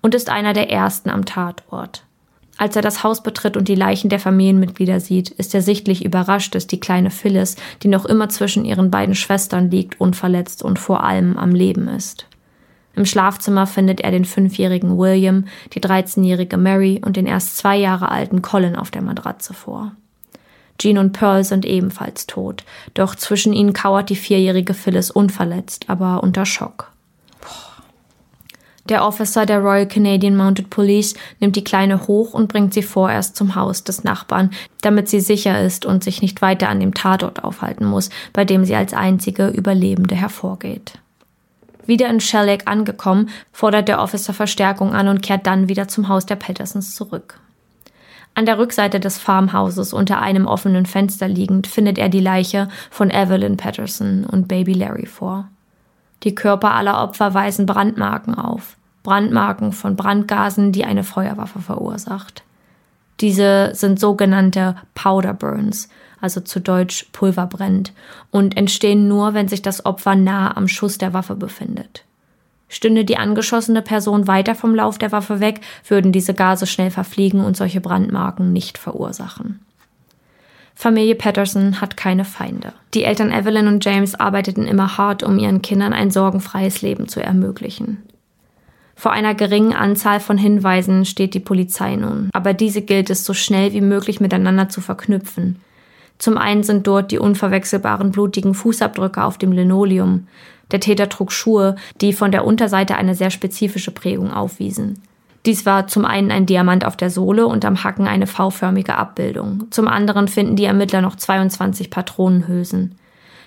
und 0.00 0.14
ist 0.14 0.30
einer 0.30 0.54
der 0.54 0.70
ersten 0.70 1.10
am 1.10 1.26
Tatort. 1.26 2.02
Als 2.56 2.74
er 2.76 2.80
das 2.80 3.04
Haus 3.04 3.22
betritt 3.22 3.58
und 3.58 3.68
die 3.68 3.74
Leichen 3.74 4.08
der 4.08 4.20
Familienmitglieder 4.20 5.00
sieht, 5.00 5.28
ist 5.28 5.54
er 5.54 5.60
sichtlich 5.60 6.02
überrascht, 6.02 6.54
dass 6.54 6.66
die 6.66 6.80
kleine 6.80 7.10
Phyllis, 7.10 7.56
die 7.82 7.88
noch 7.88 8.06
immer 8.06 8.30
zwischen 8.30 8.64
ihren 8.64 8.90
beiden 8.90 9.14
Schwestern 9.14 9.70
liegt, 9.70 10.00
unverletzt 10.00 10.62
und 10.62 10.78
vor 10.78 11.04
allem 11.04 11.36
am 11.36 11.54
Leben 11.54 11.88
ist. 11.88 12.26
Im 12.94 13.04
Schlafzimmer 13.04 13.66
findet 13.66 14.00
er 14.00 14.12
den 14.12 14.24
fünfjährigen 14.24 14.96
William, 14.96 15.44
die 15.74 15.80
13-jährige 15.80 16.56
Mary 16.56 17.02
und 17.04 17.18
den 17.18 17.26
erst 17.26 17.58
zwei 17.58 17.76
Jahre 17.76 18.10
alten 18.10 18.40
Colin 18.40 18.76
auf 18.76 18.90
der 18.90 19.02
Matratze 19.02 19.52
vor. 19.52 19.92
Jean 20.78 20.98
und 20.98 21.12
Pearl 21.12 21.44
sind 21.44 21.64
ebenfalls 21.64 22.26
tot, 22.26 22.64
doch 22.94 23.14
zwischen 23.14 23.52
ihnen 23.52 23.72
kauert 23.72 24.10
die 24.10 24.16
vierjährige 24.16 24.74
Phyllis 24.74 25.10
unverletzt, 25.10 25.88
aber 25.88 26.22
unter 26.22 26.46
Schock. 26.46 26.92
Der 28.88 29.04
Officer 29.04 29.46
der 29.46 29.58
Royal 29.58 29.88
Canadian 29.88 30.36
Mounted 30.36 30.70
Police 30.70 31.14
nimmt 31.40 31.56
die 31.56 31.64
Kleine 31.64 32.06
hoch 32.06 32.34
und 32.34 32.48
bringt 32.48 32.72
sie 32.72 32.82
vorerst 32.82 33.34
zum 33.34 33.56
Haus 33.56 33.82
des 33.82 34.04
Nachbarn, 34.04 34.50
damit 34.80 35.08
sie 35.08 35.20
sicher 35.20 35.60
ist 35.60 35.84
und 35.84 36.04
sich 36.04 36.22
nicht 36.22 36.40
weiter 36.40 36.68
an 36.68 36.78
dem 36.78 36.94
Tatort 36.94 37.42
aufhalten 37.42 37.84
muss, 37.84 38.10
bei 38.32 38.44
dem 38.44 38.64
sie 38.64 38.76
als 38.76 38.94
einzige 38.94 39.48
Überlebende 39.48 40.14
hervorgeht. 40.14 40.98
Wieder 41.84 42.08
in 42.08 42.20
Shellac 42.20 42.68
angekommen, 42.68 43.30
fordert 43.52 43.88
der 43.88 44.00
Officer 44.00 44.32
Verstärkung 44.32 44.92
an 44.92 45.08
und 45.08 45.22
kehrt 45.22 45.46
dann 45.46 45.68
wieder 45.68 45.88
zum 45.88 46.08
Haus 46.08 46.26
der 46.26 46.36
Pattersons 46.36 46.94
zurück. 46.94 47.40
An 48.36 48.44
der 48.44 48.58
Rückseite 48.58 49.00
des 49.00 49.16
Farmhauses 49.16 49.94
unter 49.94 50.20
einem 50.20 50.46
offenen 50.46 50.84
Fenster 50.84 51.26
liegend 51.26 51.66
findet 51.66 51.96
er 51.96 52.10
die 52.10 52.20
Leiche 52.20 52.68
von 52.90 53.10
Evelyn 53.10 53.56
Patterson 53.56 54.26
und 54.26 54.46
Baby 54.46 54.74
Larry 54.74 55.06
vor. 55.06 55.48
Die 56.22 56.34
Körper 56.34 56.74
aller 56.74 57.02
Opfer 57.02 57.32
weisen 57.32 57.64
Brandmarken 57.64 58.34
auf. 58.34 58.76
Brandmarken 59.02 59.72
von 59.72 59.96
Brandgasen, 59.96 60.70
die 60.70 60.84
eine 60.84 61.02
Feuerwaffe 61.02 61.60
verursacht. 61.60 62.42
Diese 63.20 63.70
sind 63.72 63.98
sogenannte 63.98 64.76
Powder 64.94 65.32
Burns, 65.32 65.88
also 66.20 66.42
zu 66.42 66.60
Deutsch 66.60 67.06
Pulverbrennt, 67.12 67.94
und 68.30 68.54
entstehen 68.58 69.08
nur, 69.08 69.32
wenn 69.32 69.48
sich 69.48 69.62
das 69.62 69.86
Opfer 69.86 70.14
nah 70.14 70.54
am 70.54 70.68
Schuss 70.68 70.98
der 70.98 71.14
Waffe 71.14 71.36
befindet. 71.36 72.04
Stünde 72.68 73.04
die 73.04 73.16
angeschossene 73.16 73.82
Person 73.82 74.26
weiter 74.26 74.54
vom 74.54 74.74
Lauf 74.74 74.98
der 74.98 75.12
Waffe 75.12 75.40
weg, 75.40 75.60
würden 75.86 76.12
diese 76.12 76.34
Gase 76.34 76.66
schnell 76.66 76.90
verfliegen 76.90 77.44
und 77.44 77.56
solche 77.56 77.80
Brandmarken 77.80 78.52
nicht 78.52 78.78
verursachen. 78.78 79.60
Familie 80.74 81.14
Patterson 81.14 81.80
hat 81.80 81.96
keine 81.96 82.26
Feinde. 82.26 82.74
Die 82.92 83.04
Eltern 83.04 83.32
Evelyn 83.32 83.66
und 83.66 83.84
James 83.84 84.14
arbeiteten 84.14 84.66
immer 84.66 84.98
hart, 84.98 85.22
um 85.22 85.38
ihren 85.38 85.62
Kindern 85.62 85.94
ein 85.94 86.10
sorgenfreies 86.10 86.82
Leben 86.82 87.08
zu 87.08 87.22
ermöglichen. 87.22 88.02
Vor 88.94 89.12
einer 89.12 89.34
geringen 89.34 89.72
Anzahl 89.72 90.20
von 90.20 90.36
Hinweisen 90.36 91.04
steht 91.04 91.34
die 91.34 91.40
Polizei 91.40 91.96
nun, 91.96 92.30
aber 92.32 92.52
diese 92.52 92.82
gilt 92.82 93.10
es 93.10 93.24
so 93.24 93.34
schnell 93.34 93.72
wie 93.72 93.80
möglich 93.80 94.20
miteinander 94.20 94.68
zu 94.68 94.80
verknüpfen. 94.80 95.60
Zum 96.18 96.38
einen 96.38 96.62
sind 96.62 96.86
dort 96.86 97.10
die 97.10 97.18
unverwechselbaren 97.18 98.10
blutigen 98.10 98.54
Fußabdrücke 98.54 99.22
auf 99.22 99.36
dem 99.36 99.52
Linoleum. 99.52 100.28
Der 100.72 100.80
Täter 100.80 101.08
trug 101.08 101.32
Schuhe, 101.32 101.76
die 102.00 102.12
von 102.12 102.32
der 102.32 102.44
Unterseite 102.44 102.96
eine 102.96 103.14
sehr 103.14 103.30
spezifische 103.30 103.90
Prägung 103.92 104.32
aufwiesen. 104.32 105.00
Dies 105.46 105.64
war 105.64 105.86
zum 105.86 106.04
einen 106.04 106.32
ein 106.32 106.44
Diamant 106.44 106.84
auf 106.84 106.96
der 106.96 107.08
Sohle 107.08 107.46
und 107.46 107.64
am 107.64 107.84
Hacken 107.84 108.08
eine 108.08 108.26
V-förmige 108.26 108.96
Abbildung. 108.96 109.64
Zum 109.70 109.86
anderen 109.86 110.26
finden 110.26 110.56
die 110.56 110.64
Ermittler 110.64 111.00
noch 111.00 111.14
22 111.14 111.88
Patronenhülsen. 111.88 112.96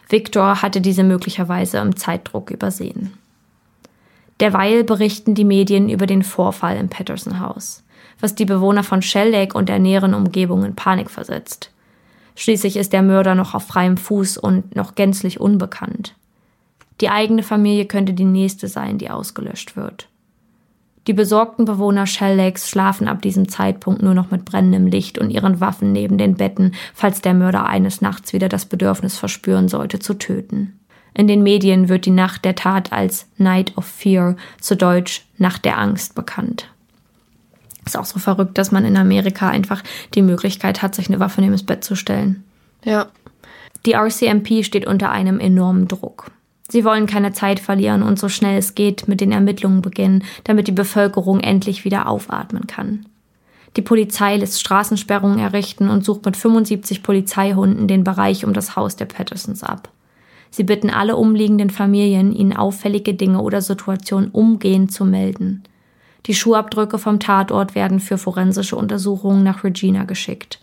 Victor 0.07 0.61
hatte 0.61 0.79
diese 0.79 1.03
möglicherweise 1.03 1.79
im 1.79 1.97
Zeitdruck 1.97 2.51
übersehen. 2.51 3.13
Derweil 4.39 4.85
berichten 4.85 5.35
die 5.35 5.43
Medien 5.43 5.89
über 5.89 6.05
den 6.05 6.23
Vorfall 6.23 6.77
im 6.77 6.87
Patterson 6.87 7.41
Haus, 7.41 7.83
was 8.21 8.33
die 8.33 8.45
Bewohner 8.45 8.83
von 8.83 9.01
Shell 9.01 9.31
Lake 9.31 9.57
und 9.57 9.67
der 9.67 9.79
näheren 9.79 10.13
Umgebung 10.13 10.63
in 10.63 10.75
Panik 10.75 11.11
versetzt. 11.11 11.71
Schließlich 12.35 12.77
ist 12.77 12.93
der 12.93 13.01
Mörder 13.01 13.35
noch 13.35 13.53
auf 13.53 13.67
freiem 13.67 13.97
Fuß 13.97 14.37
und 14.37 14.73
noch 14.73 14.95
gänzlich 14.95 15.41
unbekannt. 15.41 16.15
Die 17.01 17.09
eigene 17.09 17.43
Familie 17.43 17.85
könnte 17.85 18.13
die 18.13 18.25
nächste 18.25 18.67
sein, 18.67 18.97
die 18.97 19.09
ausgelöscht 19.09 19.75
wird. 19.75 20.09
Die 21.07 21.13
besorgten 21.13 21.65
Bewohner 21.65 22.05
Shell 22.05 22.35
Lakes 22.35 22.69
schlafen 22.69 23.07
ab 23.07 23.21
diesem 23.21 23.47
Zeitpunkt 23.47 24.03
nur 24.03 24.13
noch 24.13 24.31
mit 24.31 24.45
brennendem 24.45 24.85
Licht 24.85 25.17
und 25.17 25.31
ihren 25.31 25.59
Waffen 25.59 25.91
neben 25.91 26.17
den 26.17 26.35
Betten, 26.35 26.75
falls 26.93 27.21
der 27.21 27.33
Mörder 27.33 27.65
eines 27.65 28.01
Nachts 28.01 28.33
wieder 28.33 28.49
das 28.49 28.65
Bedürfnis 28.65 29.17
verspüren 29.17 29.69
sollte, 29.69 29.99
zu 29.99 30.13
töten. 30.13 30.79
In 31.15 31.27
den 31.27 31.41
Medien 31.41 31.89
wird 31.89 32.05
die 32.05 32.11
Nacht 32.11 32.45
der 32.45 32.55
Tat 32.55 32.93
als 32.93 33.27
Night 33.37 33.75
of 33.75 33.85
Fear, 33.85 34.35
zu 34.61 34.75
Deutsch 34.75 35.25
Nacht 35.37 35.65
der 35.65 35.79
Angst, 35.79 36.15
bekannt. 36.15 36.69
Ist 37.85 37.97
auch 37.97 38.05
so 38.05 38.19
verrückt, 38.19 38.57
dass 38.57 38.71
man 38.71 38.85
in 38.85 38.95
Amerika 38.95 39.49
einfach 39.49 39.83
die 40.13 40.21
Möglichkeit 40.21 40.83
hat, 40.83 40.93
sich 40.93 41.07
eine 41.07 41.19
Waffe 41.19 41.41
neben 41.41 41.53
das 41.53 41.63
Bett 41.63 41.83
zu 41.83 41.95
stellen. 41.95 42.43
Ja. 42.83 43.07
Die 43.85 43.93
RCMP 43.93 44.63
steht 44.63 44.85
unter 44.85 45.09
einem 45.09 45.39
enormen 45.39 45.87
Druck. 45.87 46.29
Sie 46.69 46.85
wollen 46.85 47.07
keine 47.07 47.33
Zeit 47.33 47.59
verlieren 47.59 48.03
und 48.03 48.19
so 48.19 48.29
schnell 48.29 48.57
es 48.57 48.75
geht 48.75 49.07
mit 49.07 49.21
den 49.21 49.31
Ermittlungen 49.31 49.81
beginnen, 49.81 50.23
damit 50.43 50.67
die 50.67 50.71
Bevölkerung 50.71 51.39
endlich 51.39 51.83
wieder 51.83 52.07
aufatmen 52.07 52.67
kann. 52.67 53.05
Die 53.75 53.81
Polizei 53.81 54.37
lässt 54.37 54.61
Straßensperrungen 54.61 55.39
errichten 55.39 55.89
und 55.89 56.05
sucht 56.05 56.25
mit 56.25 56.37
75 56.37 57.03
Polizeihunden 57.03 57.87
den 57.87 58.03
Bereich 58.03 58.45
um 58.45 58.53
das 58.53 58.75
Haus 58.75 58.95
der 58.95 59.05
Pattersons 59.05 59.63
ab. 59.63 59.89
Sie 60.51 60.63
bitten 60.63 60.89
alle 60.89 61.15
umliegenden 61.15 61.69
Familien, 61.69 62.33
ihnen 62.33 62.55
auffällige 62.55 63.13
Dinge 63.13 63.41
oder 63.41 63.61
Situationen 63.61 64.31
umgehend 64.31 64.91
zu 64.91 65.05
melden. 65.05 65.63
Die 66.25 66.33
Schuhabdrücke 66.33 66.97
vom 66.97 67.19
Tatort 67.19 67.75
werden 67.75 67.99
für 67.99 68.17
forensische 68.17 68.75
Untersuchungen 68.75 69.43
nach 69.43 69.63
Regina 69.63 70.03
geschickt. 70.03 70.59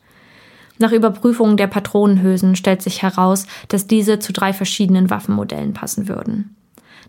Nach 0.78 0.92
Überprüfung 0.92 1.56
der 1.56 1.66
Patronenhülsen 1.66 2.56
stellt 2.56 2.82
sich 2.82 3.02
heraus, 3.02 3.46
dass 3.68 3.86
diese 3.86 4.18
zu 4.18 4.32
drei 4.32 4.52
verschiedenen 4.52 5.10
Waffenmodellen 5.10 5.72
passen 5.72 6.08
würden. 6.08 6.56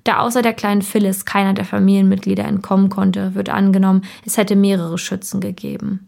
Da 0.03 0.20
außer 0.20 0.41
der 0.41 0.53
kleinen 0.53 0.84
Phyllis 0.84 1.26
keiner 1.26 1.53
der 1.53 1.65
Familienmitglieder 1.65 2.45
entkommen 2.45 2.89
konnte, 2.89 3.36
wird 3.36 3.49
angenommen, 3.49 4.03
es 4.26 4.38
hätte 4.38 4.55
mehrere 4.55 4.97
Schützen 4.97 5.41
gegeben. 5.41 6.07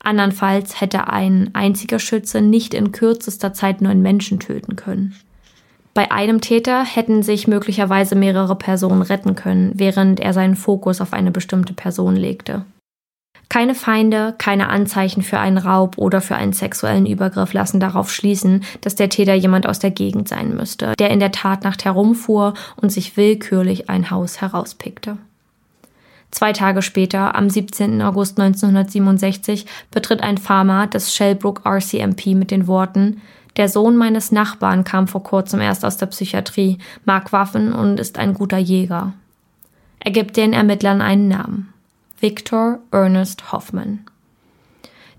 Andernfalls 0.00 0.80
hätte 0.80 1.08
ein 1.08 1.50
einziger 1.54 1.98
Schütze 1.98 2.40
nicht 2.40 2.74
in 2.74 2.92
kürzester 2.92 3.54
Zeit 3.54 3.80
neun 3.80 4.02
Menschen 4.02 4.40
töten 4.40 4.76
können. 4.76 5.14
Bei 5.94 6.10
einem 6.10 6.40
Täter 6.40 6.84
hätten 6.84 7.22
sich 7.22 7.46
möglicherweise 7.46 8.14
mehrere 8.14 8.56
Personen 8.56 9.02
retten 9.02 9.34
können, 9.34 9.72
während 9.74 10.20
er 10.20 10.32
seinen 10.32 10.56
Fokus 10.56 11.00
auf 11.00 11.12
eine 11.12 11.30
bestimmte 11.30 11.74
Person 11.74 12.16
legte. 12.16 12.64
Keine 13.48 13.74
Feinde, 13.74 14.34
keine 14.38 14.68
Anzeichen 14.70 15.22
für 15.22 15.38
einen 15.38 15.58
Raub 15.58 15.98
oder 15.98 16.20
für 16.22 16.36
einen 16.36 16.54
sexuellen 16.54 17.04
Übergriff 17.04 17.52
lassen 17.52 17.80
darauf 17.80 18.10
schließen, 18.10 18.64
dass 18.80 18.94
der 18.94 19.10
Täter 19.10 19.34
jemand 19.34 19.66
aus 19.66 19.78
der 19.78 19.90
Gegend 19.90 20.28
sein 20.28 20.56
müsste, 20.56 20.94
der 20.98 21.10
in 21.10 21.20
der 21.20 21.32
Tatnacht 21.32 21.84
herumfuhr 21.84 22.54
und 22.76 22.90
sich 22.90 23.16
willkürlich 23.16 23.90
ein 23.90 24.10
Haus 24.10 24.40
herauspickte. 24.40 25.18
Zwei 26.32 26.54
Tage 26.54 26.80
später, 26.80 27.34
am 27.34 27.50
17. 27.50 28.00
August 28.00 28.40
1967, 28.40 29.66
betritt 29.90 30.22
ein 30.22 30.38
Farmer 30.38 30.86
das 30.86 31.14
Shellbrook 31.14 31.60
RCMP 31.66 32.28
mit 32.28 32.50
den 32.50 32.66
Worten 32.66 33.20
Der 33.58 33.68
Sohn 33.68 33.98
meines 33.98 34.32
Nachbarn 34.32 34.82
kam 34.82 35.08
vor 35.08 35.22
kurzem 35.22 35.60
erst 35.60 35.84
aus 35.84 35.98
der 35.98 36.06
Psychiatrie, 36.06 36.78
mag 37.04 37.34
Waffen 37.34 37.74
und 37.74 38.00
ist 38.00 38.18
ein 38.18 38.32
guter 38.32 38.56
Jäger. 38.56 39.12
Er 40.00 40.10
gibt 40.10 40.38
den 40.38 40.54
Ermittlern 40.54 41.02
einen 41.02 41.28
Namen. 41.28 41.71
Victor 42.22 42.78
Ernest 42.92 43.50
Hoffman. 43.50 44.04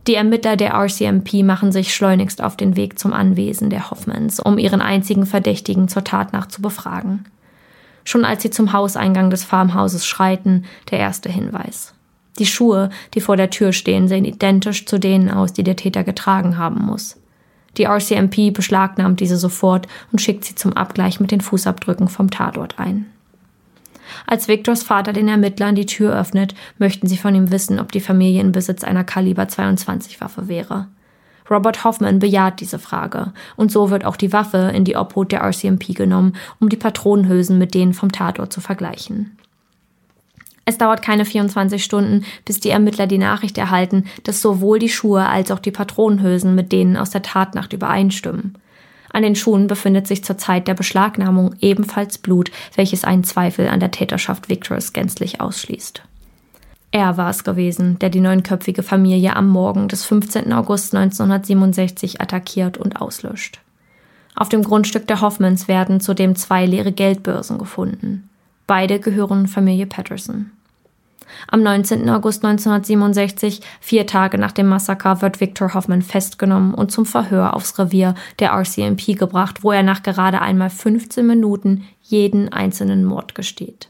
Die 0.07 0.15
Ermittler 0.15 0.55
der 0.55 0.73
RCMP 0.73 1.43
machen 1.43 1.73
sich 1.73 1.93
schleunigst 1.93 2.41
auf 2.41 2.55
den 2.55 2.77
Weg 2.77 2.97
zum 2.97 3.11
Anwesen 3.11 3.69
der 3.69 3.91
Hoffmans, 3.91 4.39
um 4.39 4.57
ihren 4.57 4.79
einzigen 4.79 5.25
Verdächtigen 5.25 5.89
zur 5.89 6.05
Tatnacht 6.05 6.53
zu 6.53 6.61
befragen. 6.61 7.25
Schon 8.05 8.23
als 8.23 8.41
sie 8.41 8.51
zum 8.51 8.71
Hauseingang 8.71 9.29
des 9.29 9.43
Farmhauses 9.43 10.05
schreiten, 10.05 10.63
der 10.91 10.99
erste 10.99 11.29
Hinweis. 11.29 11.93
Die 12.39 12.45
Schuhe, 12.45 12.89
die 13.15 13.21
vor 13.21 13.35
der 13.35 13.49
Tür 13.49 13.73
stehen, 13.73 14.07
sehen 14.07 14.23
identisch 14.23 14.85
zu 14.85 14.97
denen 14.97 15.29
aus, 15.29 15.51
die 15.51 15.63
der 15.63 15.75
Täter 15.75 16.05
getragen 16.05 16.57
haben 16.57 16.85
muss. 16.85 17.17
Die 17.75 17.83
RCMP 17.83 18.53
beschlagnahmt 18.53 19.19
diese 19.19 19.35
sofort 19.35 19.89
und 20.13 20.21
schickt 20.21 20.45
sie 20.45 20.55
zum 20.55 20.71
Abgleich 20.71 21.19
mit 21.19 21.31
den 21.31 21.41
Fußabdrücken 21.41 22.07
vom 22.07 22.31
Tatort 22.31 22.79
ein. 22.79 23.12
Als 24.27 24.47
Victors 24.47 24.83
Vater 24.83 25.13
den 25.13 25.27
Ermittlern 25.27 25.75
die 25.75 25.85
Tür 25.85 26.17
öffnet, 26.17 26.55
möchten 26.77 27.07
sie 27.07 27.17
von 27.17 27.35
ihm 27.35 27.51
wissen, 27.51 27.79
ob 27.79 27.91
die 27.91 27.99
Familie 27.99 28.41
in 28.41 28.51
Besitz 28.51 28.83
einer 28.83 29.03
Kaliber 29.03 29.47
22 29.47 30.21
Waffe 30.21 30.47
wäre. 30.47 30.87
Robert 31.49 31.83
Hoffman 31.83 32.19
bejaht 32.19 32.61
diese 32.61 32.79
Frage, 32.79 33.33
und 33.55 33.71
so 33.71 33.89
wird 33.89 34.05
auch 34.05 34.15
die 34.15 34.33
Waffe 34.33 34.71
in 34.73 34.85
die 34.85 34.95
Obhut 34.95 35.31
der 35.31 35.41
RCMP 35.41 35.93
genommen, 35.93 36.33
um 36.59 36.69
die 36.69 36.77
Patronenhülsen 36.77 37.57
mit 37.57 37.73
denen 37.73 37.93
vom 37.93 38.11
Tatort 38.11 38.53
zu 38.53 38.61
vergleichen. 38.61 39.37
Es 40.65 40.77
dauert 40.77 41.01
keine 41.01 41.25
24 41.25 41.83
Stunden, 41.83 42.23
bis 42.45 42.59
die 42.61 42.69
Ermittler 42.69 43.05
die 43.07 43.17
Nachricht 43.17 43.57
erhalten, 43.57 44.05
dass 44.23 44.41
sowohl 44.41 44.79
die 44.79 44.89
Schuhe 44.89 45.27
als 45.27 45.51
auch 45.51 45.59
die 45.59 45.71
Patronenhülsen 45.71 46.55
mit 46.55 46.71
denen 46.71 46.95
aus 46.95 47.09
der 47.09 47.21
Tatnacht 47.21 47.73
übereinstimmen. 47.73 48.57
An 49.13 49.23
den 49.23 49.35
Schuhen 49.35 49.67
befindet 49.67 50.07
sich 50.07 50.23
zur 50.23 50.37
Zeit 50.37 50.67
der 50.67 50.73
Beschlagnahmung 50.73 51.55
ebenfalls 51.61 52.17
Blut, 52.17 52.51
welches 52.75 53.05
einen 53.05 53.23
Zweifel 53.23 53.69
an 53.69 53.79
der 53.79 53.91
Täterschaft 53.91 54.49
Victors 54.49 54.91
gänzlich 54.91 55.39
ausschließt. 55.39 56.01
Er 56.91 57.15
war 57.15 57.29
es 57.29 57.43
gewesen, 57.43 57.97
der 57.99 58.09
die 58.09 58.19
neunköpfige 58.19 58.83
Familie 58.83 59.35
am 59.35 59.47
Morgen 59.49 59.87
des 59.87 60.03
15. 60.05 60.51
August 60.51 60.95
1967 60.95 62.21
attackiert 62.21 62.77
und 62.77 63.01
auslöscht. 63.01 63.61
Auf 64.35 64.49
dem 64.49 64.63
Grundstück 64.63 65.07
der 65.07 65.21
Hoffmans 65.21 65.67
werden 65.67 65.99
zudem 65.99 66.35
zwei 66.35 66.65
leere 66.65 66.91
Geldbörsen 66.91 67.59
gefunden. 67.59 68.29
Beide 68.65 68.99
gehören 68.99 69.47
Familie 69.47 69.85
Patterson. 69.85 70.51
Am 71.47 71.63
19. 71.63 72.09
August 72.09 72.43
1967, 72.43 73.61
vier 73.79 74.07
Tage 74.07 74.37
nach 74.37 74.51
dem 74.51 74.67
Massaker, 74.67 75.21
wird 75.21 75.39
Victor 75.39 75.73
Hoffman 75.73 76.01
festgenommen 76.01 76.73
und 76.73 76.91
zum 76.91 77.05
Verhör 77.05 77.55
aufs 77.55 77.77
Revier 77.79 78.15
der 78.39 78.51
RCMP 78.51 79.17
gebracht, 79.17 79.63
wo 79.63 79.71
er 79.71 79.83
nach 79.83 80.03
gerade 80.03 80.41
einmal 80.41 80.69
15 80.69 81.25
Minuten 81.25 81.83
jeden 82.01 82.51
einzelnen 82.51 83.05
Mord 83.05 83.35
gesteht. 83.35 83.89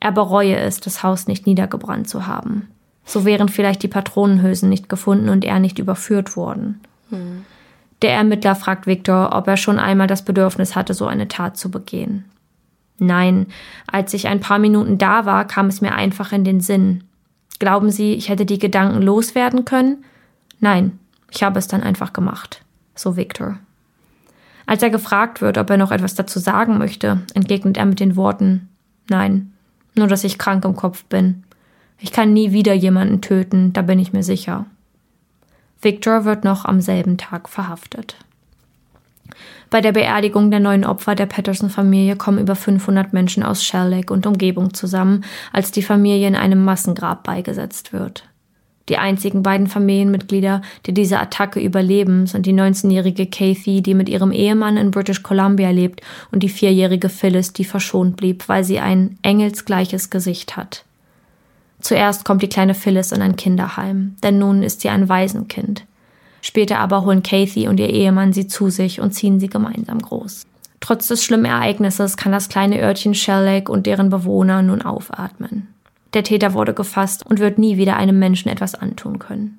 Er 0.00 0.12
bereue 0.12 0.56
es, 0.56 0.80
das 0.80 1.02
Haus 1.02 1.26
nicht 1.26 1.46
niedergebrannt 1.46 2.08
zu 2.08 2.26
haben. 2.26 2.68
So 3.06 3.24
wären 3.24 3.48
vielleicht 3.48 3.82
die 3.82 3.88
Patronenhülsen 3.88 4.68
nicht 4.68 4.88
gefunden 4.88 5.28
und 5.28 5.44
er 5.44 5.58
nicht 5.58 5.78
überführt 5.78 6.36
worden. 6.36 6.80
Hm. 7.10 7.44
Der 8.02 8.12
Ermittler 8.12 8.54
fragt 8.54 8.86
Victor, 8.86 9.30
ob 9.32 9.48
er 9.48 9.56
schon 9.56 9.78
einmal 9.78 10.06
das 10.06 10.22
Bedürfnis 10.22 10.76
hatte, 10.76 10.92
so 10.92 11.06
eine 11.06 11.28
Tat 11.28 11.56
zu 11.56 11.70
begehen. 11.70 12.24
Nein, 12.98 13.46
als 13.86 14.14
ich 14.14 14.28
ein 14.28 14.40
paar 14.40 14.58
Minuten 14.58 14.98
da 14.98 15.26
war, 15.26 15.46
kam 15.46 15.66
es 15.66 15.80
mir 15.80 15.94
einfach 15.94 16.32
in 16.32 16.44
den 16.44 16.60
Sinn. 16.60 17.04
Glauben 17.58 17.90
Sie, 17.90 18.14
ich 18.14 18.28
hätte 18.28 18.46
die 18.46 18.58
Gedanken 18.58 19.02
loswerden 19.02 19.64
können? 19.64 20.04
Nein, 20.60 20.98
ich 21.30 21.42
habe 21.42 21.58
es 21.58 21.68
dann 21.68 21.82
einfach 21.82 22.12
gemacht. 22.12 22.62
So 22.94 23.16
Victor. 23.16 23.58
Als 24.66 24.82
er 24.82 24.90
gefragt 24.90 25.40
wird, 25.40 25.58
ob 25.58 25.68
er 25.70 25.76
noch 25.76 25.90
etwas 25.90 26.14
dazu 26.14 26.38
sagen 26.38 26.78
möchte, 26.78 27.20
entgegnet 27.34 27.76
er 27.76 27.86
mit 27.86 28.00
den 28.00 28.16
Worten 28.16 28.68
Nein, 29.08 29.52
nur 29.94 30.06
dass 30.06 30.24
ich 30.24 30.38
krank 30.38 30.64
im 30.64 30.76
Kopf 30.76 31.04
bin. 31.04 31.44
Ich 31.98 32.12
kann 32.12 32.32
nie 32.32 32.52
wieder 32.52 32.74
jemanden 32.74 33.20
töten, 33.20 33.72
da 33.72 33.82
bin 33.82 33.98
ich 33.98 34.12
mir 34.12 34.22
sicher. 34.22 34.66
Victor 35.80 36.24
wird 36.24 36.44
noch 36.44 36.64
am 36.64 36.80
selben 36.80 37.18
Tag 37.18 37.48
verhaftet. 37.48 38.16
Bei 39.74 39.80
der 39.80 39.90
Beerdigung 39.90 40.52
der 40.52 40.60
neuen 40.60 40.84
Opfer 40.84 41.16
der 41.16 41.26
Patterson-Familie 41.26 42.14
kommen 42.14 42.38
über 42.38 42.54
500 42.54 43.12
Menschen 43.12 43.42
aus 43.42 43.64
Shell 43.64 43.88
Lake 43.88 44.12
und 44.12 44.24
Umgebung 44.24 44.72
zusammen, 44.72 45.24
als 45.52 45.72
die 45.72 45.82
Familie 45.82 46.28
in 46.28 46.36
einem 46.36 46.64
Massengrab 46.64 47.24
beigesetzt 47.24 47.92
wird. 47.92 48.22
Die 48.88 48.98
einzigen 48.98 49.42
beiden 49.42 49.66
Familienmitglieder, 49.66 50.62
die 50.86 50.94
diese 50.94 51.18
Attacke 51.18 51.58
überleben, 51.58 52.28
sind 52.28 52.46
die 52.46 52.52
19-jährige 52.52 53.26
Kathy, 53.26 53.82
die 53.82 53.94
mit 53.94 54.08
ihrem 54.08 54.30
Ehemann 54.30 54.76
in 54.76 54.92
British 54.92 55.24
Columbia 55.24 55.70
lebt, 55.70 56.02
und 56.30 56.44
die 56.44 56.50
vierjährige 56.50 57.08
Phyllis, 57.08 57.52
die 57.52 57.64
verschont 57.64 58.16
blieb, 58.16 58.48
weil 58.48 58.62
sie 58.62 58.78
ein 58.78 59.18
engelsgleiches 59.22 60.08
Gesicht 60.08 60.56
hat. 60.56 60.84
Zuerst 61.80 62.24
kommt 62.24 62.42
die 62.42 62.48
kleine 62.48 62.74
Phyllis 62.74 63.10
in 63.10 63.22
ein 63.22 63.34
Kinderheim, 63.34 64.14
denn 64.22 64.38
nun 64.38 64.62
ist 64.62 64.82
sie 64.82 64.90
ein 64.90 65.08
Waisenkind. 65.08 65.84
Später 66.46 66.78
aber 66.78 67.06
holen 67.06 67.22
Kathy 67.22 67.68
und 67.68 67.80
ihr 67.80 67.88
Ehemann 67.88 68.34
sie 68.34 68.46
zu 68.46 68.68
sich 68.68 69.00
und 69.00 69.12
ziehen 69.12 69.40
sie 69.40 69.48
gemeinsam 69.48 69.98
groß. 69.98 70.42
Trotz 70.80 71.08
des 71.08 71.24
schlimmen 71.24 71.46
Ereignisses 71.46 72.18
kann 72.18 72.32
das 72.32 72.50
kleine 72.50 72.82
Örtchen 72.82 73.14
Shell 73.14 73.46
Lake 73.46 73.72
und 73.72 73.86
deren 73.86 74.10
Bewohner 74.10 74.60
nun 74.60 74.82
aufatmen. 74.82 75.68
Der 76.12 76.22
Täter 76.22 76.52
wurde 76.52 76.74
gefasst 76.74 77.24
und 77.24 77.40
wird 77.40 77.56
nie 77.56 77.78
wieder 77.78 77.96
einem 77.96 78.18
Menschen 78.18 78.50
etwas 78.50 78.74
antun 78.74 79.18
können. 79.18 79.58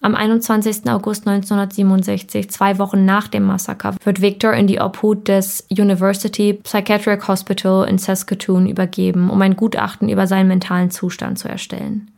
Am 0.00 0.14
21. 0.14 0.88
August 0.88 1.26
1967, 1.26 2.48
zwei 2.48 2.78
Wochen 2.78 3.04
nach 3.04 3.26
dem 3.26 3.42
Massaker, 3.42 3.96
wird 4.04 4.20
Victor 4.20 4.52
in 4.52 4.68
die 4.68 4.80
Obhut 4.80 5.26
des 5.26 5.66
University 5.68 6.52
Psychiatric 6.52 7.26
Hospital 7.26 7.88
in 7.88 7.98
Saskatoon 7.98 8.68
übergeben, 8.68 9.30
um 9.30 9.42
ein 9.42 9.56
Gutachten 9.56 10.08
über 10.08 10.28
seinen 10.28 10.46
mentalen 10.46 10.92
Zustand 10.92 11.40
zu 11.40 11.48
erstellen. 11.48 12.12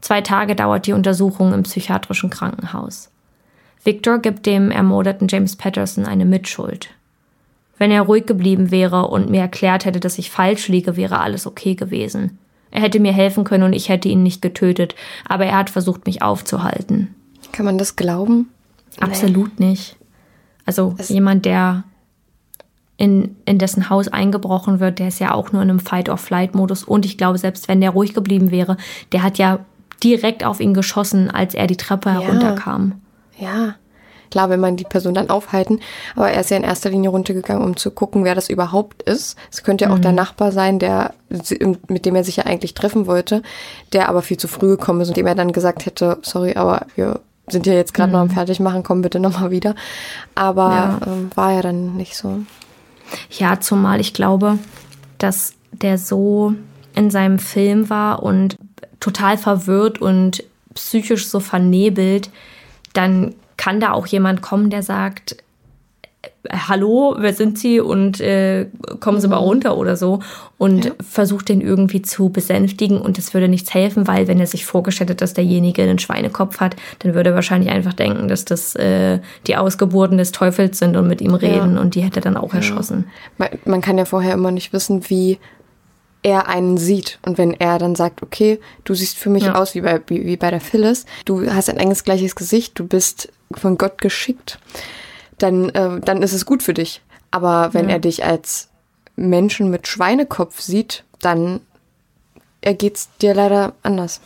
Zwei 0.00 0.20
Tage 0.20 0.54
dauert 0.56 0.86
die 0.86 0.92
Untersuchung 0.92 1.52
im 1.52 1.62
psychiatrischen 1.62 2.30
Krankenhaus. 2.30 3.10
Victor 3.82 4.18
gibt 4.18 4.46
dem 4.46 4.70
ermordeten 4.70 5.28
James 5.28 5.56
Patterson 5.56 6.06
eine 6.06 6.24
Mitschuld. 6.24 6.90
Wenn 7.78 7.90
er 7.90 8.02
ruhig 8.02 8.26
geblieben 8.26 8.70
wäre 8.70 9.06
und 9.06 9.30
mir 9.30 9.40
erklärt 9.40 9.86
hätte, 9.86 10.00
dass 10.00 10.18
ich 10.18 10.30
falsch 10.30 10.68
liege, 10.68 10.96
wäre 10.96 11.20
alles 11.20 11.46
okay 11.46 11.74
gewesen. 11.74 12.38
Er 12.70 12.82
hätte 12.82 13.00
mir 13.00 13.12
helfen 13.12 13.44
können 13.44 13.64
und 13.64 13.72
ich 13.72 13.88
hätte 13.88 14.08
ihn 14.08 14.22
nicht 14.22 14.42
getötet, 14.42 14.94
aber 15.26 15.46
er 15.46 15.56
hat 15.56 15.70
versucht, 15.70 16.06
mich 16.06 16.22
aufzuhalten. 16.22 17.14
Kann 17.52 17.64
man 17.64 17.78
das 17.78 17.96
glauben? 17.96 18.50
Absolut 19.00 19.58
nee. 19.58 19.70
nicht. 19.70 19.96
Also 20.66 20.94
es 20.98 21.08
jemand, 21.08 21.46
der 21.46 21.84
in, 22.96 23.34
in 23.46 23.58
dessen 23.58 23.88
Haus 23.88 24.08
eingebrochen 24.08 24.78
wird, 24.78 24.98
der 24.98 25.08
ist 25.08 25.20
ja 25.20 25.32
auch 25.32 25.52
nur 25.52 25.62
in 25.62 25.70
einem 25.70 25.80
Fight-or-Flight-Modus. 25.80 26.84
Und 26.84 27.06
ich 27.06 27.16
glaube, 27.16 27.38
selbst 27.38 27.66
wenn 27.66 27.80
der 27.80 27.90
ruhig 27.90 28.12
geblieben 28.12 28.50
wäre, 28.50 28.76
der 29.12 29.22
hat 29.22 29.38
ja 29.38 29.60
direkt 30.02 30.44
auf 30.44 30.60
ihn 30.60 30.74
geschossen, 30.74 31.30
als 31.30 31.54
er 31.54 31.66
die 31.66 31.76
Treppe 31.76 32.10
ja. 32.10 32.20
herunterkam. 32.20 33.00
Ja. 33.38 33.74
Klar, 34.30 34.48
will 34.48 34.58
man 34.58 34.76
die 34.76 34.84
Person 34.84 35.14
dann 35.14 35.28
aufhalten, 35.28 35.80
aber 36.14 36.30
er 36.30 36.40
ist 36.40 36.50
ja 36.50 36.56
in 36.56 36.62
erster 36.62 36.90
Linie 36.90 37.10
runtergegangen, 37.10 37.64
um 37.64 37.76
zu 37.76 37.90
gucken, 37.90 38.22
wer 38.22 38.36
das 38.36 38.48
überhaupt 38.48 39.02
ist. 39.02 39.36
Es 39.50 39.64
könnte 39.64 39.86
ja 39.86 39.90
auch 39.90 39.96
mhm. 39.96 40.02
der 40.02 40.12
Nachbar 40.12 40.52
sein, 40.52 40.78
der 40.78 41.14
mit 41.88 42.06
dem 42.06 42.14
er 42.14 42.22
sich 42.22 42.36
ja 42.36 42.46
eigentlich 42.46 42.74
treffen 42.74 43.06
wollte, 43.06 43.42
der 43.92 44.08
aber 44.08 44.22
viel 44.22 44.36
zu 44.36 44.46
früh 44.46 44.68
gekommen 44.68 45.00
ist 45.00 45.08
und 45.08 45.16
dem 45.16 45.26
er 45.26 45.34
dann 45.34 45.52
gesagt 45.52 45.84
hätte, 45.84 46.18
sorry, 46.22 46.54
aber 46.54 46.86
wir 46.94 47.20
sind 47.48 47.66
ja 47.66 47.72
jetzt 47.72 47.92
gerade 47.92 48.08
mhm. 48.08 48.12
noch 48.12 48.20
am 48.20 48.30
Fertigmachen, 48.30 48.84
komm 48.84 49.02
bitte 49.02 49.18
nochmal 49.18 49.50
wieder. 49.50 49.74
Aber 50.36 50.70
ja. 50.70 51.00
Ähm, 51.06 51.30
war 51.34 51.52
ja 51.52 51.62
dann 51.62 51.96
nicht 51.96 52.16
so. 52.16 52.38
Ja, 53.30 53.58
zumal 53.58 54.00
ich 54.00 54.14
glaube, 54.14 54.58
dass 55.18 55.54
der 55.72 55.98
so 55.98 56.54
in 56.94 57.10
seinem 57.10 57.38
Film 57.38 57.90
war 57.90 58.22
und 58.22 58.56
total 59.00 59.38
verwirrt 59.38 60.00
und 60.00 60.44
psychisch 60.74 61.26
so 61.26 61.40
vernebelt, 61.40 62.30
dann 62.92 63.34
kann 63.56 63.80
da 63.80 63.92
auch 63.92 64.06
jemand 64.06 64.40
kommen, 64.40 64.70
der 64.70 64.82
sagt, 64.82 65.36
äh, 66.22 66.28
hallo, 66.50 67.16
wer 67.18 67.34
sind 67.34 67.58
Sie 67.58 67.80
und 67.80 68.20
äh, 68.20 68.66
kommen 69.00 69.20
Sie 69.20 69.28
mal 69.28 69.40
mhm. 69.40 69.46
runter 69.46 69.76
oder 69.76 69.96
so 69.96 70.20
und 70.58 70.86
ja. 70.86 70.92
versucht 71.06 71.48
den 71.48 71.60
irgendwie 71.60 72.02
zu 72.02 72.30
besänftigen 72.30 73.00
und 73.00 73.18
es 73.18 73.34
würde 73.34 73.48
nichts 73.48 73.74
helfen, 73.74 74.06
weil 74.06 74.28
wenn 74.28 74.40
er 74.40 74.46
sich 74.46 74.64
vorgestellt 74.64 75.10
hat, 75.10 75.20
dass 75.20 75.34
derjenige 75.34 75.82
einen 75.82 75.98
Schweinekopf 75.98 76.60
hat, 76.60 76.76
dann 77.00 77.14
würde 77.14 77.30
er 77.30 77.34
wahrscheinlich 77.34 77.70
einfach 77.70 77.92
denken, 77.92 78.28
dass 78.28 78.44
das 78.44 78.74
äh, 78.76 79.20
die 79.46 79.56
Ausgeburten 79.56 80.18
des 80.18 80.32
Teufels 80.32 80.78
sind 80.78 80.96
und 80.96 81.06
mit 81.06 81.20
ihm 81.20 81.34
reden 81.34 81.74
ja. 81.74 81.80
und 81.80 81.94
die 81.94 82.02
hätte 82.02 82.20
er 82.20 82.22
dann 82.22 82.36
auch 82.36 82.52
ja. 82.52 82.58
erschossen. 82.58 83.06
Man, 83.38 83.48
man 83.64 83.80
kann 83.80 83.98
ja 83.98 84.04
vorher 84.04 84.34
immer 84.34 84.50
nicht 84.50 84.72
wissen, 84.72 85.08
wie 85.08 85.38
er 86.22 86.48
einen 86.48 86.76
sieht. 86.76 87.18
Und 87.24 87.38
wenn 87.38 87.52
er 87.54 87.78
dann 87.78 87.94
sagt, 87.94 88.22
okay, 88.22 88.60
du 88.84 88.94
siehst 88.94 89.16
für 89.16 89.30
mich 89.30 89.44
ja. 89.44 89.54
aus 89.54 89.74
wie 89.74 89.80
bei, 89.80 90.00
wie, 90.06 90.26
wie 90.26 90.36
bei 90.36 90.50
der 90.50 90.60
Phyllis, 90.60 91.06
du 91.24 91.52
hast 91.52 91.70
ein 91.70 91.78
enges 91.78 92.04
gleiches 92.04 92.34
Gesicht, 92.34 92.78
du 92.78 92.86
bist 92.86 93.32
von 93.52 93.78
Gott 93.78 94.00
geschickt, 94.00 94.58
dann, 95.38 95.70
äh, 95.70 96.00
dann 96.00 96.22
ist 96.22 96.32
es 96.32 96.46
gut 96.46 96.62
für 96.62 96.74
dich. 96.74 97.00
Aber 97.30 97.72
wenn 97.72 97.88
ja. 97.88 97.94
er 97.94 97.98
dich 98.00 98.24
als 98.24 98.68
Menschen 99.16 99.70
mit 99.70 99.88
Schweinekopf 99.88 100.60
sieht, 100.60 101.04
dann 101.20 101.60
ergeht's 102.60 103.08
dir 103.20 103.34
leider 103.34 103.74
anders. 103.82 104.20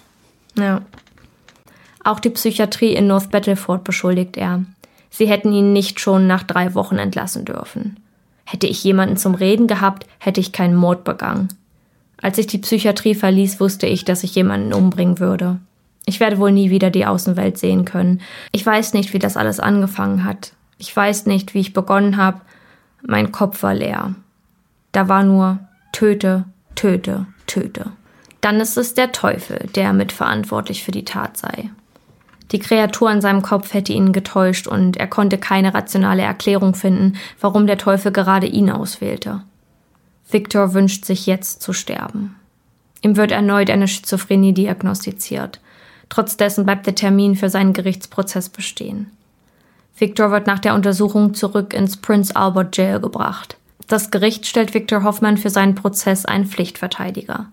Ja. 0.57 0.83
Auch 2.03 2.21
die 2.21 2.31
Psychiatrie 2.31 2.95
in 2.95 3.07
North 3.07 3.31
Battleford 3.31 3.85
beschuldigt 3.85 4.37
er. 4.37 4.65
Sie 5.11 5.27
hätten 5.27 5.53
ihn 5.53 5.73
nicht 5.73 6.01
schon 6.01 6.27
nach 6.27 6.43
drei 6.43 6.75
Wochen 6.75 6.99
entlassen 6.99 7.45
dürfen. 7.45 8.01
Hätte 8.45 8.67
ich 8.67 8.85
jemanden 8.85 9.17
zum 9.17 9.35
Reden 9.35 9.67
gehabt, 9.67 10.07
hätte 10.19 10.41
ich 10.41 10.53
keinen 10.53 10.75
Mord 10.75 11.05
begangen. 11.05 11.49
Als 12.21 12.39
ich 12.39 12.47
die 12.47 12.59
Psychiatrie 12.59 13.15
verließ, 13.15 13.61
wusste 13.61 13.87
ich, 13.87 14.05
dass 14.05 14.25
ich 14.25 14.35
jemanden 14.35 14.73
umbringen 14.73 15.19
würde. 15.19 15.59
Ich 16.07 16.21
werde 16.21 16.39
wohl 16.39 16.53
nie 16.53 16.71
wieder 16.71 16.91
die 16.91 17.07
Außenwelt 17.07 17.59
sehen 17.59 17.85
können. 17.85 18.21
Ich 18.53 18.65
weiß 18.65 18.95
nicht, 18.95 19.13
wie 19.13 19.19
das 19.19 19.37
alles 19.37 19.61
angefangen 19.61 20.25
hat. 20.25 20.53
Ich 20.79 20.95
weiß 20.95 21.27
nicht, 21.27 21.55
wie 21.55 21.61
ich 21.61 21.73
begonnen 21.73 22.17
habe. 22.17 22.41
Mein 23.03 23.33
Kopf 23.33 23.63
war 23.63 23.75
leer. 23.75 24.15
Da 24.93 25.09
war 25.09 25.23
nur 25.23 25.59
töte, 25.93 26.45
töte, 26.75 27.27
töte. 27.47 27.93
Dann 28.41 28.61
ist 28.61 28.77
es 28.77 28.95
der 28.95 29.13
Teufel, 29.13 29.69
der 29.75 29.93
mitverantwortlich 29.93 30.85
für 30.85 30.93
die 30.93 31.05
Tat 31.05 31.37
sei. 31.37 31.71
Die 32.53 32.59
Kreatur 32.59 33.11
in 33.11 33.23
seinem 33.23 33.41
Kopf 33.41 33.73
hätte 33.73 33.93
ihn 33.93 34.13
getäuscht 34.13 34.67
und 34.67 34.99
er 34.99 35.07
konnte 35.07 35.39
keine 35.39 35.73
rationale 35.73 36.23
Erklärung 36.23 36.75
finden, 36.75 37.15
warum 37.41 37.67
der 37.67 37.79
Teufel 37.79 38.13
gerade 38.13 38.47
ihn 38.47 38.71
auswählte. 38.71 39.43
Victor 40.31 40.75
wünscht 40.75 41.05
sich 41.05 41.27
jetzt 41.27 41.63
zu 41.63 41.73
sterben. 41.73 42.37
Ihm 43.03 43.17
wird 43.17 43.33
erneut 43.33 43.71
eine 43.71 43.87
Schizophrenie 43.87 44.55
diagnostiziert. 44.55 45.61
Trotz 46.09 46.37
dessen 46.37 46.65
bleibt 46.65 46.87
der 46.87 46.95
Termin 46.95 47.37
für 47.37 47.51
seinen 47.51 47.73
Gerichtsprozess 47.73 48.49
bestehen. 48.49 49.11
Victor 49.97 50.31
wird 50.31 50.47
nach 50.47 50.59
der 50.59 50.75
Untersuchung 50.75 51.35
zurück 51.35 51.73
ins 51.73 51.97
Prince 51.97 52.35
Albert 52.35 52.77
Jail 52.77 53.01
gebracht. 53.01 53.57
Das 53.87 54.11
Gericht 54.11 54.47
stellt 54.47 54.75
Victor 54.75 55.05
Hoffmann 55.05 55.37
für 55.37 55.51
seinen 55.51 55.75
Prozess 55.75 56.25
einen 56.25 56.47
Pflichtverteidiger. 56.47 57.47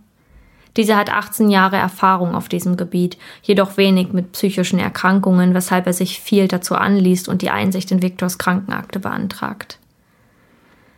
Dieser 0.77 0.95
hat 0.95 1.11
18 1.11 1.49
Jahre 1.49 1.75
Erfahrung 1.75 2.33
auf 2.33 2.47
diesem 2.47 2.77
Gebiet, 2.77 3.17
jedoch 3.43 3.75
wenig 3.75 4.13
mit 4.13 4.31
psychischen 4.31 4.79
Erkrankungen, 4.79 5.53
weshalb 5.53 5.85
er 5.85 5.93
sich 5.93 6.21
viel 6.21 6.47
dazu 6.47 6.75
anliest 6.75 7.27
und 7.27 7.41
die 7.41 7.49
Einsicht 7.49 7.91
in 7.91 8.01
Victors 8.01 8.37
Krankenakte 8.37 8.99
beantragt. 8.99 9.79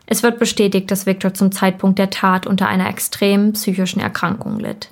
Es 0.06 0.24
wird 0.24 0.40
bestätigt, 0.40 0.92
dass 0.92 1.06
Victor 1.06 1.34
zum 1.34 1.52
Zeitpunkt 1.52 1.98
der 1.98 2.10
Tat 2.10 2.46
unter 2.46 2.68
einer 2.68 2.90
extremen 2.90 3.54
psychischen 3.54 4.00
Erkrankung 4.00 4.60
litt. 4.60 4.90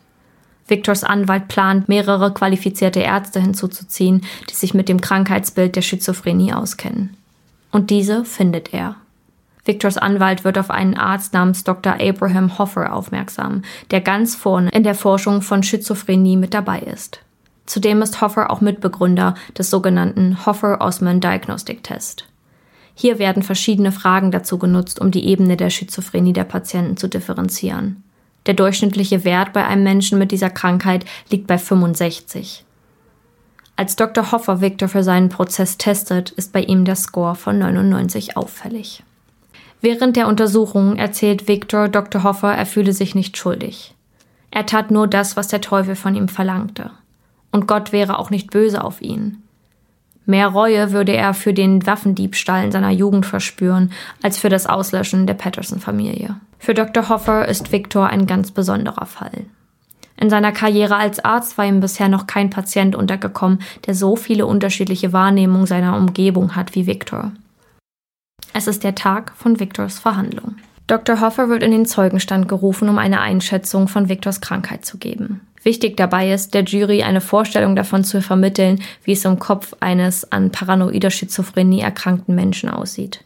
Victors 0.68 1.03
Anwalt 1.03 1.49
plant, 1.49 1.89
mehrere 1.89 2.34
qualifizierte 2.34 3.01
Ärzte 3.01 3.41
hinzuzuziehen, 3.41 4.22
die 4.49 4.55
sich 4.55 4.74
mit 4.74 4.88
dem 4.88 5.01
Krankheitsbild 5.01 5.76
der 5.76 5.82
Schizophrenie 5.82 6.53
auskennen. 6.53 7.18
Und 7.72 7.89
diese 7.89 8.24
findet 8.24 8.74
er. 8.74 8.95
Victors 9.66 9.97
Anwalt 9.97 10.43
wird 10.43 10.57
auf 10.57 10.72
einen 10.72 10.95
Arzt 10.95 11.34
namens 11.34 11.64
Dr. 11.64 11.97
Abraham 11.99 12.57
Hoffer 12.57 12.93
aufmerksam, 12.93 13.64
der 13.91 14.01
ganz 14.01 14.36
vorne 14.36 14.72
in 14.72 14.84
der 14.84 14.95
Forschung 14.95 15.41
von 15.41 15.62
Schizophrenie 15.62 16.38
mit 16.38 16.53
dabei 16.53 16.80
ist. 16.80 17.20
Zudem 17.66 18.01
ist 18.01 18.22
Hoffer 18.22 18.49
auch 18.49 18.62
Mitbegründer 18.62 19.36
des 19.57 19.70
sogenannten 19.70 20.45
Hoffer-Osman 20.45 21.20
Diagnostic 21.20 21.84
Test. 21.84 22.26
Hier 22.94 23.20
werden 23.20 23.44
verschiedene 23.44 23.92
Fragen 23.92 24.32
dazu 24.32 24.58
genutzt, 24.58 25.00
um 25.00 25.12
die 25.12 25.28
Ebene 25.28 25.58
der 25.58 25.70
Schizophrenie 25.70 26.34
der 26.34 26.44
Patienten 26.44 26.98
zu 26.98 27.08
differenzieren. 27.08 28.04
Der 28.46 28.54
durchschnittliche 28.54 29.24
Wert 29.24 29.54
bei 29.54 29.66
einem 29.66 29.84
Menschen 29.84 30.18
mit 30.18 30.32
dieser 30.32 30.50
Krankheit 30.50 31.06
liegt 31.30 31.48
bei 31.48 31.58
65. 31.58 32.66
Als 33.76 33.96
Dr. 33.96 34.32
Hoffer 34.32 34.62
Victor 34.62 34.89
für 34.89 35.04
seinen 35.04 35.30
Prozess 35.30 35.78
testet, 35.78 36.32
ist 36.32 36.54
bei 36.54 36.62
ihm 36.62 36.86
der 36.86 36.96
Score 36.96 37.36
von 37.36 37.58
99 37.58 38.38
auffällig. 38.38 39.04
Während 39.80 40.16
der 40.16 40.28
Untersuchung 40.28 40.98
erzählt 40.98 41.48
Victor 41.48 41.89
Dr. 41.89 42.24
Hoffer, 42.24 42.54
er 42.54 42.68
fühle 42.68 42.94
sich 42.94 43.16
nicht 43.16 43.38
schuldig. 43.38 43.96
Er 44.52 44.66
tat 44.66 44.92
nur 44.92 45.08
das, 45.08 45.38
was 45.38 45.48
der 45.48 45.62
Teufel 45.62 45.96
von 45.96 46.14
ihm 46.14 46.28
verlangte. 46.28 46.92
Und 47.52 47.68
Gott 47.68 47.92
wäre 47.92 48.20
auch 48.20 48.30
nicht 48.30 48.52
böse 48.52 48.84
auf 48.84 49.02
ihn. 49.02 49.42
Mehr 50.26 50.48
Reue 50.48 50.92
würde 50.92 51.14
er 51.14 51.34
für 51.34 51.54
den 51.54 51.86
Waffendiebstahl 51.86 52.64
in 52.66 52.72
seiner 52.72 52.92
Jugend 52.92 53.26
verspüren, 53.26 53.92
als 54.22 54.38
für 54.38 54.50
das 54.50 54.68
Auslöschen 54.68 55.26
der 55.28 55.34
Patterson-Familie. 55.34 56.36
Für 56.60 56.74
Dr. 56.74 57.10
Hoffer 57.10 57.48
ist 57.48 57.72
Victor 57.72 58.08
ein 58.08 58.28
ganz 58.28 58.52
besonderer 58.52 59.08
Fall. 59.08 59.46
In 60.18 60.30
seiner 60.30 60.52
Karriere 60.52 60.98
als 60.98 61.26
Arzt 61.26 61.58
war 61.58 61.66
ihm 61.66 61.80
bisher 61.80 62.08
noch 62.08 62.28
kein 62.28 62.52
Patient 62.52 62.96
untergekommen, 62.96 63.60
der 63.88 63.96
so 63.96 64.16
viele 64.16 64.46
unterschiedliche 64.46 65.14
Wahrnehmungen 65.14 65.66
seiner 65.66 65.98
Umgebung 65.98 66.56
hat 66.56 66.76
wie 66.76 66.86
Victor. 66.86 67.32
Es 68.54 68.68
ist 68.68 68.84
der 68.84 68.94
Tag 68.94 69.34
von 69.36 69.60
Victors 69.60 69.98
Verhandlung. 69.98 70.56
Dr. 70.86 71.22
Hoffer 71.22 71.50
wird 71.50 71.64
in 71.64 71.72
den 71.72 71.86
Zeugenstand 71.88 72.48
gerufen, 72.48 72.90
um 72.90 73.00
eine 73.00 73.22
Einschätzung 73.22 73.88
von 73.88 74.10
Victors 74.10 74.42
Krankheit 74.42 74.86
zu 74.86 74.98
geben. 74.98 75.42
Wichtig 75.64 75.95
dabei 75.95 76.32
ist, 76.32 76.53
der 76.53 76.64
Jury 76.64 77.03
eine 77.03 77.22
Vorstellung 77.22 77.76
davon 77.76 78.03
zu 78.03 78.22
vermitteln, 78.22 78.82
wie 79.03 79.12
es 79.12 79.26
im 79.26 79.38
Kopf 79.38 79.76
eines 79.80 80.32
an 80.32 80.51
paranoider 80.51 81.12
Schizophrenie 81.12 81.82
erkrankten 81.82 82.34
Menschen 82.34 82.70
aussieht. 82.70 83.24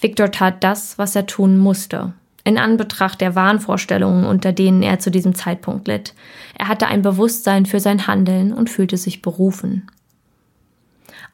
Victor 0.00 0.30
tat 0.30 0.62
das, 0.62 0.98
was 0.98 1.16
er 1.16 1.26
tun 1.26 1.58
musste. 1.58 2.12
In 2.44 2.58
Anbetracht 2.58 3.20
der 3.20 3.34
Wahnvorstellungen, 3.34 4.24
unter 4.24 4.52
denen 4.52 4.82
er 4.82 4.98
zu 4.98 5.10
diesem 5.10 5.34
Zeitpunkt 5.34 5.86
litt. 5.86 6.14
Er 6.58 6.68
hatte 6.68 6.88
ein 6.88 7.02
Bewusstsein 7.02 7.66
für 7.66 7.78
sein 7.78 8.06
Handeln 8.06 8.52
und 8.52 8.70
fühlte 8.70 8.96
sich 8.96 9.22
berufen. 9.22 9.88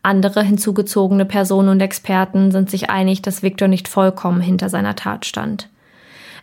Andere 0.02 0.42
hinzugezogene 0.42 1.24
Personen 1.24 1.70
und 1.70 1.80
Experten 1.80 2.50
sind 2.50 2.70
sich 2.70 2.88
einig, 2.88 3.22
dass 3.22 3.42
Victor 3.42 3.68
nicht 3.68 3.88
vollkommen 3.88 4.40
hinter 4.40 4.68
seiner 4.68 4.96
Tat 4.96 5.26
stand. 5.26 5.68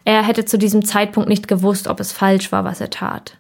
Er 0.04 0.24
hätte 0.24 0.46
zu 0.46 0.58
diesem 0.58 0.84
Zeitpunkt 0.84 1.30
nicht 1.30 1.48
gewusst, 1.48 1.88
ob 1.88 2.00
es 2.00 2.12
falsch 2.12 2.52
war, 2.52 2.64
was 2.64 2.82
er 2.82 2.90
tat. 2.90 3.38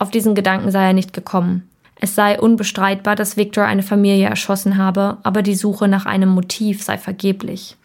Auf 0.00 0.10
diesen 0.10 0.34
Gedanken 0.34 0.70
sei 0.70 0.86
er 0.86 0.92
nicht 0.94 1.12
gekommen. 1.12 1.68
Es 2.00 2.14
sei 2.14 2.40
unbestreitbar, 2.40 3.16
dass 3.16 3.36
Victor 3.36 3.64
eine 3.64 3.82
Familie 3.82 4.28
erschossen 4.28 4.78
habe, 4.78 5.18
aber 5.22 5.42
die 5.42 5.54
Suche 5.54 5.88
nach 5.88 6.06
einem 6.06 6.30
Motiv 6.30 6.82
sei 6.82 6.96
vergeblich. 6.96 7.76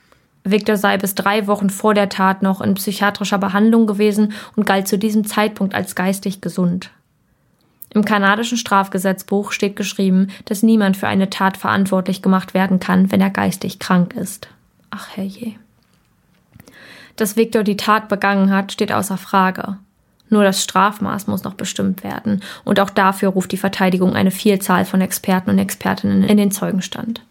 Victor 0.45 0.78
sei 0.78 0.97
bis 0.97 1.13
drei 1.16 1.45
Wochen 1.47 1.70
vor 1.70 1.93
der 1.93 2.07
Tat 2.07 2.41
noch 2.41 2.61
in 2.61 2.76
psychiatrischer 2.76 3.38
Behandlung 3.38 3.86
gewesen 3.86 4.32
und 4.55 4.66
galt 4.66 4.88
zu 4.88 4.97
diesem 4.97 5.26
Zeitpunkt 5.26 5.76
als 5.76 5.93
geistig 5.93 6.39
gesund. 6.39 6.89
Im 7.93 8.05
kanadischen 8.05 8.57
Strafgesetzbuch 8.57 9.51
steht 9.51 9.76
geschrieben, 9.76 10.30
dass 10.45 10.63
niemand 10.63 10.95
für 10.95 11.07
eine 11.07 11.30
Tat 11.30 11.57
verantwortlich 11.57 12.22
gemacht 12.22 12.53
werden 12.53 12.80
kann, 12.80 13.11
wenn 13.11 13.20
er 13.20 13.30
geistig 13.30 13.80
krank 13.80 14.13
ist. 14.13 14.47
Ach 14.89 15.09
herrje. 15.18 15.55
Dass 17.18 17.36
Victor 17.36 17.63
die 17.63 17.78
Tat 17.78 18.07
begangen 18.07 18.51
hat, 18.51 18.72
steht 18.72 18.93
außer 18.93 19.18
Frage. 19.18 19.80
Nur 20.30 20.43
das 20.43 20.63
Strafmaß 20.63 21.28
muss 21.28 21.43
noch 21.43 21.53
bestimmt 21.53 22.03
werden, 22.03 22.41
und 22.63 22.80
auch 22.80 22.89
dafür 22.89 23.30
ruft 23.30 23.51
die 23.51 23.57
Verteidigung 23.57 24.15
eine 24.15 24.32
Vielzahl 24.32 24.86
von 24.86 25.01
Experten 25.01 25.51
und 25.51 25.59
Expertinnen 25.59 26.23
in 26.23 26.38
den 26.38 26.51
Zeugenstand. 26.51 27.21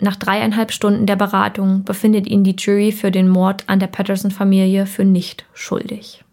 Nach 0.00 0.16
dreieinhalb 0.16 0.72
Stunden 0.72 1.06
der 1.06 1.16
Beratung 1.16 1.84
befindet 1.84 2.26
ihn 2.26 2.44
die 2.44 2.56
Jury 2.58 2.92
für 2.92 3.10
den 3.10 3.28
Mord 3.28 3.64
an 3.68 3.78
der 3.78 3.86
Patterson-Familie 3.86 4.86
für 4.86 5.04
nicht 5.04 5.44
schuldig. 5.54 6.24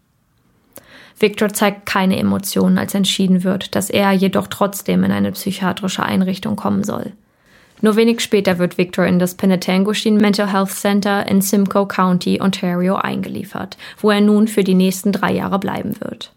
Victor 1.18 1.50
zeigt 1.50 1.86
keine 1.86 2.18
Emotionen, 2.18 2.78
als 2.78 2.94
entschieden 2.94 3.44
wird, 3.44 3.76
dass 3.76 3.90
er 3.90 4.12
jedoch 4.12 4.48
trotzdem 4.48 5.04
in 5.04 5.12
eine 5.12 5.30
psychiatrische 5.32 6.02
Einrichtung 6.02 6.56
kommen 6.56 6.82
soll. 6.82 7.12
Nur 7.82 7.96
wenig 7.96 8.20
später 8.20 8.58
wird 8.58 8.78
Victor 8.78 9.04
in 9.04 9.18
das 9.18 9.34
Penetanguishene 9.34 10.20
Mental 10.20 10.52
Health 10.52 10.70
Center 10.70 11.26
in 11.26 11.42
Simcoe 11.42 11.86
County, 11.86 12.40
Ontario, 12.40 12.94
eingeliefert, 12.94 13.76
wo 14.00 14.10
er 14.10 14.20
nun 14.20 14.46
für 14.46 14.62
die 14.62 14.76
nächsten 14.76 15.10
drei 15.10 15.32
Jahre 15.32 15.58
bleiben 15.58 16.00
wird. 16.00 16.32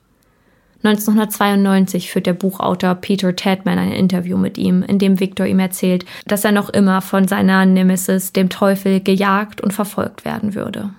1992 0.83 2.11
führt 2.11 2.25
der 2.25 2.33
Buchautor 2.33 2.95
Peter 2.95 3.35
Tadman 3.35 3.77
ein 3.77 3.91
Interview 3.91 4.37
mit 4.37 4.57
ihm, 4.57 4.83
in 4.83 4.99
dem 4.99 5.19
Victor 5.19 5.45
ihm 5.45 5.59
erzählt, 5.59 6.05
dass 6.27 6.45
er 6.45 6.51
noch 6.51 6.69
immer 6.69 7.01
von 7.01 7.27
seiner 7.27 7.65
Nemesis, 7.65 8.33
dem 8.33 8.49
Teufel, 8.49 8.99
gejagt 8.99 9.61
und 9.61 9.71
verfolgt 9.71 10.25
werden 10.25 10.55
würde. 10.55 10.91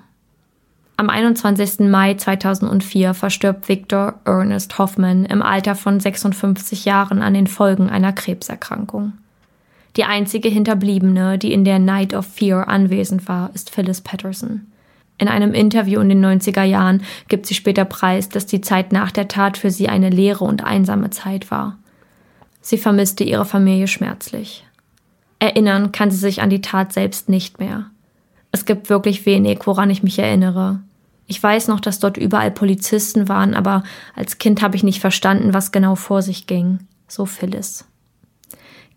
Am 0.96 1.10
21. 1.10 1.80
Mai 1.90 2.14
2004 2.14 3.14
verstirbt 3.14 3.68
Victor 3.68 4.14
Ernest 4.24 4.78
Hoffman 4.78 5.24
im 5.24 5.42
Alter 5.42 5.74
von 5.74 6.00
56 6.00 6.84
Jahren 6.84 7.20
an 7.20 7.34
den 7.34 7.48
Folgen 7.48 7.90
einer 7.90 8.12
Krebserkrankung. 8.12 9.12
Die 9.96 10.04
einzige 10.04 10.48
Hinterbliebene, 10.48 11.38
die 11.38 11.52
in 11.52 11.64
der 11.64 11.78
Night 11.78 12.12
of 12.12 12.26
Fear 12.26 12.68
anwesend 12.68 13.28
war, 13.28 13.50
ist 13.54 13.70
Phyllis 13.70 14.02
Patterson. 14.02 14.66
In 15.18 15.28
einem 15.28 15.54
Interview 15.54 16.00
in 16.00 16.10
den 16.10 16.22
90er 16.22 16.64
Jahren 16.64 17.02
gibt 17.28 17.46
sie 17.46 17.54
später 17.54 17.86
preis, 17.86 18.28
dass 18.28 18.44
die 18.44 18.60
Zeit 18.60 18.92
nach 18.92 19.10
der 19.10 19.28
Tat 19.28 19.56
für 19.56 19.70
sie 19.70 19.88
eine 19.88 20.10
leere 20.10 20.44
und 20.44 20.62
einsame 20.62 21.08
Zeit 21.08 21.50
war. 21.50 21.78
Sie 22.60 22.76
vermisste 22.76 23.24
ihre 23.24 23.46
Familie 23.46 23.88
schmerzlich. 23.88 24.66
Erinnern 25.38 25.92
kann 25.92 26.10
sie 26.10 26.18
sich 26.18 26.42
an 26.42 26.50
die 26.50 26.60
Tat 26.60 26.92
selbst 26.92 27.30
nicht 27.30 27.58
mehr. 27.58 27.86
Es 28.52 28.66
gibt 28.66 28.90
wirklich 28.90 29.24
wenig, 29.24 29.60
woran 29.64 29.88
ich 29.88 30.02
mich 30.02 30.18
erinnere. 30.18 30.80
Ich 31.26 31.42
weiß 31.42 31.68
noch, 31.68 31.80
dass 31.80 31.98
dort 31.98 32.18
überall 32.18 32.50
Polizisten 32.50 33.28
waren, 33.28 33.54
aber 33.54 33.82
als 34.14 34.38
Kind 34.38 34.60
habe 34.62 34.76
ich 34.76 34.82
nicht 34.82 35.00
verstanden, 35.00 35.54
was 35.54 35.72
genau 35.72 35.94
vor 35.94 36.20
sich 36.20 36.46
ging. 36.46 36.80
So 37.08 37.24
Phyllis. 37.24 37.86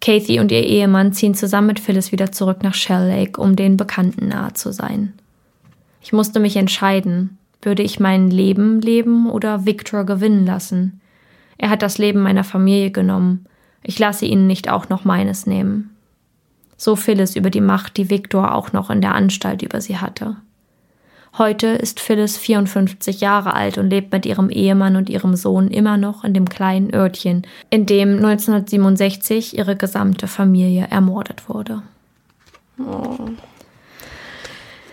Kathy 0.01 0.39
und 0.39 0.51
ihr 0.51 0.63
Ehemann 0.63 1.13
ziehen 1.13 1.35
zusammen 1.35 1.67
mit 1.67 1.79
Phyllis 1.79 2.11
wieder 2.11 2.31
zurück 2.31 2.63
nach 2.63 2.73
Shell 2.73 3.07
Lake, 3.07 3.39
um 3.39 3.55
den 3.55 3.77
Bekannten 3.77 4.29
nahe 4.29 4.53
zu 4.53 4.71
sein. 4.71 5.13
Ich 6.01 6.13
musste 6.13 6.39
mich 6.39 6.55
entscheiden, 6.55 7.37
würde 7.61 7.83
ich 7.83 7.99
mein 7.99 8.29
Leben 8.29 8.81
leben 8.81 9.29
oder 9.29 9.65
Victor 9.65 10.05
gewinnen 10.05 10.45
lassen. 10.45 11.01
Er 11.57 11.69
hat 11.69 11.81
das 11.81 11.97
Leben 11.97 12.21
meiner 12.21 12.45
Familie 12.45 12.91
genommen. 12.91 13.45
Ich 13.83 13.99
lasse 13.99 14.25
ihn 14.25 14.47
nicht 14.47 14.69
auch 14.69 14.87
noch 14.87 15.03
meines 15.03 15.45
nehmen. 15.45 15.95
So 16.77 16.95
Phyllis 16.95 17.35
über 17.35 17.49
die 17.49 17.59
Macht, 17.59 17.97
die 17.97 18.09
Victor 18.09 18.55
auch 18.55 18.71
noch 18.71 18.89
in 18.89 19.01
der 19.01 19.13
Anstalt 19.13 19.61
über 19.61 19.81
sie 19.81 19.97
hatte. 19.97 20.37
Heute 21.37 21.67
ist 21.67 21.99
Phyllis 21.99 22.37
54 22.37 23.21
Jahre 23.21 23.53
alt 23.53 23.77
und 23.77 23.89
lebt 23.89 24.11
mit 24.11 24.25
ihrem 24.25 24.49
Ehemann 24.49 24.95
und 24.95 25.09
ihrem 25.09 25.35
Sohn 25.35 25.69
immer 25.69 25.97
noch 25.97 26.23
in 26.23 26.33
dem 26.33 26.49
kleinen 26.49 26.93
Örtchen, 26.93 27.45
in 27.69 27.85
dem 27.85 28.17
1967 28.17 29.57
ihre 29.57 29.75
gesamte 29.75 30.27
Familie 30.27 30.87
ermordet 30.89 31.47
wurde. 31.47 31.83
Oh. 32.79 33.15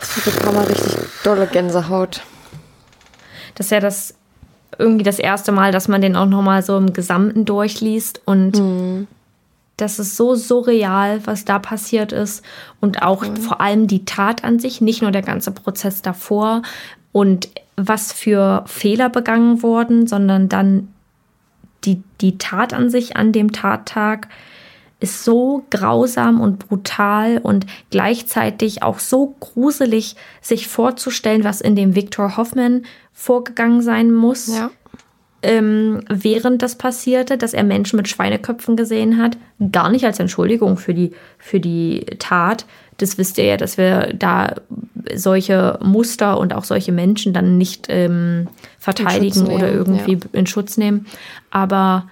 Ich 0.01 0.25
bekomme 0.25 0.59
mal 0.59 0.67
richtig 0.67 0.95
dolle 1.25 1.47
Gänsehaut. 1.47 2.23
Das 3.55 3.67
ist 3.67 3.71
ja 3.71 3.81
das 3.81 4.15
irgendwie 4.79 5.05
das 5.05 5.19
erste 5.19 5.53
Mal, 5.53 5.73
dass 5.73 5.89
man 5.89 6.03
den 6.03 6.17
auch 6.17 6.27
noch 6.27 6.43
mal 6.43 6.63
so 6.63 6.77
im 6.77 6.93
Gesamten 6.93 7.45
durchliest 7.45 8.21
und 8.27 8.59
mhm 8.59 9.09
das 9.77 9.99
ist 9.99 10.17
so 10.17 10.35
surreal, 10.35 11.27
was 11.27 11.45
da 11.45 11.59
passiert 11.59 12.13
ist. 12.13 12.45
Und 12.81 13.03
auch 13.03 13.23
mhm. 13.23 13.37
vor 13.37 13.61
allem 13.61 13.87
die 13.87 14.05
Tat 14.05 14.45
an 14.45 14.59
sich, 14.59 14.81
nicht 14.81 15.03
nur 15.03 15.11
der 15.11 15.23
ganze 15.23 15.51
Prozess 15.51 16.03
davor 16.03 16.63
und 17.13 17.49
was 17.77 18.13
für 18.13 18.65
Fehler 18.67 19.11
begangen 19.11 19.63
wurden, 19.63 20.07
sondern 20.07 20.49
dann 20.49 20.89
die, 21.85 22.03
die 22.21 22.39
Tat 22.39 22.73
an 22.73 22.91
sich 22.91 23.17
an 23.17 23.33
dem 23.33 23.53
Tattag 23.53 24.29
ist 24.99 25.25
so 25.25 25.65
grausam 25.69 26.41
und 26.41 26.69
brutal 26.69 27.39
und 27.43 27.67
gleichzeitig 27.91 28.83
auch 28.83 28.99
so 28.99 29.37
gruselig, 29.41 30.17
sich 30.41 30.69
vorzustellen, 30.69 31.45
was 31.45 31.61
in 31.61 31.77
dem 31.77 31.95
Victor 31.95 32.39
Hoffman 32.39 32.87
vorgegangen 33.13 33.83
sein 33.83 34.11
muss. 34.11 34.57
Ja 34.57 34.71
ähm, 35.47 36.03
während 36.09 36.63
das 36.63 36.77
passierte, 36.77 37.39
dass 37.39 37.55
er 37.55 37.63
Menschen 37.63 37.97
mit 37.97 38.09
Schweineköpfen 38.09 38.77
gesehen 38.77 39.17
hat. 39.23 39.39
Gar 39.73 39.91
nicht 39.91 40.05
als 40.05 40.19
Entschuldigung 40.19 40.77
für 40.77 40.93
die, 40.93 41.13
für 41.39 41.61
die 41.61 42.05
Tat. 42.19 42.67
Das 42.99 43.17
wisst 43.17 43.39
ihr 43.39 43.45
ja, 43.45 43.57
dass 43.57 43.79
wir 43.79 44.13
da 44.15 44.55
solche 45.15 45.79
Muster 45.83 46.39
und 46.39 46.53
auch 46.53 46.65
solche 46.65 46.93
Menschen 46.93 47.33
dann 47.33 47.59
nicht 47.59 47.87
ähm, 47.89 48.49
verteidigen 48.79 49.45
nehmen, 49.45 49.55
oder 49.55 49.71
irgendwie 49.71 50.15
ja. 50.15 50.21
in 50.33 50.47
Schutz 50.47 50.77
nehmen. 50.77 51.07
Aber 51.51 52.09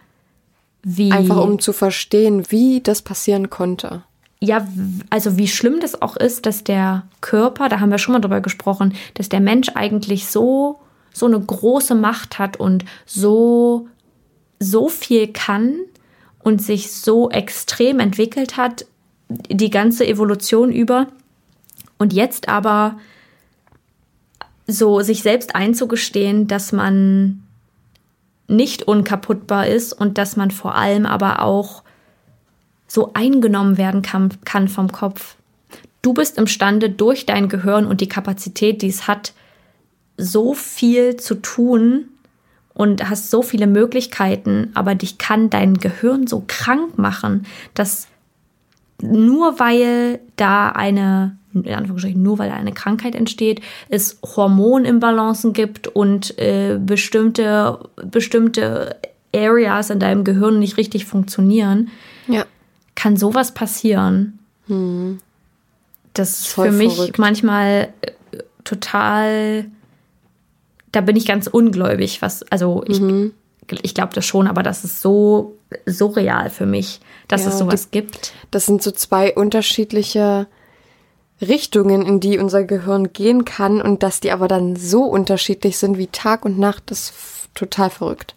wie. 0.82 1.10
Einfach 1.10 1.42
um 1.42 1.58
zu 1.58 1.72
verstehen, 1.72 2.44
wie 2.50 2.80
das 2.80 3.02
passieren 3.02 3.50
konnte. 3.50 4.02
Ja, 4.40 4.68
also 5.10 5.38
wie 5.38 5.48
schlimm 5.48 5.80
das 5.80 6.00
auch 6.02 6.16
ist, 6.16 6.46
dass 6.46 6.64
der 6.64 7.04
Körper, 7.22 7.68
da 7.68 7.80
haben 7.80 7.90
wir 7.90 7.98
schon 7.98 8.12
mal 8.12 8.20
drüber 8.20 8.42
gesprochen, 8.42 8.94
dass 9.14 9.30
der 9.30 9.40
Mensch 9.40 9.70
eigentlich 9.74 10.26
so 10.26 10.80
so 11.14 11.26
eine 11.26 11.40
große 11.40 11.94
Macht 11.94 12.38
hat 12.38 12.58
und 12.58 12.84
so, 13.06 13.88
so 14.58 14.88
viel 14.88 15.28
kann 15.28 15.78
und 16.40 16.60
sich 16.60 16.92
so 16.92 17.30
extrem 17.30 18.00
entwickelt 18.00 18.58
hat, 18.58 18.84
die 19.28 19.70
ganze 19.70 20.06
Evolution 20.06 20.70
über. 20.70 21.06
Und 21.96 22.12
jetzt 22.12 22.48
aber 22.48 22.98
so 24.66 25.00
sich 25.00 25.22
selbst 25.22 25.54
einzugestehen, 25.54 26.48
dass 26.48 26.72
man 26.72 27.42
nicht 28.48 28.82
unkaputtbar 28.82 29.68
ist 29.68 29.92
und 29.92 30.18
dass 30.18 30.36
man 30.36 30.50
vor 30.50 30.74
allem 30.74 31.06
aber 31.06 31.42
auch 31.42 31.82
so 32.88 33.12
eingenommen 33.14 33.78
werden 33.78 34.02
kann, 34.02 34.30
kann 34.44 34.68
vom 34.68 34.90
Kopf. 34.90 35.36
Du 36.02 36.12
bist 36.12 36.36
imstande, 36.36 36.90
durch 36.90 37.24
dein 37.24 37.48
Gehirn 37.48 37.86
und 37.86 38.00
die 38.00 38.08
Kapazität, 38.08 38.82
die 38.82 38.88
es 38.88 39.08
hat, 39.08 39.32
so 40.16 40.54
viel 40.54 41.16
zu 41.16 41.36
tun 41.36 42.08
und 42.74 43.08
hast 43.08 43.30
so 43.30 43.42
viele 43.42 43.66
Möglichkeiten, 43.66 44.70
aber 44.74 44.94
dich 44.94 45.18
kann 45.18 45.48
dein 45.48 45.74
Gehirn 45.74 46.26
so 46.26 46.44
krank 46.46 46.98
machen, 46.98 47.46
dass 47.74 48.08
nur 49.00 49.58
weil 49.60 50.20
da 50.36 50.70
eine, 50.70 51.36
in 51.52 51.72
Anführungsstrichen, 51.72 52.22
nur 52.22 52.38
weil 52.38 52.50
da 52.50 52.56
eine 52.56 52.72
Krankheit 52.72 53.14
entsteht, 53.14 53.60
es 53.88 54.18
Hormonimbalancen 54.24 55.52
gibt 55.52 55.88
und 55.88 56.36
äh, 56.38 56.78
bestimmte, 56.80 57.78
bestimmte 58.10 58.96
Areas 59.34 59.90
in 59.90 59.98
deinem 59.98 60.24
Gehirn 60.24 60.58
nicht 60.58 60.76
richtig 60.76 61.06
funktionieren, 61.06 61.90
ja. 62.28 62.44
kann 62.94 63.16
sowas 63.16 63.52
passieren. 63.52 64.38
Hm. 64.66 65.18
Das 66.12 66.40
ist 66.40 66.46
für 66.48 66.70
mich 66.70 66.94
verrückt. 66.94 67.18
manchmal 67.18 67.92
äh, 68.00 68.38
total 68.62 69.66
da 70.94 71.00
bin 71.00 71.16
ich 71.16 71.26
ganz 71.26 71.46
ungläubig, 71.46 72.22
was, 72.22 72.42
also 72.50 72.84
ich, 72.86 73.00
mhm. 73.00 73.32
ich 73.82 73.94
glaube 73.94 74.12
das 74.14 74.24
schon, 74.24 74.46
aber 74.46 74.62
das 74.62 74.84
ist 74.84 75.00
so 75.00 75.56
surreal 75.86 76.50
für 76.50 76.66
mich, 76.66 77.00
dass 77.28 77.42
ja, 77.42 77.48
es 77.48 77.58
sowas 77.58 77.90
die, 77.90 78.00
gibt. 78.00 78.32
Das 78.50 78.66
sind 78.66 78.82
so 78.82 78.90
zwei 78.90 79.34
unterschiedliche 79.34 80.46
Richtungen, 81.40 82.02
in 82.02 82.20
die 82.20 82.38
unser 82.38 82.64
Gehirn 82.64 83.12
gehen 83.12 83.44
kann 83.44 83.82
und 83.82 84.02
dass 84.02 84.20
die 84.20 84.30
aber 84.30 84.46
dann 84.46 84.76
so 84.76 85.04
unterschiedlich 85.04 85.78
sind 85.78 85.98
wie 85.98 86.06
Tag 86.06 86.44
und 86.44 86.58
Nacht, 86.58 86.84
das 86.86 87.10
ist 87.10 87.48
total 87.54 87.90
verrückt. 87.90 88.34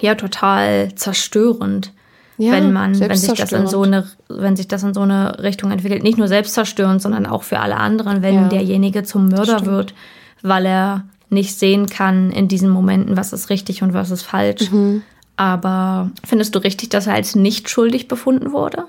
Ja, 0.00 0.14
total 0.14 0.94
zerstörend. 0.94 1.92
Ja, 2.38 2.52
wenn 2.52 2.70
man, 2.70 3.00
wenn 3.00 3.16
sich 3.16 3.32
das 3.32 3.52
in 3.52 3.66
so 3.66 3.80
eine, 3.80 4.06
wenn 4.28 4.56
sich 4.56 4.68
das 4.68 4.82
in 4.82 4.92
so 4.92 5.00
eine 5.00 5.42
Richtung 5.42 5.70
entwickelt, 5.70 6.02
nicht 6.02 6.18
nur 6.18 6.28
selbstzerstörend, 6.28 7.00
sondern 7.00 7.24
auch 7.24 7.42
für 7.42 7.60
alle 7.60 7.78
anderen, 7.78 8.20
wenn 8.20 8.34
ja, 8.34 8.48
derjenige 8.48 9.04
zum 9.04 9.28
Mörder 9.28 9.64
wird, 9.64 9.94
weil 10.42 10.66
er 10.66 11.04
nicht 11.36 11.56
sehen 11.56 11.86
kann 11.86 12.32
in 12.32 12.48
diesen 12.48 12.68
Momenten, 12.68 13.16
was 13.16 13.32
ist 13.32 13.50
richtig 13.50 13.82
und 13.82 13.94
was 13.94 14.10
ist 14.10 14.22
falsch. 14.22 14.72
Mhm. 14.72 15.02
Aber 15.36 16.10
findest 16.26 16.54
du 16.54 16.58
richtig, 16.58 16.88
dass 16.88 17.06
er 17.06 17.14
als 17.14 17.36
nicht 17.36 17.68
schuldig 17.70 18.08
befunden 18.08 18.52
wurde? 18.52 18.86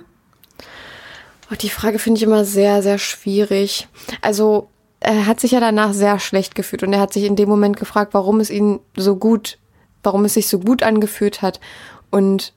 Oh, 1.51 1.55
die 1.55 1.69
Frage 1.69 1.99
finde 1.99 2.17
ich 2.17 2.23
immer 2.23 2.45
sehr, 2.45 2.81
sehr 2.81 2.97
schwierig. 2.97 3.87
Also, 4.21 4.69
er 4.99 5.27
hat 5.27 5.39
sich 5.39 5.51
ja 5.51 5.59
danach 5.59 5.93
sehr 5.93 6.19
schlecht 6.19 6.55
gefühlt 6.55 6.83
und 6.83 6.91
er 6.93 6.99
hat 6.99 7.13
sich 7.13 7.23
in 7.23 7.35
dem 7.35 7.47
Moment 7.47 7.77
gefragt, 7.77 8.13
warum 8.13 8.39
es 8.39 8.49
ihn 8.49 8.79
so 8.95 9.15
gut, 9.15 9.57
warum 10.03 10.25
es 10.25 10.33
sich 10.33 10.47
so 10.47 10.59
gut 10.59 10.83
angefühlt 10.83 11.41
hat. 11.41 11.59
Und 12.09 12.53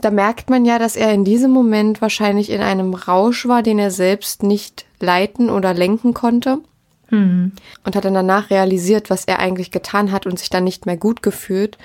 da 0.00 0.10
merkt 0.10 0.48
man 0.48 0.64
ja, 0.64 0.78
dass 0.78 0.96
er 0.96 1.12
in 1.12 1.24
diesem 1.24 1.50
Moment 1.50 2.00
wahrscheinlich 2.00 2.50
in 2.50 2.60
einem 2.60 2.94
Rausch 2.94 3.46
war, 3.46 3.62
den 3.62 3.78
er 3.78 3.90
selbst 3.90 4.42
nicht 4.42 4.86
leiten 5.00 5.50
oder 5.50 5.74
lenken 5.74 6.14
konnte. 6.14 6.58
Mhm. 7.10 7.52
Und 7.84 7.96
hat 7.96 8.04
dann 8.04 8.14
danach 8.14 8.50
realisiert, 8.50 9.10
was 9.10 9.24
er 9.24 9.38
eigentlich 9.38 9.70
getan 9.70 10.12
hat 10.12 10.26
und 10.26 10.38
sich 10.38 10.50
dann 10.50 10.64
nicht 10.64 10.86
mehr 10.86 10.96
gut 10.96 11.22
gefühlt. 11.22 11.78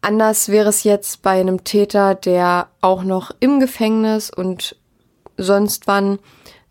Anders 0.00 0.48
wäre 0.48 0.68
es 0.68 0.82
jetzt 0.82 1.22
bei 1.22 1.40
einem 1.40 1.64
Täter, 1.64 2.14
der 2.14 2.68
auch 2.80 3.04
noch 3.04 3.30
im 3.40 3.60
Gefängnis 3.60 4.30
und 4.30 4.76
sonst 5.36 5.86
wann 5.86 6.18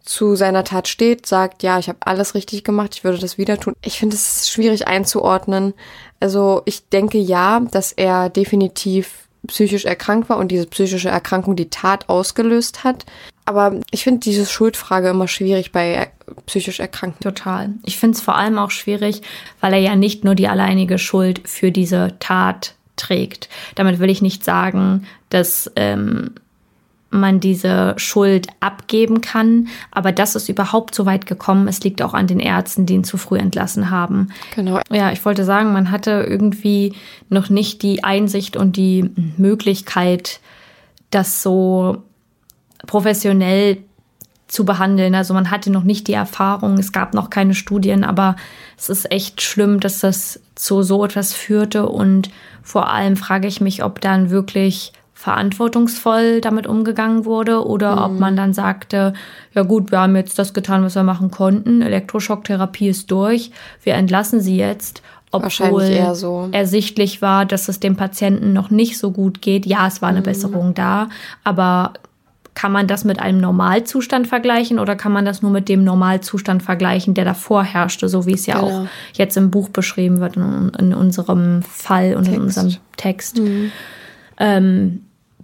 zu 0.04 0.36
seiner 0.36 0.64
Tat 0.64 0.88
steht, 0.88 1.26
sagt, 1.26 1.64
ja, 1.64 1.80
ich 1.80 1.88
habe 1.88 1.99
alles 2.02 2.36
richtig 2.36 2.64
gemacht, 2.64 2.95
ich 2.95 3.04
würde 3.04 3.20
das 3.20 3.38
wieder 3.38 3.58
tun. 3.58 3.74
Ich 3.84 3.99
finde 3.99 4.16
es 4.16 4.49
schwierig 4.49 4.88
einzuordnen. 4.88 5.74
Also 6.20 6.62
ich 6.66 6.89
denke 6.89 7.20
ja, 7.20 7.60
dass 7.60 7.91
er 7.91 8.30
definitiv 8.30 9.28
psychisch 9.47 9.86
erkrankt 9.86 10.30
war 10.30 10.38
und 10.38 10.49
diese 10.49 10.68
psychische 10.68 11.10
Erkrankung 11.10 11.56
die 11.56 11.70
Tat 11.70 12.10
ausgelöst 12.10 12.84
hat. 12.84 13.06
Aber 13.52 13.82
ich 13.91 14.04
finde 14.04 14.22
diese 14.22 14.45
Schuldfrage 14.45 15.10
immer 15.10 15.28
schwierig 15.28 15.74
bei 15.74 16.10
psychisch 16.45 16.80
Erkrankten. 16.80 17.22
Total. 17.22 17.72
Ich 17.84 17.97
finde 17.97 18.16
es 18.16 18.24
vor 18.24 18.36
allem 18.38 18.58
auch 18.58 18.72
schwierig, 18.72 19.22
weil 19.60 19.74
er 19.74 19.80
ja 19.80 19.95
nicht 19.95 20.24
nur 20.24 20.36
die 20.36 20.47
alleinige 20.47 20.97
Schuld 20.97 21.41
für 21.45 21.72
diese 21.72 22.16
Tat 22.20 22.76
trägt. 22.95 23.49
Damit 23.76 23.99
will 23.99 24.10
ich 24.10 24.22
nicht 24.22 24.45
sagen, 24.45 25.06
dass 25.30 25.70
ähm, 25.76 26.32
man 27.10 27.41
diese 27.41 27.93
Schuld 27.97 28.47
abgeben 28.62 29.20
kann. 29.20 29.68
Aber 29.91 30.14
dass 30.14 30.36
es 30.36 30.47
überhaupt 30.47 30.95
so 30.95 31.06
weit 31.06 31.26
gekommen 31.26 31.68
ist, 31.68 31.84
liegt 31.84 32.02
auch 32.02 32.14
an 32.14 32.28
den 32.28 32.39
Ärzten, 32.39 32.86
die 32.86 32.93
ihn 32.93 33.04
zu 33.04 33.18
früh 33.18 33.38
entlassen 33.38 33.91
haben. 33.91 34.30
Genau. 34.56 34.80
Ja, 34.89 35.12
ich 35.12 35.26
wollte 35.26 35.43
sagen, 35.43 35.74
man 35.74 35.91
hatte 35.91 36.26
irgendwie 36.26 36.93
noch 37.30 37.49
nicht 37.49 37.84
die 37.84 38.04
Einsicht 38.04 38.56
und 38.56 38.78
die 38.78 39.12
Möglichkeit, 39.38 40.39
das 41.10 41.43
so 41.43 42.04
professionell 42.88 43.77
zu 44.47 44.65
behandeln. 44.65 45.15
Also 45.15 45.34
man 45.34 45.49
hatte 45.49 45.71
noch 45.71 45.84
nicht 45.84 46.07
die 46.07 46.13
Erfahrung, 46.13 46.77
es 46.77 46.91
gab 46.91 47.13
noch 47.13 47.29
keine 47.29 47.55
Studien, 47.55 48.03
aber 48.03 48.36
es 48.77 48.89
ist 48.89 49.09
echt 49.11 49.41
schlimm, 49.41 49.79
dass 49.79 49.99
das 49.99 50.41
zu 50.55 50.84
so 50.84 51.05
etwas 51.05 51.34
führte. 51.34 51.88
Und 51.88 52.29
vor 52.61 52.89
allem 52.89 53.15
frage 53.15 53.47
ich 53.47 53.61
mich, 53.61 53.84
ob 53.84 54.01
dann 54.01 54.29
wirklich 54.29 54.91
verantwortungsvoll 55.13 56.41
damit 56.41 56.65
umgegangen 56.65 57.25
wurde 57.25 57.65
oder 57.65 57.95
mhm. 57.95 58.01
ob 58.01 58.19
man 58.19 58.36
dann 58.36 58.53
sagte, 58.53 59.13
ja 59.53 59.61
gut, 59.61 59.91
wir 59.91 59.99
haben 59.99 60.15
jetzt 60.15 60.39
das 60.39 60.53
getan, 60.53 60.84
was 60.84 60.95
wir 60.95 61.03
machen 61.03 61.29
konnten, 61.29 61.84
Elektroschocktherapie 61.84 62.89
ist 62.89 63.11
durch, 63.11 63.51
wir 63.84 63.93
entlassen 63.93 64.41
sie 64.41 64.57
jetzt, 64.57 65.03
obwohl 65.29 66.15
so. 66.15 66.49
ersichtlich 66.51 67.21
war, 67.21 67.45
dass 67.45 67.69
es 67.69 67.79
dem 67.79 67.95
Patienten 67.95 68.51
noch 68.51 68.69
nicht 68.69 68.97
so 68.97 69.11
gut 69.11 69.41
geht. 69.41 69.65
Ja, 69.65 69.88
es 69.88 70.01
war 70.01 70.09
eine 70.09 70.19
mhm. 70.19 70.25
Besserung 70.25 70.73
da, 70.73 71.09
aber 71.43 71.93
kann 72.54 72.72
man 72.72 72.88
das 72.88 73.06
mit 73.06 73.20
einem 73.20 73.39
Normalzustand 73.39 74.28
vergleichen 74.28 74.80
oder 74.80 74.95
kann 74.95 75.12
man 75.12 75.26
das 75.26 75.41
nur 75.41 75.52
mit 75.52 75.70
dem 75.70 75.84
Normalzustand 75.84 76.62
vergleichen, 76.62 77.14
der 77.14 77.26
davor 77.26 77.64
herrschte, 77.64 78.10
so 78.10 78.26
wie 78.26 78.34
es 78.34 78.45
ja 78.45 78.60
genau. 78.60 78.68
auch 78.84 78.88
jetzt 79.14 79.38
im 79.38 79.52
Buch 79.52 79.70
beschrieben 79.70 80.20
wird, 80.20 80.36
in, 80.36 80.72
in 80.78 80.93
unserem 80.93 81.64
Fall 81.64 82.16
und 82.16 82.26
Text. 82.26 82.36
in 82.36 82.41
unserem 82.41 82.76
Text. 82.97 83.39
Mhm. 83.39 83.72
Ähm, 84.38 85.02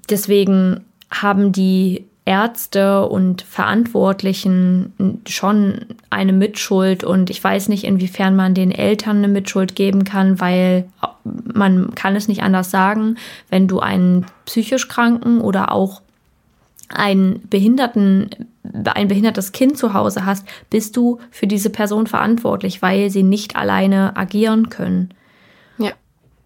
deswegen 0.10 0.82
haben 1.10 1.52
die 1.52 2.06
Ärzte 2.26 3.08
und 3.08 3.42
Verantwortlichen 3.42 5.22
schon 5.26 5.86
eine 6.10 6.34
Mitschuld 6.34 7.06
und 7.06 7.30
ich 7.30 7.42
weiß 7.42 7.70
nicht, 7.70 7.86
inwiefern 7.86 8.36
man 8.36 8.54
den 8.54 8.72
Eltern 8.72 9.18
eine 9.18 9.30
Mitschuld 9.30 9.76
geben 9.76 10.04
kann, 10.04 10.42
weil 10.42 10.90
man 11.24 11.96
kann 11.96 12.18
es 12.18 12.28
nicht 12.28 12.44
anders 12.44 12.70
sagen, 12.70 13.16
wenn 13.50 13.70
du 13.70 13.80
einen 13.80 14.26
psychisch 14.46 14.90
Kranken 14.90 15.40
oder 15.40 15.72
auch 15.72 16.02
einen 16.90 17.48
behinderten 17.50 18.30
ein 18.86 19.08
behindertes 19.08 19.52
Kind 19.52 19.78
zu 19.78 19.94
Hause 19.94 20.26
hast, 20.26 20.46
bist 20.70 20.98
du 20.98 21.20
für 21.32 21.48
diese 21.48 21.70
Person 21.70 22.08
verantwortlich, 22.08 22.82
weil 22.82 23.10
sie 23.10 23.24
nicht 23.24 23.56
alleine 23.56 24.16
agieren 24.16 24.70
können. 24.70 25.14
Ja. 25.78 25.94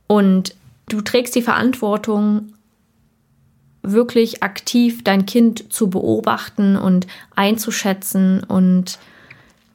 Und 0.07 0.55
du 0.87 1.01
trägst 1.01 1.35
die 1.35 1.41
Verantwortung 1.41 2.53
wirklich 3.83 4.43
aktiv 4.43 5.03
dein 5.03 5.25
Kind 5.25 5.73
zu 5.73 5.89
beobachten 5.89 6.75
und 6.75 7.07
einzuschätzen. 7.35 8.43
Und 8.43 8.99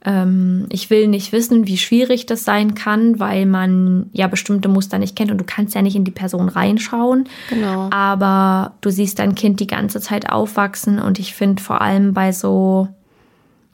ähm, 0.07 0.67
ich 0.71 0.89
will 0.89 1.09
nicht 1.09 1.33
wissen, 1.33 1.67
wie 1.67 1.77
schwierig 1.77 2.25
das 2.27 2.45
sein 2.45 2.75
kann, 2.75 3.19
weil 3.19 3.45
man 3.45 4.09
ja 4.13 4.29
bestimmte 4.29 4.69
Muster 4.69 4.99
nicht 4.99 5.17
kennt 5.17 5.31
und 5.31 5.39
du 5.39 5.45
kannst 5.45 5.75
ja 5.75 5.83
nicht 5.83 5.97
in 5.97 6.05
die 6.05 6.13
Person 6.13 6.49
reinschauen. 6.49 7.29
Genau. 7.51 7.91
Aber 7.91 8.75
du 8.81 8.91
siehst 8.91 9.19
dein 9.19 9.35
Kind 9.35 9.61
die 9.61 9.67
ganze 9.67 10.01
Zeit 10.01 10.31
aufwachsen 10.31 11.01
und 11.01 11.19
ich 11.19 11.35
finde 11.35 11.63
vor 11.63 11.83
allem 11.83 12.15
bei 12.15 12.33
so 12.33 12.89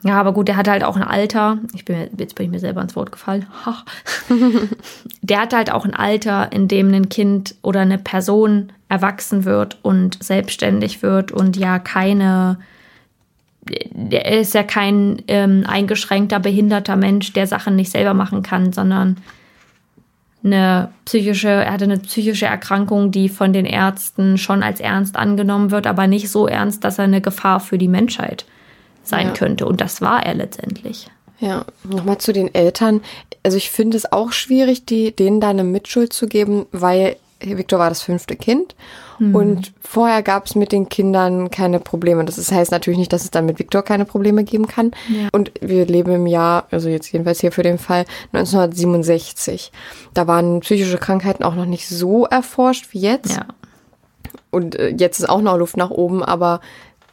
ja, 0.05 0.19
aber 0.19 0.33
gut, 0.33 0.49
der 0.49 0.57
hat 0.57 0.67
halt 0.67 0.83
auch 0.83 0.97
ein 0.97 1.03
Alter. 1.03 1.59
Ich 1.73 1.85
bin, 1.85 2.09
jetzt 2.17 2.35
bin 2.35 2.45
ich 2.45 2.51
mir 2.51 2.59
selber 2.59 2.81
ins 2.81 2.95
Wort 2.95 3.13
gefallen. 3.13 3.45
der 5.21 5.39
hat 5.39 5.53
halt 5.53 5.71
auch 5.71 5.85
ein 5.85 5.93
Alter, 5.93 6.51
in 6.51 6.67
dem 6.67 6.93
ein 6.93 7.07
Kind 7.07 7.55
oder 7.61 7.79
eine 7.79 7.97
Person 7.97 8.73
erwachsen 8.89 9.45
wird 9.45 9.77
und 9.81 10.21
selbstständig 10.21 11.01
wird 11.03 11.31
und 11.31 11.55
ja 11.55 11.79
keine, 11.79 12.57
der 13.65 14.39
ist 14.39 14.53
ja 14.53 14.63
kein 14.63 15.21
ähm, 15.27 15.63
eingeschränkter, 15.67 16.39
behinderter 16.39 16.95
Mensch, 16.95 17.33
der 17.33 17.47
Sachen 17.47 17.75
nicht 17.75 17.91
selber 17.91 18.13
machen 18.13 18.43
kann, 18.43 18.73
sondern 18.73 19.17
eine 20.43 20.89
psychische, 21.05 21.47
er 21.47 21.71
hatte 21.71 21.85
eine 21.85 21.99
psychische 21.99 22.45
Erkrankung, 22.45 23.11
die 23.11 23.29
von 23.29 23.53
den 23.53 23.65
Ärzten 23.65 24.37
schon 24.37 24.61
als 24.61 24.81
ernst 24.81 25.15
angenommen 25.15 25.71
wird, 25.71 25.87
aber 25.87 26.07
nicht 26.07 26.29
so 26.29 26.47
ernst, 26.47 26.83
dass 26.83 26.97
er 26.97 27.05
eine 27.05 27.21
Gefahr 27.21 27.59
für 27.59 27.77
die 27.77 27.87
Menschheit 27.87 28.45
sein 29.03 29.27
ja. 29.27 29.33
könnte. 29.33 29.65
Und 29.65 29.79
das 29.79 30.01
war 30.01 30.25
er 30.25 30.33
letztendlich. 30.33 31.09
Ja, 31.39 31.65
nochmal 31.83 32.17
zu 32.17 32.33
den 32.33 32.53
Eltern. 32.53 33.01
Also 33.43 33.57
ich 33.57 33.69
finde 33.69 33.97
es 33.97 34.11
auch 34.11 34.31
schwierig, 34.33 34.85
die, 34.85 35.15
denen 35.15 35.39
da 35.39 35.49
eine 35.49 35.63
Mitschuld 35.63 36.11
zu 36.13 36.27
geben, 36.27 36.65
weil 36.71 37.15
Victor 37.39 37.79
war 37.79 37.89
das 37.89 38.01
fünfte 38.01 38.35
Kind 38.35 38.75
hm. 39.17 39.35
und 39.35 39.73
vorher 39.81 40.23
gab 40.23 40.45
es 40.45 40.55
mit 40.55 40.71
den 40.71 40.89
Kindern 40.89 41.51
keine 41.51 41.79
Probleme. 41.79 42.23
Das 42.25 42.51
heißt 42.51 42.71
natürlich 42.71 42.99
nicht, 42.99 43.13
dass 43.13 43.23
es 43.23 43.31
dann 43.31 43.45
mit 43.45 43.59
Victor 43.59 43.81
keine 43.81 44.05
Probleme 44.05 44.43
geben 44.43 44.67
kann. 44.67 44.91
Ja. 45.09 45.29
Und 45.31 45.51
wir 45.61 45.85
leben 45.85 46.11
im 46.13 46.27
Jahr, 46.27 46.67
also 46.71 46.89
jetzt 46.89 47.11
jedenfalls 47.11 47.39
hier 47.41 47.51
für 47.51 47.63
den 47.63 47.77
Fall 47.77 48.05
1967. 48.33 49.71
Da 50.13 50.27
waren 50.27 50.61
psychische 50.61 50.97
Krankheiten 50.97 51.43
auch 51.43 51.55
noch 51.55 51.65
nicht 51.65 51.87
so 51.87 52.25
erforscht 52.25 52.93
wie 52.93 52.99
jetzt. 52.99 53.35
Ja. 53.35 53.45
Und 54.51 54.75
äh, 54.75 54.89
jetzt 54.89 55.19
ist 55.19 55.29
auch 55.29 55.41
noch 55.41 55.57
Luft 55.57 55.77
nach 55.77 55.89
oben, 55.89 56.23
aber 56.23 56.59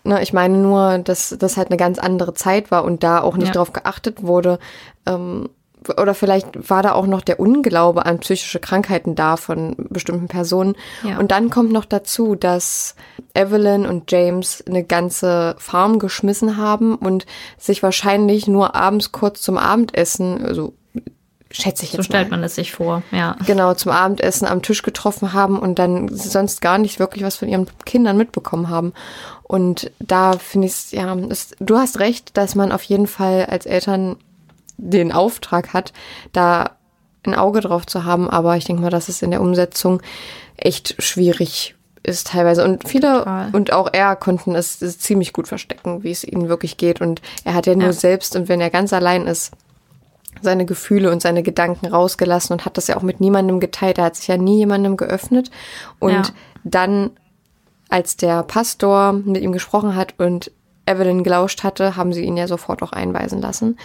Ne, 0.02 0.22
ich 0.22 0.32
meine 0.32 0.56
nur, 0.56 0.98
dass 0.98 1.36
das 1.38 1.58
halt 1.58 1.68
eine 1.68 1.76
ganz 1.76 1.98
andere 1.98 2.32
Zeit 2.32 2.70
war 2.70 2.84
und 2.84 3.02
da 3.02 3.20
auch 3.20 3.36
nicht 3.36 3.48
ja. 3.48 3.52
darauf 3.52 3.72
geachtet 3.74 4.22
wurde. 4.22 4.58
Ähm, 5.04 5.50
oder 5.88 6.14
vielleicht 6.14 6.70
war 6.70 6.82
da 6.82 6.92
auch 6.92 7.06
noch 7.06 7.22
der 7.22 7.40
Unglaube 7.40 8.06
an 8.06 8.20
psychische 8.20 8.60
Krankheiten 8.60 9.14
da 9.14 9.36
von 9.36 9.76
bestimmten 9.88 10.28
Personen. 10.28 10.76
Ja. 11.02 11.18
Und 11.18 11.30
dann 11.30 11.50
kommt 11.50 11.72
noch 11.72 11.84
dazu, 11.84 12.34
dass 12.34 12.94
Evelyn 13.34 13.86
und 13.86 14.10
James 14.10 14.62
eine 14.66 14.84
ganze 14.84 15.56
Farm 15.58 15.98
geschmissen 15.98 16.56
haben 16.56 16.96
und 16.96 17.26
sich 17.58 17.82
wahrscheinlich 17.82 18.46
nur 18.46 18.74
abends 18.74 19.12
kurz 19.12 19.40
zum 19.40 19.56
Abendessen, 19.56 20.44
also 20.44 20.74
schätze 21.50 21.84
ich 21.84 21.92
jetzt 21.92 21.96
So 21.96 22.02
stellt 22.02 22.30
mal. 22.30 22.36
man 22.36 22.44
es 22.44 22.54
sich 22.54 22.72
vor, 22.72 23.02
ja. 23.10 23.36
Genau, 23.46 23.74
zum 23.74 23.92
Abendessen 23.92 24.46
am 24.46 24.62
Tisch 24.62 24.82
getroffen 24.82 25.32
haben 25.32 25.58
und 25.58 25.78
dann 25.78 26.08
sonst 26.08 26.60
gar 26.60 26.78
nicht 26.78 26.98
wirklich 26.98 27.24
was 27.24 27.36
von 27.36 27.48
ihren 27.48 27.66
Kindern 27.84 28.16
mitbekommen 28.16 28.68
haben. 28.68 28.92
Und 29.42 29.90
da 29.98 30.38
finde 30.38 30.68
ich 30.68 30.74
es, 30.74 30.92
ja, 30.92 31.12
es, 31.28 31.50
du 31.58 31.76
hast 31.76 31.98
recht, 31.98 32.36
dass 32.36 32.54
man 32.54 32.70
auf 32.70 32.82
jeden 32.84 33.08
Fall 33.08 33.46
als 33.46 33.66
Eltern 33.66 34.16
den 34.80 35.12
Auftrag 35.12 35.72
hat, 35.72 35.92
da 36.32 36.72
ein 37.24 37.34
Auge 37.34 37.60
drauf 37.60 37.86
zu 37.86 38.04
haben, 38.04 38.30
aber 38.30 38.56
ich 38.56 38.64
denke 38.64 38.82
mal, 38.82 38.90
dass 38.90 39.08
es 39.08 39.20
in 39.22 39.30
der 39.30 39.42
Umsetzung 39.42 40.00
echt 40.56 41.02
schwierig 41.02 41.74
ist 42.02 42.28
teilweise. 42.28 42.64
Und 42.64 42.88
viele 42.88 43.18
Total. 43.18 43.50
und 43.52 43.72
auch 43.74 43.88
er 43.92 44.16
konnten 44.16 44.54
es, 44.54 44.78
ziemlich 44.98 45.34
gut 45.34 45.46
verstecken, 45.48 46.02
wie 46.02 46.10
es 46.10 46.24
ihnen 46.24 46.48
wirklich 46.48 46.78
geht. 46.78 47.02
Und 47.02 47.20
er 47.44 47.52
hat 47.54 47.66
ja 47.66 47.74
nur 47.74 47.88
Ja. 47.88 47.92
selbst 47.92 48.36
und 48.36 48.48
wenn 48.48 48.60
er 48.60 48.70
ganz 48.70 48.92
allein 48.94 49.26
ist, 49.26 49.52
seine 50.40 50.64
Gefühle 50.64 51.10
und 51.10 51.20
seine 51.20 51.42
Gedanken 51.42 51.86
rausgelassen 51.86 52.54
und 52.54 52.64
hat 52.64 52.78
das 52.78 52.86
ja 52.86 52.96
auch 52.96 53.02
mit 53.02 53.20
niemandem 53.20 53.60
geteilt. 53.60 53.98
Er 53.98 54.04
hat 54.04 54.16
sich 54.16 54.28
ja 54.28 54.38
nie 54.38 54.56
jemandem 54.58 54.96
geöffnet. 54.96 55.50
Und 55.98 56.12
Ja. 56.12 56.22
dann, 56.64 57.10
als 57.90 58.16
der 58.16 58.44
Pastor 58.44 59.12
mit 59.12 59.42
ihm 59.42 59.52
gesprochen 59.52 59.94
hat 59.94 60.14
und 60.18 60.50
Evelyn 60.86 61.22
gelauscht 61.22 61.62
hatte, 61.62 61.96
haben 61.96 62.12
sie 62.14 62.24
ihn 62.24 62.36
ja 62.38 62.48
sofort 62.48 62.82
auch 62.82 62.92
einweisen 62.92 63.42
lassen. 63.42 63.76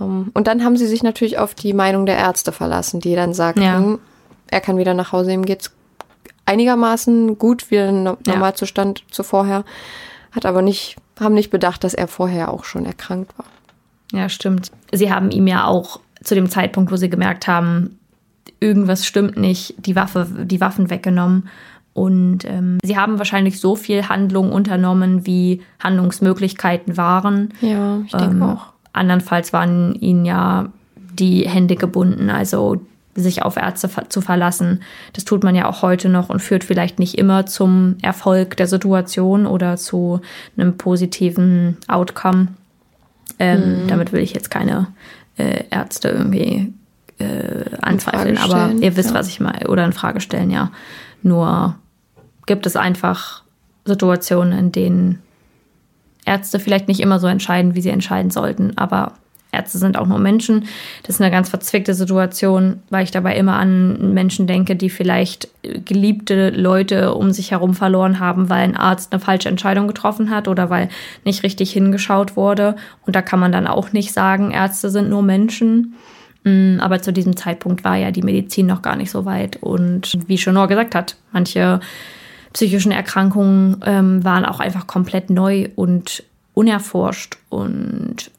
Ähm, 0.00 0.30
Und 0.34 0.46
dann 0.46 0.64
haben 0.64 0.76
sie 0.76 0.86
sich 0.86 1.02
natürlich 1.02 1.38
auf 1.38 1.54
die 1.54 1.72
Meinung 1.72 2.06
der 2.06 2.16
Ärzte 2.16 2.52
verlassen, 2.52 3.00
die 3.00 3.14
dann 3.14 3.34
sagten, 3.34 3.62
Ja. 3.62 3.98
er 4.50 4.60
kann 4.60 4.76
wieder 4.78 4.94
nach 4.94 5.12
Hause, 5.12 5.32
ihm 5.32 5.44
geht's 5.44 5.72
einigermaßen 6.46 7.38
gut, 7.38 7.70
wieder 7.70 7.88
ein 7.88 8.02
No- 8.02 8.18
Ja. 8.26 8.34
Normalzustand 8.34 9.04
zu 9.10 9.22
vorher. 9.22 9.64
Hat 10.32 10.46
aber 10.46 10.62
nicht, 10.62 10.96
haben 11.20 11.34
nicht 11.34 11.50
bedacht, 11.50 11.84
dass 11.84 11.94
er 11.94 12.08
vorher 12.08 12.52
auch 12.52 12.64
schon 12.64 12.86
erkrankt 12.86 13.32
war. 13.38 13.46
Ja, 14.12 14.28
stimmt. 14.28 14.70
Sie 14.92 15.12
haben 15.12 15.30
ihm 15.30 15.46
ja 15.46 15.66
auch 15.66 16.00
zu 16.22 16.34
dem 16.34 16.48
Zeitpunkt, 16.48 16.90
wo 16.90 16.96
sie 16.96 17.10
gemerkt 17.10 17.46
haben, 17.46 17.98
irgendwas 18.60 19.06
stimmt 19.06 19.36
nicht, 19.36 19.74
die 19.84 19.94
Waffe, 19.96 20.26
die 20.44 20.60
Waffen 20.60 20.90
weggenommen. 20.90 21.48
Und 21.92 22.44
ähm, 22.44 22.78
sie 22.82 22.96
haben 22.96 23.18
wahrscheinlich 23.18 23.60
so 23.60 23.74
viel 23.76 24.08
Handlung 24.08 24.52
unternommen, 24.52 25.26
wie 25.26 25.62
Handlungsmöglichkeiten 25.80 26.96
waren. 26.96 27.52
Ja, 27.60 27.98
ich 28.06 28.12
denke 28.12 28.36
Ähm, 28.36 28.42
auch. 28.42 28.66
Andernfalls 28.92 29.52
waren 29.52 29.94
ihnen 29.94 30.24
ja 30.24 30.68
die 30.96 31.48
Hände 31.48 31.76
gebunden, 31.76 32.30
also 32.30 32.80
sich 33.14 33.42
auf 33.42 33.56
Ärzte 33.56 33.90
zu 34.08 34.20
verlassen. 34.20 34.82
Das 35.12 35.24
tut 35.24 35.42
man 35.42 35.54
ja 35.54 35.68
auch 35.68 35.82
heute 35.82 36.08
noch 36.08 36.28
und 36.28 36.40
führt 36.40 36.64
vielleicht 36.64 36.98
nicht 36.98 37.18
immer 37.18 37.46
zum 37.46 37.96
Erfolg 38.00 38.56
der 38.56 38.68
Situation 38.68 39.46
oder 39.46 39.76
zu 39.76 40.20
einem 40.56 40.76
positiven 40.76 41.76
Outcome. 41.88 42.48
Ähm, 43.38 43.86
Damit 43.88 44.12
will 44.12 44.22
ich 44.22 44.32
jetzt 44.34 44.50
keine 44.50 44.88
äh, 45.36 45.64
Ärzte 45.70 46.08
irgendwie 46.08 46.72
äh, 47.18 47.64
anzweifeln, 47.80 48.38
aber 48.38 48.72
ihr 48.80 48.96
wisst, 48.96 49.10
ja. 49.10 49.16
was 49.16 49.28
ich 49.28 49.40
meine, 49.40 49.68
oder 49.68 49.84
in 49.84 49.92
Frage 49.92 50.20
stellen, 50.20 50.50
ja. 50.50 50.70
Nur 51.22 51.74
gibt 52.46 52.66
es 52.66 52.76
einfach 52.76 53.42
Situationen, 53.84 54.56
in 54.56 54.72
denen 54.72 55.22
Ärzte 56.28 56.60
vielleicht 56.60 56.88
nicht 56.88 57.00
immer 57.00 57.18
so 57.18 57.26
entscheiden, 57.26 57.74
wie 57.74 57.80
sie 57.80 57.90
entscheiden 57.90 58.30
sollten, 58.30 58.76
aber 58.76 59.14
Ärzte 59.50 59.78
sind 59.78 59.96
auch 59.96 60.06
nur 60.06 60.18
Menschen. 60.18 60.66
Das 61.04 61.16
ist 61.16 61.22
eine 61.22 61.30
ganz 61.30 61.48
verzwickte 61.48 61.94
Situation, 61.94 62.82
weil 62.90 63.04
ich 63.04 63.10
dabei 63.10 63.34
immer 63.36 63.54
an 63.54 64.12
Menschen 64.12 64.46
denke, 64.46 64.76
die 64.76 64.90
vielleicht 64.90 65.48
geliebte 65.62 66.50
Leute 66.50 67.14
um 67.14 67.30
sich 67.30 67.50
herum 67.50 67.74
verloren 67.74 68.20
haben, 68.20 68.50
weil 68.50 68.62
ein 68.62 68.76
Arzt 68.76 69.12
eine 69.12 69.20
falsche 69.20 69.48
Entscheidung 69.48 69.88
getroffen 69.88 70.30
hat 70.30 70.48
oder 70.48 70.68
weil 70.68 70.90
nicht 71.24 71.42
richtig 71.42 71.72
hingeschaut 71.72 72.36
wurde. 72.36 72.76
Und 73.06 73.16
da 73.16 73.22
kann 73.22 73.40
man 73.40 73.52
dann 73.52 73.66
auch 73.66 73.92
nicht 73.92 74.12
sagen, 74.12 74.50
Ärzte 74.50 74.90
sind 74.90 75.08
nur 75.08 75.22
Menschen. 75.22 75.94
Mm, 76.44 76.78
Aber 76.80 77.00
zu 77.00 77.12
diesem 77.12 77.36
Zeitpunkt 77.36 77.84
war 77.84 77.96
ja 77.96 78.10
die 78.10 78.22
Medizin 78.22 78.66
noch 78.66 78.82
gar 78.82 78.96
nicht 78.96 79.10
so 79.10 79.24
weit. 79.24 79.56
Und 79.62 80.18
wie 80.28 80.36
Chenor 80.36 80.68
gesagt 80.68 80.94
hat, 80.94 81.16
manche 81.32 81.80
psychischen 82.52 82.92
Erkrankungen 82.92 83.80
ähm, 83.84 84.24
waren 84.24 84.44
auch 84.44 84.60
einfach 84.60 84.86
komplett 84.86 85.30
neu 85.30 85.68
und 85.76 86.22
unerforscht. 86.54 87.38
Und 87.50 88.30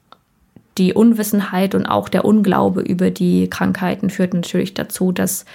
die 0.77 0.93
Unwissenheit 0.93 1.75
und 1.75 1.85
auch 1.85 2.09
der 2.09 2.25
Unglaube 2.25 2.81
über 2.81 3.11
die 3.11 3.49
Krankheiten 3.49 4.09
führt 4.09 4.33
natürlich 4.33 4.73
dazu, 4.73 5.11
dass 5.11 5.45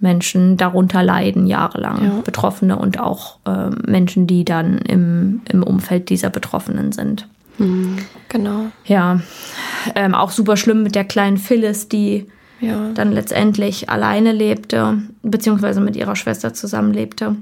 Menschen 0.00 0.56
darunter 0.56 1.02
leiden, 1.02 1.46
jahrelang. 1.46 2.22
Betroffene 2.22 2.76
und 2.78 3.00
auch 3.00 3.38
ähm, 3.46 3.78
Menschen, 3.86 4.26
die 4.28 4.44
dann 4.44 4.78
im, 4.78 5.40
im 5.50 5.62
Umfeld 5.64 6.08
dieser 6.08 6.30
Betroffenen 6.30 6.92
sind. 6.92 7.26
Genau. 8.28 8.66
Ja, 8.84 9.20
ähm, 9.96 10.14
auch 10.14 10.30
super 10.30 10.56
schlimm 10.56 10.84
mit 10.84 10.94
der 10.94 11.02
kleinen 11.04 11.38
Phyllis, 11.38 11.88
die 11.88 12.26
Ja. 12.60 12.90
dann 12.94 13.10
letztendlich 13.10 13.90
alleine 13.90 14.30
lebte, 14.30 14.98
beziehungsweise 15.24 15.80
mit 15.80 15.96
ihrer 15.96 16.14
Schwester 16.14 16.54
zusammenlebte. 16.54 17.34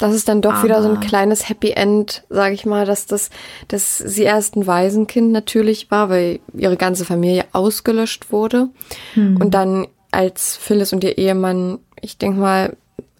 Das 0.00 0.14
ist 0.14 0.28
dann 0.28 0.40
doch 0.42 0.64
wieder 0.64 0.82
so 0.82 0.88
ein 0.88 0.96
Aber- 0.96 1.06
kleines 1.06 1.48
Happy 1.48 1.70
End, 1.70 2.24
sage 2.30 2.54
ich 2.54 2.66
mal, 2.66 2.86
dass 2.86 3.06
das, 3.06 3.30
dass 3.68 3.98
sie 3.98 4.22
erst 4.22 4.56
ein 4.56 4.66
Waisenkind 4.66 5.30
natürlich 5.30 5.90
war, 5.90 6.08
weil 6.08 6.40
ihre 6.54 6.76
ganze 6.76 7.04
Familie 7.04 7.44
ausgelöscht 7.52 8.32
wurde. 8.32 8.68
Und 9.14 9.50
dann 9.52 9.86
als 10.10 10.56
Phyllis 10.56 10.92
und 10.92 11.04
ihr 11.04 11.18
Ehemann, 11.18 11.78
ich 12.00 12.18
denke 12.18 12.40
mal, 12.40 12.76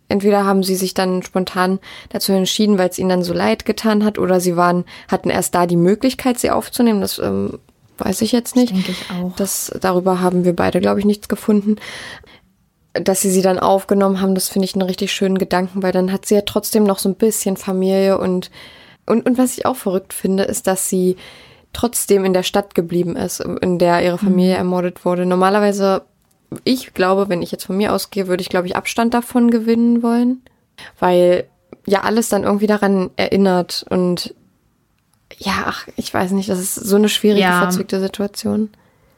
entweder 0.08 0.44
haben 0.44 0.62
sie 0.64 0.74
sich 0.74 0.92
dann 0.94 1.22
spontan 1.22 1.78
dazu 2.08 2.32
entschieden, 2.32 2.78
weil 2.78 2.88
es 2.88 2.98
ihnen 2.98 3.10
dann 3.10 3.22
so 3.22 3.32
leid 3.32 3.64
getan 3.64 4.04
hat, 4.04 4.18
oder 4.18 4.40
sie 4.40 4.56
waren, 4.56 4.84
hatten 5.08 5.30
erst 5.30 5.54
da 5.54 5.66
die 5.66 5.76
Möglichkeit, 5.76 6.38
sie 6.40 6.50
aufzunehmen. 6.50 7.00
Das 7.00 7.18
ähm, 7.20 7.58
weiß 7.98 8.22
ich 8.22 8.32
jetzt 8.32 8.56
nicht. 8.56 8.72
denke 8.74 8.90
ich 8.90 9.04
auch. 9.10 9.36
Das, 9.36 9.70
darüber 9.80 10.20
haben 10.20 10.44
wir 10.44 10.56
beide, 10.56 10.80
glaube 10.80 10.98
ich, 10.98 11.06
nichts 11.06 11.28
gefunden. 11.28 11.76
Dass 12.92 13.20
sie 13.20 13.30
sie 13.30 13.42
dann 13.42 13.58
aufgenommen 13.60 14.20
haben, 14.20 14.34
das 14.34 14.48
finde 14.48 14.64
ich 14.64 14.74
einen 14.74 14.82
richtig 14.82 15.12
schönen 15.12 15.38
Gedanken, 15.38 15.82
weil 15.82 15.92
dann 15.92 16.10
hat 16.12 16.26
sie 16.26 16.34
ja 16.34 16.40
trotzdem 16.42 16.82
noch 16.84 16.98
so 16.98 17.08
ein 17.08 17.14
bisschen 17.14 17.56
Familie 17.56 18.18
und, 18.18 18.50
und, 19.06 19.26
und 19.26 19.38
was 19.38 19.56
ich 19.56 19.64
auch 19.64 19.76
verrückt 19.76 20.12
finde, 20.12 20.42
ist, 20.42 20.66
dass 20.66 20.88
sie 20.88 21.16
trotzdem 21.72 22.24
in 22.24 22.32
der 22.32 22.42
Stadt 22.42 22.74
geblieben 22.74 23.14
ist, 23.14 23.38
in 23.40 23.78
der 23.78 24.04
ihre 24.04 24.18
Familie 24.18 24.56
ermordet 24.56 25.04
wurde. 25.04 25.24
Normalerweise, 25.24 26.02
ich 26.64 26.92
glaube, 26.94 27.28
wenn 27.28 27.42
ich 27.42 27.52
jetzt 27.52 27.64
von 27.64 27.76
mir 27.76 27.92
ausgehe, 27.92 28.26
würde 28.26 28.40
ich, 28.40 28.48
glaube 28.48 28.66
ich, 28.66 28.74
Abstand 28.74 29.14
davon 29.14 29.52
gewinnen 29.52 30.02
wollen, 30.02 30.42
weil 30.98 31.44
ja 31.86 32.00
alles 32.00 32.28
dann 32.28 32.42
irgendwie 32.42 32.66
daran 32.66 33.10
erinnert 33.14 33.86
und 33.88 34.34
ja, 35.38 35.64
ach, 35.66 35.86
ich 35.96 36.12
weiß 36.12 36.32
nicht, 36.32 36.48
das 36.48 36.58
ist 36.58 36.74
so 36.74 36.96
eine 36.96 37.08
schwierige, 37.08 37.42
Ja. 37.42 37.60
verzwickte 37.60 38.00
Situation. 38.00 38.68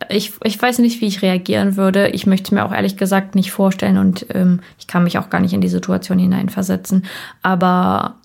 Ich, 0.08 0.32
ich 0.44 0.60
weiß 0.60 0.78
nicht, 0.78 1.00
wie 1.00 1.06
ich 1.06 1.22
reagieren 1.22 1.76
würde. 1.76 2.08
Ich 2.08 2.26
möchte 2.26 2.44
es 2.44 2.50
mir 2.52 2.64
auch 2.64 2.72
ehrlich 2.72 2.96
gesagt 2.96 3.34
nicht 3.34 3.52
vorstellen 3.52 3.98
und 3.98 4.26
ähm, 4.34 4.60
ich 4.78 4.86
kann 4.86 5.04
mich 5.04 5.18
auch 5.18 5.30
gar 5.30 5.40
nicht 5.40 5.52
in 5.52 5.60
die 5.60 5.68
Situation 5.68 6.18
hineinversetzen. 6.18 7.04
Aber 7.42 8.16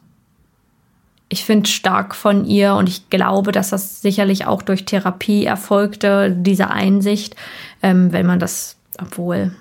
ich 1.30 1.44
finde 1.44 1.70
stark 1.70 2.16
von 2.16 2.46
ihr 2.46 2.76
und 2.76 2.88
ich 2.88 3.10
glaube, 3.10 3.52
dass 3.52 3.70
das 3.70 4.02
sicherlich 4.02 4.46
auch 4.46 4.62
durch 4.62 4.86
Therapie 4.86 5.46
erfolgte, 5.46 6.32
diese 6.32 6.70
Einsicht, 6.70 7.36
ähm, 7.82 8.12
wenn 8.14 8.26
man 8.26 8.40
das, 8.40 8.78
obwohl 9.00 9.52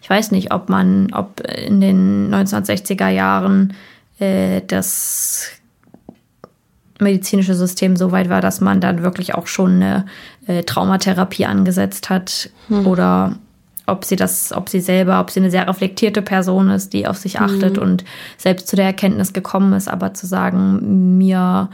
ich 0.00 0.10
weiß 0.10 0.30
nicht, 0.30 0.52
ob 0.52 0.68
man, 0.68 1.12
ob 1.12 1.40
in 1.40 1.80
den 1.80 2.34
1960er 2.34 3.08
Jahren 3.08 3.74
äh, 4.18 4.62
das 4.66 5.50
medizinische 7.00 7.54
System 7.54 7.96
so 7.96 8.12
weit 8.12 8.28
war, 8.28 8.40
dass 8.40 8.60
man 8.60 8.80
dann 8.80 9.02
wirklich 9.02 9.34
auch 9.34 9.46
schon 9.46 9.82
eine 9.82 10.06
äh, 10.46 10.62
Traumatherapie 10.62 11.46
angesetzt 11.46 12.10
hat 12.10 12.50
oder 12.84 13.36
ob 13.86 14.04
sie 14.04 14.16
das, 14.16 14.52
ob 14.52 14.68
sie 14.68 14.80
selber, 14.80 15.20
ob 15.20 15.30
sie 15.30 15.40
eine 15.40 15.50
sehr 15.50 15.68
reflektierte 15.68 16.22
Person 16.22 16.70
ist, 16.70 16.92
die 16.92 17.06
auf 17.06 17.18
sich 17.18 17.40
achtet 17.40 17.76
und 17.76 18.04
selbst 18.38 18.68
zu 18.68 18.76
der 18.76 18.86
Erkenntnis 18.86 19.32
gekommen 19.32 19.72
ist, 19.74 19.88
aber 19.88 20.14
zu 20.14 20.26
sagen, 20.26 21.18
mir 21.18 21.68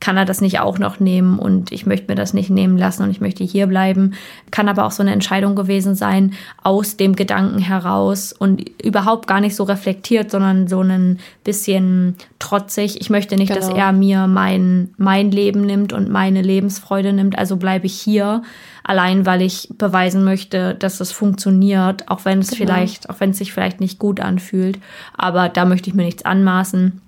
kann 0.00 0.16
er 0.16 0.24
das 0.24 0.40
nicht 0.40 0.60
auch 0.60 0.78
noch 0.78 1.00
nehmen 1.00 1.38
und 1.38 1.72
ich 1.72 1.84
möchte 1.86 2.06
mir 2.08 2.14
das 2.14 2.32
nicht 2.32 2.50
nehmen 2.50 2.78
lassen 2.78 3.02
und 3.02 3.10
ich 3.10 3.20
möchte 3.20 3.42
hier 3.44 3.66
bleiben. 3.66 4.14
Kann 4.50 4.68
aber 4.68 4.84
auch 4.86 4.92
so 4.92 5.02
eine 5.02 5.12
Entscheidung 5.12 5.56
gewesen 5.56 5.94
sein, 5.94 6.34
aus 6.62 6.96
dem 6.96 7.16
Gedanken 7.16 7.58
heraus 7.58 8.32
und 8.32 8.62
überhaupt 8.82 9.26
gar 9.26 9.40
nicht 9.40 9.56
so 9.56 9.64
reflektiert, 9.64 10.30
sondern 10.30 10.68
so 10.68 10.82
ein 10.82 11.18
bisschen 11.42 12.16
trotzig. 12.38 13.00
Ich 13.00 13.10
möchte 13.10 13.36
nicht, 13.36 13.54
dass 13.54 13.68
Genau. 13.68 13.80
er 13.80 13.92
mir 13.92 14.26
mein, 14.28 14.90
mein 14.98 15.30
Leben 15.30 15.62
nimmt 15.62 15.92
und 15.92 16.08
meine 16.08 16.42
Lebensfreude 16.42 17.12
nimmt, 17.12 17.36
also 17.36 17.56
bleibe 17.56 17.86
ich 17.86 17.94
hier, 17.94 18.42
allein 18.84 19.26
weil 19.26 19.42
ich 19.42 19.68
beweisen 19.76 20.24
möchte, 20.24 20.74
dass 20.74 21.00
es 21.00 21.10
funktioniert, 21.12 22.08
auch 22.08 22.24
wenn 22.24 22.38
es 22.38 22.54
vielleicht, 22.54 23.10
auch 23.10 23.18
wenn 23.18 23.30
es 23.30 23.38
sich 23.38 23.52
vielleicht 23.52 23.80
nicht 23.80 23.98
gut 23.98 24.20
anfühlt. 24.20 24.78
Aber 25.16 25.48
da 25.48 25.64
möchte 25.64 25.90
ich 25.90 25.94
mir 25.96 26.04
nichts 26.04 26.24
anmaßen. 26.24 27.00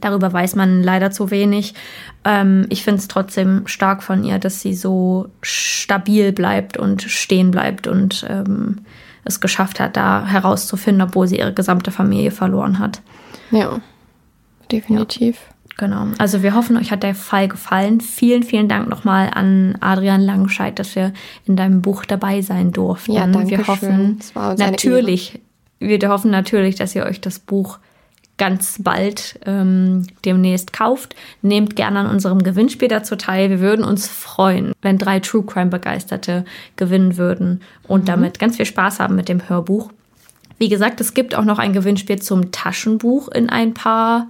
Darüber 0.00 0.32
weiß 0.32 0.54
man 0.54 0.82
leider 0.82 1.10
zu 1.10 1.30
wenig. 1.30 1.74
Ähm, 2.24 2.66
ich 2.68 2.84
finde 2.84 3.00
es 3.00 3.08
trotzdem 3.08 3.66
stark 3.66 4.02
von 4.02 4.22
ihr, 4.24 4.38
dass 4.38 4.60
sie 4.60 4.74
so 4.74 5.28
stabil 5.42 6.32
bleibt 6.32 6.76
und 6.76 7.02
stehen 7.02 7.50
bleibt 7.50 7.86
und 7.86 8.24
ähm, 8.28 8.78
es 9.24 9.40
geschafft 9.40 9.80
hat, 9.80 9.96
da 9.96 10.26
herauszufinden, 10.26 11.02
obwohl 11.02 11.26
sie 11.26 11.38
ihre 11.38 11.52
gesamte 11.52 11.90
Familie 11.90 12.30
verloren 12.30 12.78
hat. 12.78 13.02
Ja, 13.50 13.80
definitiv. 14.70 15.38
Genau. 15.76 16.08
Also 16.18 16.42
wir 16.42 16.54
hoffen, 16.54 16.76
euch 16.76 16.92
hat 16.92 17.02
der 17.02 17.14
Fall 17.14 17.48
gefallen. 17.48 18.00
Vielen, 18.02 18.42
vielen 18.42 18.68
Dank 18.68 18.88
nochmal 18.88 19.30
an 19.32 19.76
Adrian 19.80 20.20
Langenscheid, 20.20 20.78
dass 20.78 20.94
wir 20.94 21.12
in 21.46 21.56
deinem 21.56 21.80
Buch 21.80 22.04
dabei 22.04 22.42
sein 22.42 22.70
durften. 22.70 23.12
Ja, 23.12 23.26
danke 23.26 23.48
Wir 23.50 23.64
schön. 23.64 23.66
hoffen 23.66 24.18
eine 24.34 24.70
natürlich, 24.70 25.40
wir 25.78 25.98
hoffen 26.08 26.30
natürlich, 26.30 26.74
dass 26.74 26.94
ihr 26.94 27.04
euch 27.04 27.22
das 27.22 27.38
Buch 27.38 27.78
ganz 28.40 28.76
bald 28.82 29.38
ähm, 29.44 30.06
demnächst 30.24 30.72
kauft. 30.72 31.14
Nehmt 31.42 31.76
gerne 31.76 31.98
an 31.98 32.06
unserem 32.06 32.42
Gewinnspiel 32.42 32.88
dazu 32.88 33.16
teil. 33.16 33.50
Wir 33.50 33.60
würden 33.60 33.84
uns 33.84 34.08
freuen, 34.08 34.72
wenn 34.80 34.96
drei 34.96 35.20
True 35.20 35.44
Crime 35.44 35.66
Begeisterte 35.66 36.46
gewinnen 36.76 37.18
würden 37.18 37.60
und 37.86 38.08
damit 38.08 38.38
ganz 38.38 38.56
viel 38.56 38.64
Spaß 38.64 38.98
haben 38.98 39.14
mit 39.14 39.28
dem 39.28 39.46
Hörbuch. 39.50 39.90
Wie 40.56 40.70
gesagt, 40.70 41.02
es 41.02 41.12
gibt 41.12 41.34
auch 41.34 41.44
noch 41.44 41.58
ein 41.58 41.74
Gewinnspiel 41.74 42.22
zum 42.22 42.50
Taschenbuch 42.50 43.28
in 43.28 43.50
ein 43.50 43.74
paar 43.74 44.26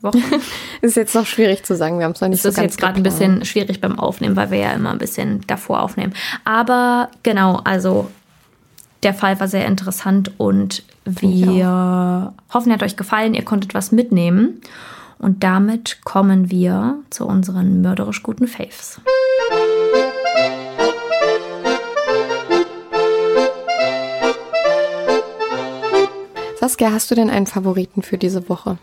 Wochen. 0.00 0.24
ist 0.80 0.96
jetzt 0.96 1.14
noch 1.14 1.26
schwierig 1.26 1.64
zu 1.64 1.76
sagen. 1.76 1.98
Wir 2.00 2.06
haben 2.06 2.12
es 2.12 2.20
noch 2.20 2.28
nicht 2.28 2.38
Es 2.38 2.42
so 2.42 2.48
ist 2.48 2.56
ganz 2.56 2.72
jetzt 2.72 2.80
gerade 2.80 2.96
ein 2.96 3.04
bisschen 3.04 3.44
schwierig 3.44 3.80
beim 3.80 3.96
Aufnehmen, 3.96 4.34
weil 4.34 4.50
wir 4.50 4.58
ja 4.58 4.72
immer 4.72 4.90
ein 4.90 4.98
bisschen 4.98 5.42
davor 5.46 5.82
aufnehmen. 5.82 6.14
Aber 6.44 7.10
genau, 7.22 7.60
also 7.62 8.10
der 9.04 9.14
Fall 9.14 9.38
war 9.38 9.46
sehr 9.46 9.66
interessant 9.66 10.32
und 10.36 10.82
wir 11.06 12.34
hoffen, 12.52 12.70
er 12.70 12.74
hat 12.74 12.82
euch 12.82 12.96
gefallen. 12.96 13.34
Ihr 13.34 13.44
konntet 13.44 13.74
was 13.74 13.92
mitnehmen. 13.92 14.60
Und 15.18 15.42
damit 15.42 15.98
kommen 16.04 16.50
wir 16.50 16.98
zu 17.08 17.24
unseren 17.26 17.80
mörderisch 17.80 18.22
guten 18.22 18.46
Faves. 18.46 19.00
Saskia, 26.58 26.90
hast 26.92 27.10
du 27.10 27.14
denn 27.14 27.30
einen 27.30 27.46
Favoriten 27.46 28.02
für 28.02 28.18
diese 28.18 28.48
Woche? 28.48 28.78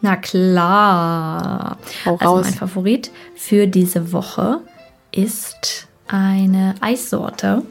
Na 0.00 0.16
klar. 0.16 1.76
Hau 2.04 2.16
Also 2.16 2.36
mein 2.42 2.54
Favorit 2.54 3.10
für 3.34 3.66
diese 3.66 4.12
Woche 4.12 4.60
ist 5.12 5.88
eine 6.08 6.74
Eissorte. 6.80 7.62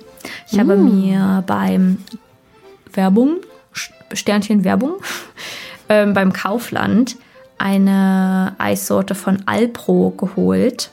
Ich 0.51 0.59
habe 0.59 0.75
Mm. 0.75 1.01
mir 1.01 1.43
beim 1.47 1.99
Werbung, 2.93 3.37
Sternchen 4.15 4.63
Werbung, 4.63 4.95
ähm, 5.89 6.13
beim 6.13 6.33
Kaufland 6.33 7.17
eine 7.57 8.55
Eissorte 8.57 9.15
von 9.15 9.43
Alpro 9.45 10.11
geholt. 10.11 10.91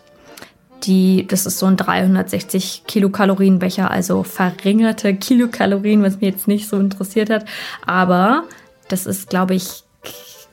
Die, 0.85 1.27
das 1.29 1.47
ist 1.47 1.59
so 1.59 1.67
ein 1.67 1.77
360 1.77 2.83
Kilokalorien 2.87 3.61
Becher, 3.61 3.91
also 3.91 4.25
verringerte 4.25 5.15
Kilokalorien, 5.15 6.03
was 6.03 6.15
mich 6.15 6.35
jetzt 6.35 6.49
nicht 6.49 6.69
so 6.69 6.79
interessiert 6.79 7.31
hat. 7.31 7.45
Aber 7.87 8.45
das 8.89 9.07
ist, 9.07 9.31
glaube 9.31 9.55
ich, 9.55 9.85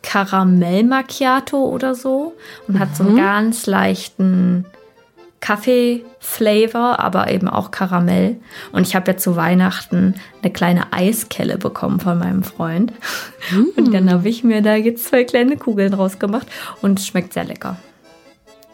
Karamell 0.02 0.84
Macchiato 0.84 1.58
oder 1.58 1.96
so 1.96 2.34
und 2.68 2.80
hat 2.80 2.96
so 2.96 3.04
einen 3.04 3.18
ganz 3.18 3.66
leichten 3.66 4.66
Kaffee-Flavor, 5.42 7.00
aber 7.00 7.32
eben 7.32 7.48
auch 7.48 7.72
Karamell. 7.72 8.38
Und 8.72 8.86
ich 8.88 8.96
habe 8.96 9.12
ja 9.12 9.18
zu 9.18 9.36
Weihnachten 9.36 10.16
eine 10.42 10.52
kleine 10.52 10.92
Eiskelle 10.94 11.58
bekommen 11.58 12.00
von 12.00 12.20
meinem 12.20 12.44
Freund. 12.44 12.94
Und 13.76 13.94
dann 13.94 14.12
habe 14.12 14.28
ich 14.30 14.44
mir 14.44 14.62
da 14.62 14.76
jetzt 14.76 15.06
zwei 15.06 15.24
kleine 15.24 15.58
Kugeln 15.58 15.94
rausgemacht 15.94 16.48
und 16.82 17.00
es 17.00 17.08
schmeckt 17.08 17.34
sehr 17.34 17.44
lecker. 17.46 17.78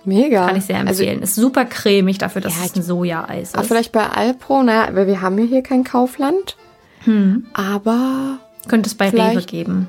Mega. 0.04 0.46
Kann 0.48 0.56
ich 0.58 0.66
sehr 0.66 0.78
Also, 0.80 1.02
empfehlen. 1.04 1.22
ist 1.24 1.36
super 1.36 1.66
cremig 1.66 2.20
dafür, 2.20 2.42
dass 2.42 2.56
Ja, 2.58 2.66
es 2.66 2.76
ein 2.76 2.84
Sojaeis 2.84 3.54
aber 3.54 3.64
ist. 3.64 3.68
vielleicht 3.70 3.92
bei 3.92 4.08
Alpro, 4.08 4.62
naja, 4.62 4.94
weil 4.96 5.08
wir 5.08 5.22
haben 5.22 5.38
ja 5.40 5.46
hier 5.46 5.64
kein 5.64 5.84
Kaufland. 5.84 6.58
Aber 7.54 8.40
Könnte 8.68 8.88
es 8.88 8.96
bei 8.96 9.10
Rewe 9.10 9.44
geben, 9.44 9.88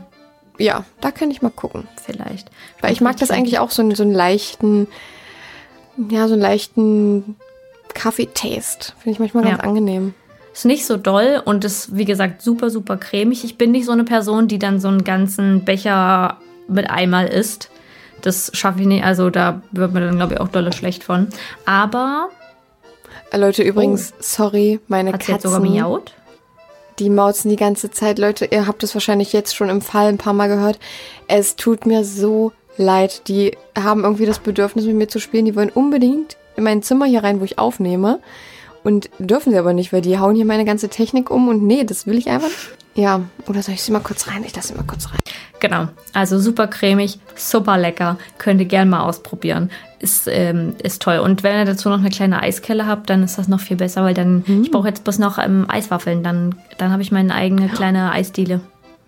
ja, 0.59 0.85
da 1.01 1.11
könnte 1.11 1.35
ich 1.35 1.43
mal 1.43 1.51
gucken. 1.51 1.87
vielleicht. 2.03 2.51
Weil 2.81 2.93
ich 2.93 3.01
mag 3.01 3.17
das 3.19 3.31
eigentlich 3.31 3.59
auch 3.59 3.71
so, 3.71 3.83
einen- 3.83 3.95
so 3.95 4.03
einen 4.03 4.13
leichten, 4.15 4.87
ja, 6.11 6.27
so 6.29 6.35
einen 6.35 6.43
leichten 6.43 7.37
Kaffee-Taste. 7.95 8.93
Finde 8.99 9.11
ich 9.13 9.19
manchmal 9.19 9.45
ganz 9.45 9.59
Ja. 9.59 9.65
angenehm. 9.65 10.15
Ist 10.53 10.65
nicht 10.65 10.87
so 10.87 10.97
doll 10.97 11.43
und 11.45 11.65
ist, 11.65 11.97
wie 11.97 12.05
gesagt, 12.07 12.41
super, 12.43 12.71
super 12.71 12.97
cremig. 12.97 13.45
Ich 13.45 13.59
bin 13.59 13.73
nicht 13.73 13.85
so 13.85 13.93
eine 13.93 14.05
Person, 14.05 14.49
die 14.49 14.59
dann 14.59 14.81
so 14.81 14.89
einen 14.89 15.05
ganzen 15.05 15.65
Becher 15.65 16.39
mit 16.69 16.89
einmal 16.89 17.27
isst. 17.29 17.71
Das 18.23 18.51
schaffe 18.55 18.81
ich 18.81 18.87
nicht. 18.87 19.05
Also 19.05 19.29
da 19.31 19.61
wird 19.73 19.93
mir 19.93 20.01
dann, 20.01 20.17
glaube 20.17 20.35
ich, 20.35 20.41
auch 20.41 20.49
dolle 20.49 20.73
schlecht 20.73 21.05
von. 21.05 21.29
Aber 21.67 22.29
Äh, 23.33 23.39
Leute, 23.39 23.63
übrigens, 23.65 24.15
sorry, 24.21 24.79
meine 24.89 25.11
Oh. 25.11 25.13
hat 25.15 25.25
sie 25.25 25.33
jetzt 25.33 25.43
sogar 25.43 25.59
Katzen, 25.61 25.75
miaut? 25.75 26.15
die 27.01 27.11
mauzen 27.11 27.49
die 27.51 27.57
ganze 27.57 27.91
Zeit. 27.91 28.19
Leute, 28.19 28.47
ihr 28.47 28.67
habt 28.67 28.83
es 28.85 28.95
wahrscheinlich 28.95 29.33
jetzt 29.33 29.55
schon 29.57 29.69
im 29.69 29.83
Fall 29.83 30.07
ein 30.09 30.17
paar 30.19 30.33
Mal 30.33 30.49
gehört. 30.49 30.79
Es 31.29 31.57
tut 31.57 31.85
mir 31.87 32.05
so 32.05 32.53
leid. 32.77 33.29
Die 33.29 33.57
haben 33.79 34.05
irgendwie 34.05 34.27
das 34.27 34.39
Bedürfnis, 34.39 34.85
mit 34.85 34.97
mir 34.97 35.09
zu 35.09 35.21
spielen. 35.21 35.45
Die 35.45 35.57
wollen 35.57 35.71
unbedingt 35.71 36.37
in 36.57 36.65
mein 36.65 36.83
Zimmer 36.83 37.07
hier 37.07 37.25
rein, 37.25 37.41
wo 37.41 37.45
ich 37.45 37.59
aufnehme. 37.59 38.21
Und 38.85 39.11
dürfen 39.19 39.53
sie 39.53 39.59
aber 39.59 39.73
nicht, 39.73 39.93
weil 39.93 40.01
die 40.01 40.19
hauen 40.19 40.37
hier 40.37 40.45
meine 40.45 40.65
ganze 40.65 40.89
Technik 40.89 41.31
um. 41.31 41.49
Und 41.49 41.63
nee, 41.63 41.85
das 41.85 42.07
will 42.07 42.19
ich 42.19 42.29
einfach 42.29 42.49
nicht. 42.49 42.71
Ja, 42.95 43.21
oder 43.47 43.63
soll 43.63 43.75
ich 43.75 43.83
sie 43.83 43.93
mal 43.93 44.01
kurz 44.01 44.27
rein? 44.27 44.43
Ich 44.47 44.57
lasse 44.57 44.69
sie 44.69 44.75
mal 44.75 44.87
kurz 44.87 45.11
rein. 45.11 45.19
Genau. 45.61 45.89
Also 46.15 46.39
super 46.39 46.67
cremig, 46.67 47.19
super 47.35 47.77
lecker. 47.77 48.17
Könnt 48.39 48.61
ihr 48.61 48.67
gerne 48.67 48.91
mal 48.91 49.03
ausprobieren. 49.03 49.71
Ist, 49.99 50.29
ähm, 50.29 50.77
ist 50.83 51.03
toll. 51.03 51.19
Und 51.19 51.43
wenn 51.43 51.59
ihr 51.59 51.65
dazu 51.67 51.91
noch 51.91 51.99
eine 51.99 52.11
kleine 52.11 52.43
Eiskelle 52.43 52.87
habt, 52.87 53.11
dann 53.11 53.23
ist 53.23 53.37
das 53.37 53.49
noch 53.49 53.61
viel 53.61 53.77
besser, 53.77 54.03
weil 54.03 54.15
dann, 54.15 54.45
ich 54.63 54.71
brauche 54.71 54.89
jetzt 54.89 55.05
bloß 55.05 55.19
noch 55.19 55.39
ähm, 55.39 55.67
Eiswaffeln. 55.69 56.23
Dann, 56.23 56.55
dann 56.79 56.91
habe 56.91 57.03
ich 57.03 57.13
meine 57.13 57.35
eigene 57.35 57.69
kleine 57.69 58.13
Eisdiele. 58.13 58.61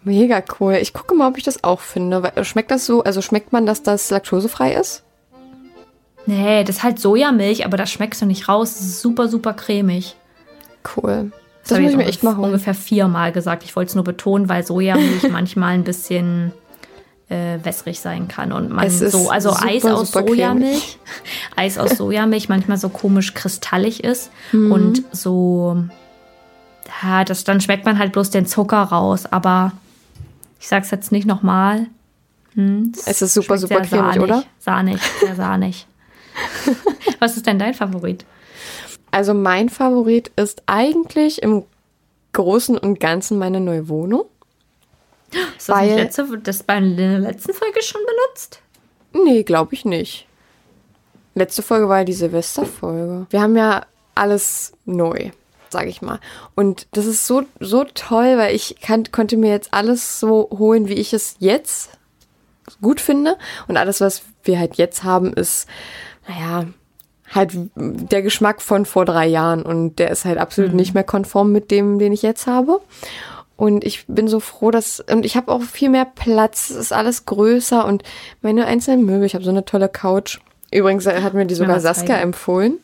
Mega 0.05 0.43
cool. 0.61 0.75
Ich 0.81 0.93
gucke 0.93 1.15
mal, 1.15 1.29
ob 1.29 1.39
ich 1.39 1.45
das 1.45 1.65
auch 1.65 1.81
finde. 1.81 2.23
Weil- 2.23 2.45
Schmeckt 2.45 2.71
das 2.71 2.87
so, 2.87 3.03
also 3.03 3.21
schmeckt 3.23 3.53
man, 3.53 3.67
dass 3.67 3.83
das 3.83 4.11
laktosefrei 4.11 4.75
ist? 4.75 5.03
Nee, 6.27 6.63
das 6.65 6.77
ist 6.77 6.83
halt 6.83 6.99
Sojamilch, 6.99 7.65
aber 7.65 7.77
das 7.77 7.91
schmeckst 7.91 8.21
du 8.23 8.27
nicht 8.27 8.49
raus. 8.49 8.75
Das 8.75 8.83
ist 8.83 9.01
super, 9.01 9.29
super 9.29 9.55
cremig. 9.55 10.15
Cool. 10.97 11.33
Das, 11.63 11.71
Das 11.71 11.73
habe 11.73 11.83
muss 11.83 11.93
ich 11.93 11.97
mir 11.97 12.05
echt 12.07 12.23
mal 12.23 12.37
holen. 12.37 12.47
ungefähr 12.47 12.75
viermal 12.75 13.33
gesagt. 13.33 13.65
Ich 13.65 13.75
wollte 13.77 13.89
es 13.91 13.95
nur 13.95 14.05
betonen, 14.05 14.49
weil 14.49 14.65
Sojamilch 14.65 15.29
manchmal 15.31 15.73
ein 15.75 15.85
bisschen 15.85 16.53
äh, 17.31 17.59
wässrig 17.63 18.01
sein 18.01 18.29
kann. 18.29 18.53
Und 18.53 18.71
man 18.71 18.89
so, 18.91 19.31
also 19.31 19.51
super, 19.53 19.67
Eis 19.67 19.85
aus 19.85 20.13
Sojamilch, 20.13 20.99
Eis 21.57 21.77
aus 21.79 21.91
Sojamilch 21.97 22.49
manchmal 22.49 22.77
so 22.79 22.89
komisch 22.89 23.35
kristallig 23.35 24.05
ist 24.05 24.31
Mhm. 24.53 24.73
und 24.73 25.03
so, 25.13 25.77
ja, 27.03 27.25
das, 27.25 27.45
dann 27.45 27.61
schmeckt 27.61 27.85
man 27.85 27.99
halt 27.99 28.13
bloß 28.13 28.31
den 28.31 28.47
Zucker 28.47 28.83
raus. 28.83 29.25
Aber 29.31 29.73
ich 30.59 30.69
sag's 30.69 30.91
jetzt 30.91 31.13
nicht 31.13 31.27
nochmal. 31.27 31.87
Hm, 32.55 32.93
Es 33.07 33.23
ist 33.23 33.35
super, 33.35 33.59
super 33.59 33.77
cremig, 33.83 33.91
sahnig, 33.91 34.21
oder? 34.21 34.45
Sahnig, 34.59 35.01
sehr 35.21 35.35
sahnig. 35.37 35.87
Was 37.21 37.37
ist 37.37 37.47
denn 37.47 37.59
dein 37.59 37.75
Favorit? 37.75 38.25
Also 39.11 39.35
mein 39.35 39.69
Favorit 39.69 40.31
ist 40.37 40.63
eigentlich 40.67 41.43
im 41.43 41.65
Großen 42.33 42.77
und 42.77 43.01
Ganzen 43.01 43.39
meine 43.39 43.61
neue 43.61 43.89
Wohnung. 43.89 44.27
Ist 45.57 45.69
das 45.69 45.77
Weil- 45.77 45.95
letzte, 45.97 46.39
das 46.39 46.63
bei 46.63 46.81
der 46.81 47.19
letzten 47.19 47.53
Folge 47.53 47.83
schon 47.83 48.01
benutzt? 48.07 48.61
Nee, 49.13 49.43
glaube 49.43 49.75
ich 49.75 49.85
nicht. 49.85 50.27
Letzte 51.35 51.63
Folge 51.63 51.89
war 51.89 51.99
ja 51.99 52.05
die 52.05 52.13
Silvesterfolge. 52.13 53.27
Wir 53.31 53.41
haben 53.41 53.57
ja 53.57 53.87
alles 54.15 54.73
neu, 54.85 55.31
sage 55.71 55.89
ich 55.89 56.03
mal. 56.03 56.21
Und 56.55 56.87
das 56.93 57.07
ist 57.07 57.27
so, 57.27 57.45
so 57.61 57.85
toll, 57.85 58.39
weil 58.39 58.55
ich 58.55 58.77
kann, 58.81 59.05
konnte 59.13 59.37
mir 59.37 59.51
jetzt 59.51 59.73
alles 59.73 60.21
so 60.21 60.49
holen, 60.51 60.89
wie 60.89 60.95
ich 60.95 61.13
es 61.13 61.37
jetzt 61.39 61.91
gut 62.81 63.01
finde. 63.01 63.37
Und 63.67 63.77
alles, 63.77 64.01
was 64.01 64.23
wir 64.45 64.59
halt 64.59 64.77
jetzt 64.77 65.05
haben, 65.05 65.33
ist, 65.33 65.67
naja, 66.29 66.67
halt 67.35 67.53
der 67.75 68.23
Geschmack 68.23 68.63
von 68.63 68.87
vor 68.87 69.05
drei 69.05 69.27
Jahren. 69.27 69.63
Und 69.63 69.99
der 69.99 70.11
ist 70.11 70.25
halt 70.25 70.39
absolut 70.39 70.75
nicht 70.75 70.95
mehr 70.95 71.05
konform 71.05 71.53
mit 71.53 71.71
dem, 71.71 71.99
den 71.99 72.13
ich 72.13 72.23
jetzt 72.23 72.47
habe. 72.47 72.81
Und 73.57 73.85
ich 73.85 74.07
bin 74.07 74.29
so 74.29 74.39
froh, 74.39 74.71
dass, 74.71 75.01
und 75.01 75.27
ich 75.27 75.37
habe 75.37 75.51
auch 75.51 75.63
viel 75.63 75.89
mehr 75.89 76.05
Platz, 76.05 76.71
es 76.71 76.77
ist 76.77 76.93
alles 76.93 77.25
größer 77.25 77.85
und 77.85 78.05
meine 78.41 78.67
einzelnen 78.67 79.05
Möbel, 79.05 79.25
ich 79.25 79.35
habe 79.35 79.43
so 79.43 79.51
eine 79.51 79.65
tolle 79.65 79.89
Couch. 79.89 80.39
Übrigens 80.71 81.07
äh, 81.07 81.23
hat 81.23 81.35
mir 81.35 81.47
die 81.47 81.55
sogar 81.55 81.81
Saskia 81.81 82.17
zeigen. 82.17 82.23
empfohlen. 82.23 82.79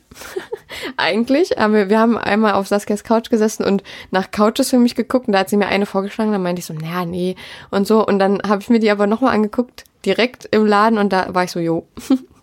Eigentlich 0.97 1.53
haben 1.59 1.75
wir, 1.75 1.91
wir 1.91 1.99
haben 1.99 2.17
einmal 2.17 2.55
auf 2.55 2.67
Saskias 2.67 3.05
Couch 3.05 3.31
gesessen 3.31 3.65
und 3.65 3.83
nach 4.11 4.31
Couches 4.31 4.71
für 4.71 4.79
mich 4.79 4.95
geguckt 4.95 5.27
und 5.27 5.33
da 5.33 5.41
hat 5.41 5.51
sie 5.51 5.57
mir 5.57 5.67
eine 5.67 5.87
vorgeschlagen, 5.87 6.33
dann 6.33 6.43
meinte 6.43 6.61
ich 6.61 6.67
so, 6.67 6.73
naja, 6.73 7.05
nee 7.05 7.37
und 7.71 7.87
so 7.87 8.07
und 8.07 8.19
dann 8.19 8.41
habe 8.47 8.63
ich 8.63 8.71
mir 8.71 8.79
die 8.79 8.91
aber 8.91 9.07
nochmal 9.07 9.35
angeguckt, 9.35 9.85
direkt 10.07 10.49
im 10.51 10.67
Laden 10.67 10.99
und 10.99 11.13
da 11.13 11.35
war 11.35 11.45
ich 11.45 11.51
so, 11.51 11.61
jo. 11.61 11.87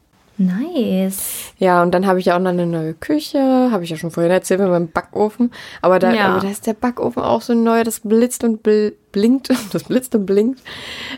Nice. 0.45 1.53
Ja, 1.59 1.81
und 1.81 1.91
dann 1.91 2.07
habe 2.07 2.19
ich 2.19 2.26
ja 2.26 2.35
auch 2.35 2.39
noch 2.39 2.49
eine 2.49 2.65
neue 2.65 2.93
Küche, 2.93 3.39
habe 3.72 3.84
ich 3.84 3.89
ja 3.89 3.97
schon 3.97 4.11
vorhin 4.11 4.31
erzählt 4.31 4.59
mit 4.59 4.69
meinem 4.69 4.89
Backofen. 4.89 5.51
Aber 5.81 5.99
da, 5.99 6.13
Ja. 6.13 6.30
aber 6.30 6.41
da 6.41 6.49
ist 6.49 6.65
der 6.68 6.73
Backofen 6.73 7.22
auch 7.22 7.41
so 7.41 7.53
neu, 7.53 7.84
das 7.84 7.99
blitzt 8.01 8.43
und 8.43 8.63
bl 8.63 8.93
blinkt, 9.11 9.49
das 9.73 9.84
blitzt 9.84 10.15
und 10.15 10.26
blinkt 10.26 10.61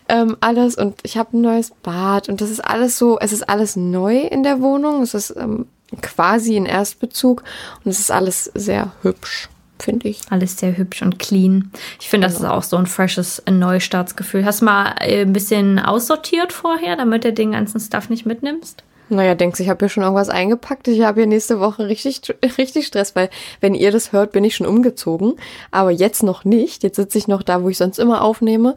ähm, 0.10 0.36
alles. 0.42 0.76
Und 0.76 1.00
ich 1.04 1.18
habe 1.18 1.38
ein 1.38 1.42
neues 1.42 1.72
Bad 1.84 2.28
und 2.30 2.42
das 2.42 2.50
ist 2.50 2.60
alles 2.60 2.98
so, 2.98 3.20
es 3.20 3.32
ist 3.32 3.48
alles 3.48 3.76
neu 3.76 4.18
in 4.22 4.44
der 4.44 4.62
Wohnung. 4.62 5.04
Es 5.04 5.14
ist 5.14 5.36
ähm, 5.38 5.68
quasi 6.02 6.56
ein 6.58 6.66
Erstbezug 6.66 7.44
und 7.86 7.92
es 7.92 8.00
ist 8.00 8.10
alles 8.12 8.46
sehr 8.56 8.92
hübsch, 9.04 9.48
finde 9.80 10.08
ich. 10.10 10.22
Alles 10.32 10.58
sehr 10.58 10.76
hübsch 10.76 11.04
und 11.04 11.20
clean. 11.20 11.72
Ich 12.02 12.10
finde, 12.10 12.28
das 12.28 12.36
ist 12.38 12.46
auch 12.46 12.64
so 12.64 12.78
ein 12.78 12.88
freshes 12.88 13.44
Neustartsgefühl. 13.50 14.44
Hast 14.44 14.62
du 14.62 14.66
mal 14.66 14.96
äh, 15.02 15.22
ein 15.22 15.34
bisschen 15.34 15.78
aussortiert 15.80 16.52
vorher, 16.52 16.96
damit 16.96 17.26
du 17.26 17.32
den 17.32 17.52
ganzen 17.52 17.80
Stuff 17.80 18.10
nicht 18.10 18.26
mitnimmst? 18.26 18.84
Naja, 19.10 19.36
denkst 19.36 19.58
du, 19.58 19.64
ich 19.64 19.70
habe 19.70 19.80
hier 19.80 19.90
schon 19.90 20.04
irgendwas 20.04 20.30
eingepackt. 20.30 20.88
Ich 20.88 21.02
habe 21.02 21.20
hier 21.22 21.28
nächste 21.28 21.60
Woche 21.60 21.88
richtig, 21.88 22.22
richtig 22.58 22.88
Stress, 22.88 23.16
weil 23.16 23.30
wenn 23.62 23.76
ihr 23.76 23.92
das 23.92 24.12
hört, 24.12 24.32
bin 24.32 24.44
ich 24.44 24.56
schon 24.56 24.68
umgezogen. 24.68 25.34
Aber 25.72 25.92
jetzt 25.92 26.24
noch 26.24 26.46
nicht. 26.46 26.84
Jetzt 26.84 26.96
sitze 26.96 27.18
ich 27.18 27.28
noch 27.28 27.44
da, 27.44 27.64
wo 27.64 27.70
ich 27.70 27.78
sonst 27.78 28.00
immer 28.00 28.22
aufnehme. 28.22 28.76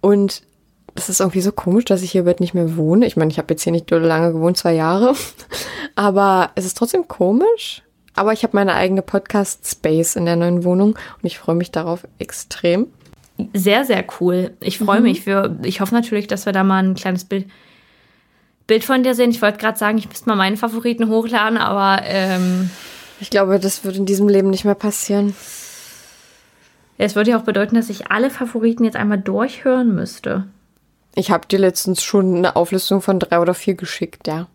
Und 0.00 0.42
das 0.94 1.08
ist 1.08 1.20
irgendwie 1.20 1.40
so 1.40 1.52
komisch, 1.52 1.86
dass 1.86 2.02
ich 2.02 2.10
hier 2.12 2.24
bald 2.24 2.40
nicht 2.40 2.52
mehr 2.54 2.76
wohne. 2.76 3.06
Ich 3.06 3.16
meine, 3.16 3.30
ich 3.30 3.38
habe 3.38 3.52
jetzt 3.54 3.62
hier 3.62 3.72
nicht 3.72 3.88
so 3.88 3.96
lange 3.96 4.32
gewohnt, 4.32 4.58
zwei 4.58 4.74
Jahre. 4.74 5.14
Aber 5.94 6.50
es 6.54 6.64
ist 6.64 6.76
trotzdem 6.76 7.08
komisch. 7.08 7.82
Aber 8.14 8.34
ich 8.34 8.42
habe 8.42 8.54
meine 8.56 8.74
eigene 8.74 9.00
Podcast-Space 9.02 10.16
in 10.16 10.26
der 10.26 10.36
neuen 10.36 10.64
Wohnung 10.64 10.90
und 10.90 11.24
ich 11.24 11.38
freue 11.38 11.54
mich 11.54 11.70
darauf 11.70 12.06
extrem. 12.18 12.88
Sehr, 13.54 13.86
sehr 13.86 14.04
cool. 14.20 14.50
Ich 14.60 14.78
freue 14.78 14.98
Mhm. 14.98 15.04
mich. 15.04 15.22
Für, 15.22 15.56
ich 15.62 15.80
hoffe 15.80 15.94
natürlich, 15.94 16.26
dass 16.26 16.44
wir 16.44 16.52
da 16.52 16.62
mal 16.62 16.84
ein 16.84 16.94
kleines 16.94 17.24
Bild, 17.24 17.46
Bild 18.66 18.84
von 18.84 19.02
dir 19.02 19.14
sehen. 19.14 19.30
Ich 19.30 19.42
wollte 19.42 19.58
gerade 19.58 19.78
sagen, 19.78 19.98
ich 19.98 20.08
müsste 20.08 20.28
mal 20.28 20.36
meine 20.36 20.56
Favoriten 20.56 21.08
hochladen, 21.08 21.58
aber 21.58 22.02
ähm, 22.04 22.70
Ich 23.20 23.30
glaube, 23.30 23.58
das 23.58 23.84
wird 23.84 23.96
in 23.96 24.06
diesem 24.06 24.28
Leben 24.28 24.50
nicht 24.50 24.64
mehr 24.64 24.74
passieren. 24.74 25.34
es 26.98 27.14
würde 27.16 27.30
ja 27.30 27.38
auch 27.38 27.44
bedeuten, 27.44 27.74
dass 27.74 27.90
ich 27.90 28.10
alle 28.10 28.30
Favoriten 28.30 28.84
jetzt 28.84 28.96
einmal 28.96 29.18
durchhören 29.18 29.94
müsste. 29.94 30.46
Ich 31.14 31.30
habe 31.30 31.46
dir 31.46 31.58
letztens 31.58 32.02
schon 32.02 32.36
eine 32.36 32.56
Auflistung 32.56 33.02
von 33.02 33.18
drei 33.18 33.38
oder 33.40 33.54
vier 33.54 33.74
geschickt, 33.74 34.26
ja. 34.26 34.46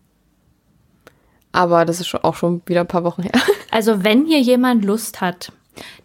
Aber 1.52 1.84
das 1.84 2.00
ist 2.00 2.14
auch 2.24 2.34
schon 2.34 2.62
wieder 2.66 2.80
ein 2.80 2.88
paar 2.88 3.04
Wochen 3.04 3.22
her. 3.22 3.32
Also, 3.70 4.02
wenn 4.02 4.24
hier 4.24 4.40
jemand 4.40 4.82
Lust 4.86 5.20
hat, 5.20 5.52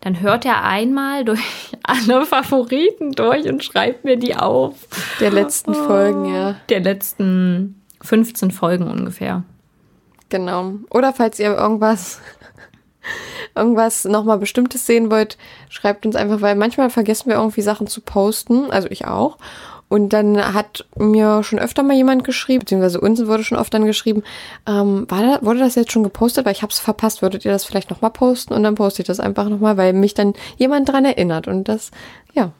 dann 0.01 0.19
hört 0.19 0.43
er 0.43 0.65
einmal 0.65 1.23
durch 1.23 1.39
alle 1.84 2.25
Favoriten 2.25 3.13
durch 3.13 3.47
und 3.47 3.63
schreibt 3.63 4.03
mir 4.03 4.17
die 4.17 4.35
auf. 4.35 4.75
Der 5.21 5.31
letzten 5.31 5.73
Folgen, 5.73 6.25
ja. 6.25 6.57
Der 6.67 6.81
letzten 6.81 7.81
15 8.03 8.51
Folgen 8.51 8.88
ungefähr. 8.88 9.43
Genau. 10.30 10.73
Oder 10.89 11.13
falls 11.13 11.39
ihr 11.39 11.55
irgendwas, 11.55 12.19
irgendwas 13.55 14.05
nochmal 14.05 14.38
Bestimmtes 14.38 14.85
sehen 14.85 15.09
wollt, 15.09 15.38
schreibt 15.69 16.05
uns 16.05 16.15
einfach, 16.15 16.41
weil 16.41 16.55
manchmal 16.55 16.89
vergessen 16.89 17.30
wir 17.30 17.38
irgendwie 17.38 17.61
Sachen 17.61 17.88
zu 17.88 18.01
posten. 18.01 18.71
Also 18.71 18.89
ich 18.89 19.05
auch. 19.05 19.38
Und 19.89 20.09
dann 20.09 20.55
hat 20.55 20.85
mir 20.97 21.43
schon 21.43 21.59
öfter 21.59 21.84
mal 21.84 21.95
jemand 21.95 22.23
geschrieben, 22.23 22.61
beziehungsweise 22.61 22.99
uns 22.99 23.27
wurde 23.27 23.43
schon 23.43 23.59
oft 23.59 23.71
dann 23.75 23.85
geschrieben, 23.85 24.23
ähm, 24.65 25.05
war 25.07 25.21
da, 25.21 25.45
wurde 25.45 25.59
das 25.59 25.75
jetzt 25.75 25.91
schon 25.91 26.03
gepostet? 26.03 26.45
Weil 26.45 26.53
ich 26.53 26.63
habe 26.63 26.73
es 26.73 26.80
verpasst. 26.80 27.21
Würdet 27.21 27.45
ihr 27.45 27.51
das 27.51 27.63
vielleicht 27.63 27.91
nochmal 27.91 28.09
posten? 28.09 28.53
Und 28.53 28.63
dann 28.63 28.73
poste 28.73 29.03
ich 29.03 29.07
das 29.07 29.19
einfach 29.19 29.49
nochmal, 29.49 29.77
weil 29.77 29.93
mich 29.93 30.15
dann 30.15 30.34
jemand 30.57 30.89
dran 30.89 31.05
erinnert. 31.05 31.47
Und 31.47 31.65
das, 31.69 31.91
ja. 32.34 32.53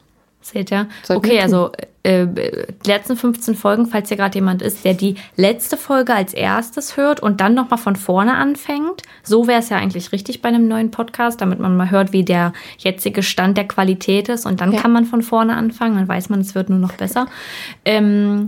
Seht 0.44 0.70
ihr? 0.70 0.86
Sollten 1.02 1.26
okay, 1.26 1.40
also 1.40 1.72
äh, 2.02 2.26
die 2.26 2.88
letzten 2.90 3.16
15 3.16 3.54
Folgen, 3.54 3.86
falls 3.86 4.08
hier 4.08 4.18
gerade 4.18 4.34
jemand 4.34 4.60
ist, 4.60 4.84
der 4.84 4.92
die 4.92 5.14
letzte 5.36 5.78
Folge 5.78 6.14
als 6.14 6.34
erstes 6.34 6.98
hört 6.98 7.20
und 7.20 7.40
dann 7.40 7.54
nochmal 7.54 7.78
von 7.78 7.96
vorne 7.96 8.34
anfängt. 8.34 9.00
So 9.22 9.46
wäre 9.46 9.60
es 9.60 9.70
ja 9.70 9.78
eigentlich 9.78 10.12
richtig 10.12 10.42
bei 10.42 10.50
einem 10.50 10.68
neuen 10.68 10.90
Podcast, 10.90 11.40
damit 11.40 11.60
man 11.60 11.78
mal 11.78 11.90
hört, 11.90 12.12
wie 12.12 12.24
der 12.24 12.52
jetzige 12.76 13.22
Stand 13.22 13.56
der 13.56 13.66
Qualität 13.66 14.28
ist 14.28 14.44
und 14.44 14.60
dann 14.60 14.72
Ja. 14.72 14.82
kann 14.82 14.92
man 14.92 15.06
von 15.06 15.22
vorne 15.22 15.56
anfangen, 15.56 15.96
dann 15.96 16.08
weiß 16.08 16.28
man, 16.28 16.40
es 16.40 16.54
wird 16.54 16.68
nur 16.68 16.78
noch 16.78 16.92
besser. 16.92 17.26
Ähm, 17.86 18.44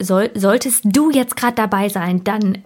soll, 0.00 0.30
solltest 0.34 0.82
du 0.84 1.10
jetzt 1.10 1.36
gerade 1.36 1.54
dabei 1.54 1.88
sein, 1.88 2.24
dann 2.24 2.58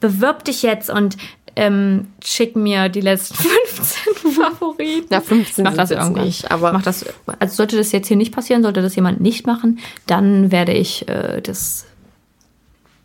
bewirb 0.00 0.44
dich 0.44 0.62
jetzt 0.62 0.90
und 0.90 1.16
ähm, 1.56 2.08
schick 2.24 2.56
mir 2.56 2.88
die 2.88 3.00
letzten 3.00 3.34
15 3.66 4.32
Favoriten. 4.32 5.06
Na, 5.10 5.20
15 5.20 5.64
Mach 5.64 5.74
das 5.74 5.90
irgendwann. 5.90 6.24
nicht, 6.24 6.50
aber- 6.50 6.72
Mach 6.72 6.82
das, 6.82 7.04
also 7.38 7.54
sollte 7.54 7.76
das 7.76 7.92
jetzt 7.92 8.08
hier 8.08 8.16
nicht 8.16 8.34
passieren, 8.34 8.62
sollte 8.62 8.82
das 8.82 8.94
jemand 8.96 9.20
nicht 9.20 9.46
machen, 9.46 9.78
dann 10.06 10.50
werde 10.52 10.72
ich 10.72 11.08
äh, 11.08 11.40
das 11.40 11.86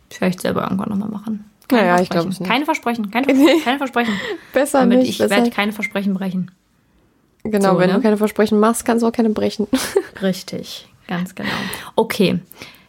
vielleicht 0.09 0.41
selber 0.41 0.63
irgendwann 0.63 0.89
nochmal 0.89 1.09
machen. 1.09 1.45
Naja, 1.71 1.99
ich 1.99 2.07
Versprechen. 2.07 2.09
glaub 2.21 2.31
es 2.31 2.39
nicht. 2.39 2.49
Keine 2.49 2.65
Versprechen, 2.65 3.11
keine, 3.11 3.27
keine 3.63 3.77
Versprechen. 3.79 4.13
Besser 4.53 4.79
Damit 4.81 4.99
nicht. 4.99 5.19
ich 5.19 5.29
werde 5.29 5.49
keine 5.49 5.71
Versprechen 5.73 6.13
brechen. 6.13 6.51
genau, 7.43 7.73
so, 7.73 7.79
wenn 7.79 7.89
ne? 7.89 7.95
du 7.95 8.01
keine 8.01 8.17
Versprechen 8.17 8.59
machst, 8.59 8.85
kannst 8.85 9.03
du 9.03 9.07
auch 9.07 9.11
keine 9.11 9.31
brechen. 9.31 9.67
Richtig, 10.21 10.87
ganz 11.07 11.33
genau. 11.35 11.49
Okay. 11.95 12.39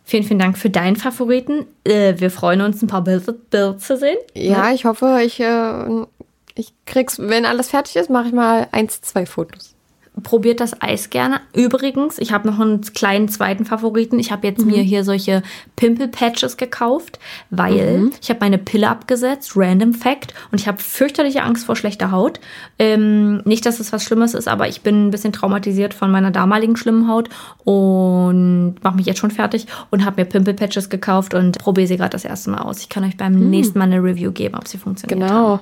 Vielen, 0.09 0.23
vielen 0.23 0.39
Dank 0.39 0.57
für 0.57 0.71
deinen 0.71 0.95
Favoriten. 0.95 1.67
Äh, 1.83 2.15
wir 2.19 2.31
freuen 2.31 2.61
uns, 2.61 2.81
ein 2.81 2.87
paar 2.87 3.03
Bilder, 3.03 3.33
Bilder 3.33 3.77
zu 3.77 3.97
sehen. 3.97 4.17
Ja, 4.35 4.71
ich 4.71 4.85
hoffe, 4.85 5.19
ich, 5.25 5.41
äh, 5.41 6.07
ich 6.55 6.73
krieg's, 6.87 7.19
wenn 7.19 7.45
alles 7.45 7.71
fertig 7.71 7.97
ist, 7.97 8.09
mache 8.09 8.29
ich 8.29 8.33
mal 8.33 8.69
eins, 8.71 9.01
zwei 9.01 9.27
Fotos. 9.27 9.76
Probiert 10.23 10.61
das 10.61 10.81
Eis 10.81 11.11
gerne. 11.11 11.41
Übrigens, 11.55 12.19
ich 12.19 12.33
habe 12.33 12.49
noch 12.49 12.59
einen 12.59 12.81
kleinen 12.81 13.29
zweiten 13.29 13.67
Favoriten. 13.67 14.19
Ich 14.19 14.33
habe 14.33 14.47
jetzt 14.47 14.65
mir 14.65 14.83
hier 14.83 15.05
solche 15.05 15.43
Pimple-Patches 15.77 16.57
gekauft, 16.57 17.19
weil 17.51 18.11
ich 18.21 18.31
habe 18.31 18.41
meine 18.41 18.57
Pille 18.57 18.89
abgesetzt, 18.89 19.53
Random 19.57 19.93
Fact, 19.93 20.33
und 20.51 20.61
ich 20.61 20.69
habe 20.69 20.79
fürchterliche 20.79 21.43
Angst 21.43 21.67
vor 21.67 21.77
schlechter 21.77 22.13
Haut. 22.13 22.41
Ähm, 22.79 23.43
nicht, 23.45 23.67
dass 23.67 23.79
es 23.79 23.93
was 23.93 24.05
Schlimmes 24.05 24.33
ist, 24.33 24.49
aber 24.49 24.69
ich 24.69 24.81
bin 24.81 25.09
ein 25.09 25.11
bisschen 25.11 25.35
traumatisiert 25.35 25.93
von 25.93 26.11
meiner 26.11 26.31
damaligen 26.31 26.77
schlimmen 26.77 27.09
Haut 27.09 27.29
und 27.65 28.77
mache 28.83 28.97
mich 28.97 29.07
jetzt 29.07 29.19
schon 29.19 29.31
fertig 29.31 29.67
und 29.91 30.05
habe 30.05 30.23
mir 30.23 30.27
Pimple-Patches 30.27 30.89
gekauft 30.89 31.35
und 31.35 31.59
probiere 31.59 31.89
sie 31.89 31.97
gerade 31.99 32.11
das 32.11 32.25
erste 32.25 32.51
Mal 32.51 32.63
aus. 32.63 32.81
Ich 32.81 32.89
kann 32.89 33.05
euch 33.05 33.19
beim 33.19 33.51
nächsten 33.51 33.79
Mal 33.79 33.85
eine 33.85 34.03
Review 34.03 34.33
geben, 34.33 34.55
ob 34.55 34.67
sie 34.67 34.79
funktioniert. 34.79 35.29
Genau. 35.29 35.61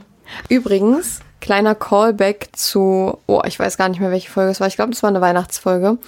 Übrigens, 0.48 1.20
kleiner 1.40 1.74
Callback 1.74 2.48
zu, 2.52 3.18
oh, 3.26 3.42
ich 3.46 3.58
weiß 3.58 3.76
gar 3.76 3.88
nicht 3.88 4.00
mehr, 4.00 4.10
welche 4.10 4.30
Folge 4.30 4.50
es 4.50 4.60
war. 4.60 4.66
Ich 4.66 4.76
glaube, 4.76 4.92
das 4.92 5.02
war 5.02 5.10
eine 5.10 5.20
Weihnachtsfolge. 5.20 5.98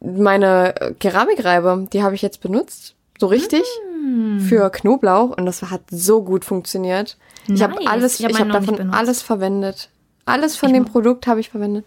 Meine 0.00 0.80
äh, 0.80 0.94
Keramikreibe, 0.94 1.86
die 1.92 2.02
habe 2.02 2.14
ich 2.14 2.22
jetzt 2.22 2.40
benutzt. 2.40 2.94
So 3.18 3.26
richtig. 3.28 3.62
Für 4.48 4.68
Knoblauch. 4.70 5.36
Und 5.36 5.46
das 5.46 5.62
hat 5.62 5.82
so 5.90 6.22
gut 6.22 6.44
funktioniert. 6.44 7.16
Ich 7.46 7.62
habe 7.62 7.74
Nice. 7.74 7.86
alles, 7.86 8.20
Ich 8.20 8.24
hab 8.24 8.32
ich 8.32 8.40
habe 8.40 8.50
nicht 8.50 8.68
davon 8.68 8.90
alles 8.90 9.22
verwendet. 9.22 9.88
Alles 10.24 10.56
von 10.56 10.72
dem 10.72 10.84
Produkt 10.84 11.26
habe 11.26 11.40
ich 11.40 11.50
verwendet. 11.50 11.84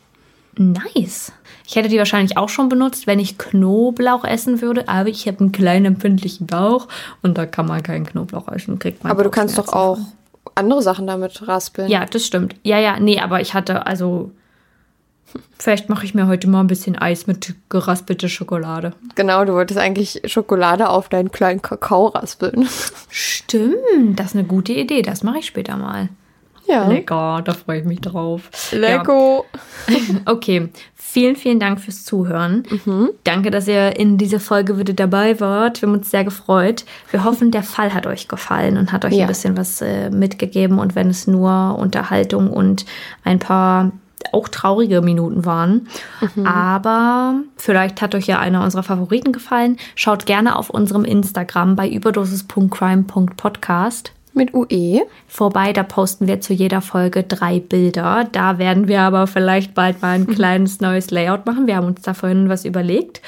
Nice. 0.57 1.33
Ich 1.67 1.75
hätte 1.75 1.89
die 1.89 1.97
wahrscheinlich 1.97 2.37
auch 2.37 2.49
schon 2.49 2.69
benutzt, 2.69 3.07
wenn 3.07 3.19
ich 3.19 3.37
Knoblauch 3.37 4.23
essen 4.23 4.61
würde, 4.61 4.87
aber 4.87 5.09
ich 5.09 5.27
habe 5.27 5.39
einen 5.41 5.51
kleinen 5.51 5.85
empfindlichen 5.85 6.47
Bauch 6.47 6.87
und 7.21 7.37
da 7.37 7.45
kann 7.45 7.65
man 7.67 7.83
keinen 7.83 8.05
Knoblauch 8.05 8.47
essen. 8.47 8.79
Kriegt 8.79 9.03
man 9.03 9.11
Aber 9.11 9.23
du 9.23 9.29
kannst 9.29 9.57
doch 9.57 9.69
auch 9.69 9.99
andere 10.53 10.81
Sachen 10.81 11.07
damit 11.07 11.47
raspeln. 11.47 11.89
Ja, 11.89 12.05
das 12.05 12.25
stimmt. 12.25 12.55
Ja, 12.63 12.79
ja, 12.79 12.99
nee, 12.99 13.19
aber 13.19 13.41
ich 13.41 13.53
hatte 13.53 13.85
also. 13.85 14.31
Vielleicht 15.57 15.89
mache 15.89 16.05
ich 16.05 16.13
mir 16.13 16.27
heute 16.27 16.47
mal 16.47 16.61
ein 16.61 16.67
bisschen 16.67 16.97
Eis 16.97 17.27
mit 17.27 17.55
geraspelter 17.67 18.29
Schokolade. 18.29 18.93
Genau, 19.15 19.43
du 19.43 19.53
wolltest 19.53 19.79
eigentlich 19.79 20.21
Schokolade 20.25 20.87
auf 20.87 21.09
deinen 21.09 21.31
kleinen 21.31 21.61
Kakao 21.61 22.07
raspeln. 22.07 22.69
Stimmt, 23.09 24.17
das 24.17 24.27
ist 24.27 24.35
eine 24.35 24.45
gute 24.45 24.71
Idee. 24.71 25.01
Das 25.01 25.23
mache 25.23 25.39
ich 25.39 25.45
später 25.47 25.75
mal. 25.75 26.09
Ja. 26.67 26.87
Lecker, 26.87 27.41
da 27.43 27.53
freue 27.53 27.79
ich 27.79 27.85
mich 27.85 28.01
drauf. 28.01 28.49
Ja. 28.71 28.77
Lego. 28.97 29.45
Okay, 30.25 30.69
vielen, 30.95 31.35
vielen 31.35 31.59
Dank 31.59 31.79
fürs 31.79 32.03
Zuhören. 32.05 32.63
Mhm. 32.85 33.09
Danke, 33.23 33.51
dass 33.51 33.67
ihr 33.67 33.99
in 33.99 34.17
dieser 34.17 34.39
Folge 34.39 34.79
wieder 34.79 34.93
dabei 34.93 35.39
wart. 35.39 35.79
Wir 35.81 35.87
haben 35.87 35.93
uns 35.95 36.09
sehr 36.09 36.23
gefreut. 36.23 36.85
Wir 37.11 37.23
hoffen, 37.23 37.51
der 37.51 37.61
Fall 37.61 37.93
hat 37.93 38.07
euch 38.07 38.27
gefallen 38.27 38.77
und 38.77 38.91
hat 38.91 39.05
euch 39.05 39.13
Ja. 39.13 39.25
ein 39.25 39.27
bisschen 39.27 39.55
was 39.57 39.81
äh, 39.81 40.09
mitgegeben. 40.09 40.79
Und 40.79 40.95
wenn 40.95 41.09
es 41.09 41.27
nur 41.27 41.77
Unterhaltung 41.77 42.49
und 42.49 42.85
ein 43.23 43.37
paar 43.37 43.91
auch 44.31 44.47
traurige 44.49 45.01
Minuten 45.01 45.45
waren. 45.45 45.87
Mhm. 46.35 46.47
Aber 46.47 47.35
vielleicht 47.57 48.01
hat 48.01 48.15
euch 48.15 48.25
ja 48.25 48.39
einer 48.39 48.63
unserer 48.63 48.81
Favoriten 48.81 49.31
gefallen. 49.33 49.77
Schaut 49.93 50.25
gerne 50.25 50.55
auf 50.55 50.71
unserem 50.71 51.05
Instagram 51.05 51.75
bei 51.75 51.87
überdosis.crime.podcast 51.87 54.13
Mit. 54.35 54.53
UE. 54.53 55.01
vorbei. 55.27 55.73
Da 55.73 55.83
posten 55.83 56.27
wir 56.27 56.41
zu 56.41 56.53
jeder 56.53 56.81
Folge 56.81 57.23
drei 57.23 57.59
Bilder. 57.59 58.27
Da 58.31 58.57
werden 58.57 58.87
wir 58.87 59.01
aber 59.01 59.27
vielleicht 59.27 59.73
bald 59.73 60.01
mal 60.01 60.15
ein 60.15 60.27
kleines 60.27 60.81
neues 60.81 61.09
Layout 61.09 61.45
machen. 61.45 61.67
Wir 61.67 61.77
haben 61.77 61.87
uns 61.87 62.01
da 62.01 62.13
vorhin 62.13 62.49
was 62.49 62.65
überlegt. 62.65 63.21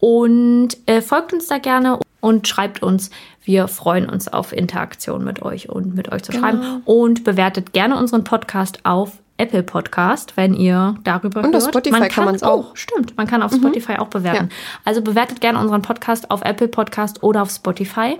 Und 0.00 0.76
äh, 0.86 1.00
folgt 1.00 1.32
uns 1.32 1.46
da 1.46 1.58
gerne 1.58 1.98
und 2.20 2.48
schreibt 2.48 2.82
uns. 2.82 3.10
Wir 3.44 3.68
freuen 3.68 4.08
uns 4.08 4.28
auf 4.28 4.52
Interaktion 4.54 5.22
mit 5.24 5.42
euch 5.42 5.68
und 5.68 5.94
mit 5.94 6.10
euch 6.10 6.22
zu 6.22 6.32
schreiben. 6.32 6.82
Und 6.86 7.24
bewertet 7.24 7.74
gerne 7.74 7.98
unseren 7.98 8.24
Podcast 8.24 8.80
auf 8.84 9.18
Apple 9.36 9.62
Podcast, 9.62 10.36
wenn 10.36 10.54
ihr 10.54 10.94
darüber 11.04 11.40
Und 11.40 11.46
hört. 11.52 11.56
auf 11.56 11.68
Spotify 11.68 12.08
kann 12.08 12.24
man's 12.24 12.42
auch. 12.42 12.70
Oh, 12.70 12.74
stimmt, 12.74 13.16
man 13.16 13.26
kann 13.26 13.42
auf 13.42 13.52
Spotify 13.52 13.96
auch 13.96 14.08
bewerten. 14.08 14.48
Also 14.84 15.02
bewertet 15.02 15.40
gerne 15.40 15.58
unseren 15.58 15.82
Podcast 15.82 16.30
auf 16.30 16.42
Apple 16.42 16.68
Podcast 16.68 17.22
oder 17.22 17.42
auf 17.42 17.50
Spotify. 17.50 18.18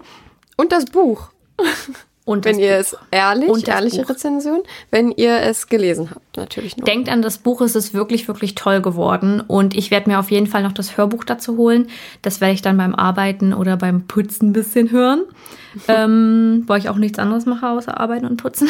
Und 0.57 0.73
das 0.73 0.85
Buch. 0.87 1.31
Und 2.26 2.46
Wenn 2.46 2.59
ihr 2.59 2.70
Buch. 2.70 2.80
es 2.80 2.96
ehrlich, 3.10 3.51
Und 3.51 3.68
ehrliche 3.68 4.02
Buch. 4.02 4.10
Rezension, 4.10 4.62
wenn 4.90 5.10
ihr 5.10 5.40
es 5.42 5.66
gelesen 5.66 6.10
habt, 6.10 6.36
natürlich 6.38 6.76
nur. 6.76 6.86
Denkt 6.86 7.10
an 7.10 7.20
das 7.20 7.36
Buch, 7.36 7.60
es 7.60 7.76
ist 7.76 7.92
wirklich, 7.92 8.28
wirklich 8.28 8.55
toll 8.55 8.80
geworden. 8.80 9.42
Und 9.46 9.76
ich 9.76 9.90
werde 9.90 10.09
mir 10.10 10.18
auf 10.18 10.30
jeden 10.30 10.46
Fall 10.46 10.62
noch 10.62 10.72
das 10.72 10.96
Hörbuch 10.96 11.24
dazu 11.24 11.59
holen. 11.59 11.88
Das 12.22 12.40
werde 12.40 12.55
ich 12.55 12.62
dann 12.62 12.78
beim 12.78 12.94
Arbeiten 12.94 13.52
oder 13.52 13.76
beim 13.76 14.06
Putzen 14.06 14.51
ein 14.51 14.52
bisschen 14.55 14.90
hören. 14.90 15.24
ähm, 15.88 16.62
weil 16.66 16.78
ich 16.78 16.88
auch 16.88 16.96
nichts 16.96 17.18
anderes 17.18 17.44
mache, 17.44 17.68
außer 17.68 18.01
arbeiten 18.01 18.26
und 18.26 18.38
putzen. 18.38 18.68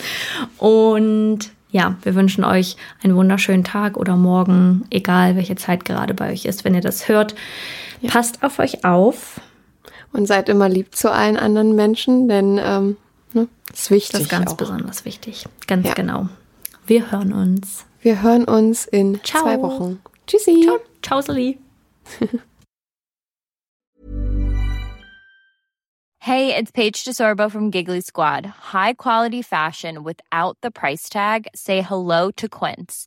und 0.58 1.50
ja, 1.70 1.96
wir 2.02 2.14
wünschen 2.14 2.44
euch 2.44 2.76
einen 3.02 3.16
wunderschönen 3.16 3.64
Tag 3.64 3.98
oder 3.98 4.16
morgen, 4.16 4.84
egal 4.88 5.36
welche 5.36 5.56
Zeit 5.56 5.84
gerade 5.84 6.14
bei 6.14 6.32
euch 6.32 6.46
ist, 6.46 6.64
wenn 6.64 6.74
ihr 6.74 6.80
das 6.80 7.08
hört. 7.08 7.34
Passt 8.06 8.42
auf 8.42 8.58
euch 8.58 8.84
auf. 8.84 9.40
Und 10.16 10.26
seid 10.26 10.48
immer 10.48 10.68
lieb 10.68 10.94
zu 10.94 11.12
allen 11.12 11.36
anderen 11.36 11.74
Menschen, 11.74 12.26
denn 12.28 12.58
ähm, 12.62 12.96
ne, 13.34 13.48
das 13.68 13.80
ist 13.80 13.90
wichtig. 13.90 14.12
Das 14.12 14.20
ist 14.22 14.28
ganz 14.30 14.52
auch. 14.52 14.56
besonders 14.56 15.04
wichtig. 15.04 15.44
Ganz 15.66 15.86
Ja. 15.86 15.94
genau. 15.94 16.28
Wir 16.86 17.10
hören 17.10 17.32
uns. 17.34 17.84
Wir 18.00 18.22
hören 18.22 18.44
uns 18.44 18.86
in 18.86 19.20
Ciao. 19.22 19.42
zwei 19.42 19.60
Wochen. 19.60 20.00
Tschüssi. 20.26 20.62
Ciao, 20.62 20.78
ciao, 21.02 21.20
Sally. 21.20 21.58
Hey, 26.20 26.56
it's 26.56 26.72
Paige 26.72 27.04
DeSorbo 27.04 27.48
from 27.48 27.70
Giggly 27.70 28.00
Squad. 28.00 28.46
High 28.46 28.94
quality 28.94 29.42
fashion 29.42 30.02
without 30.02 30.58
the 30.60 30.72
price 30.72 31.08
tag. 31.08 31.46
Say 31.54 31.82
hello 31.82 32.32
to 32.32 32.48
Quince. 32.48 33.06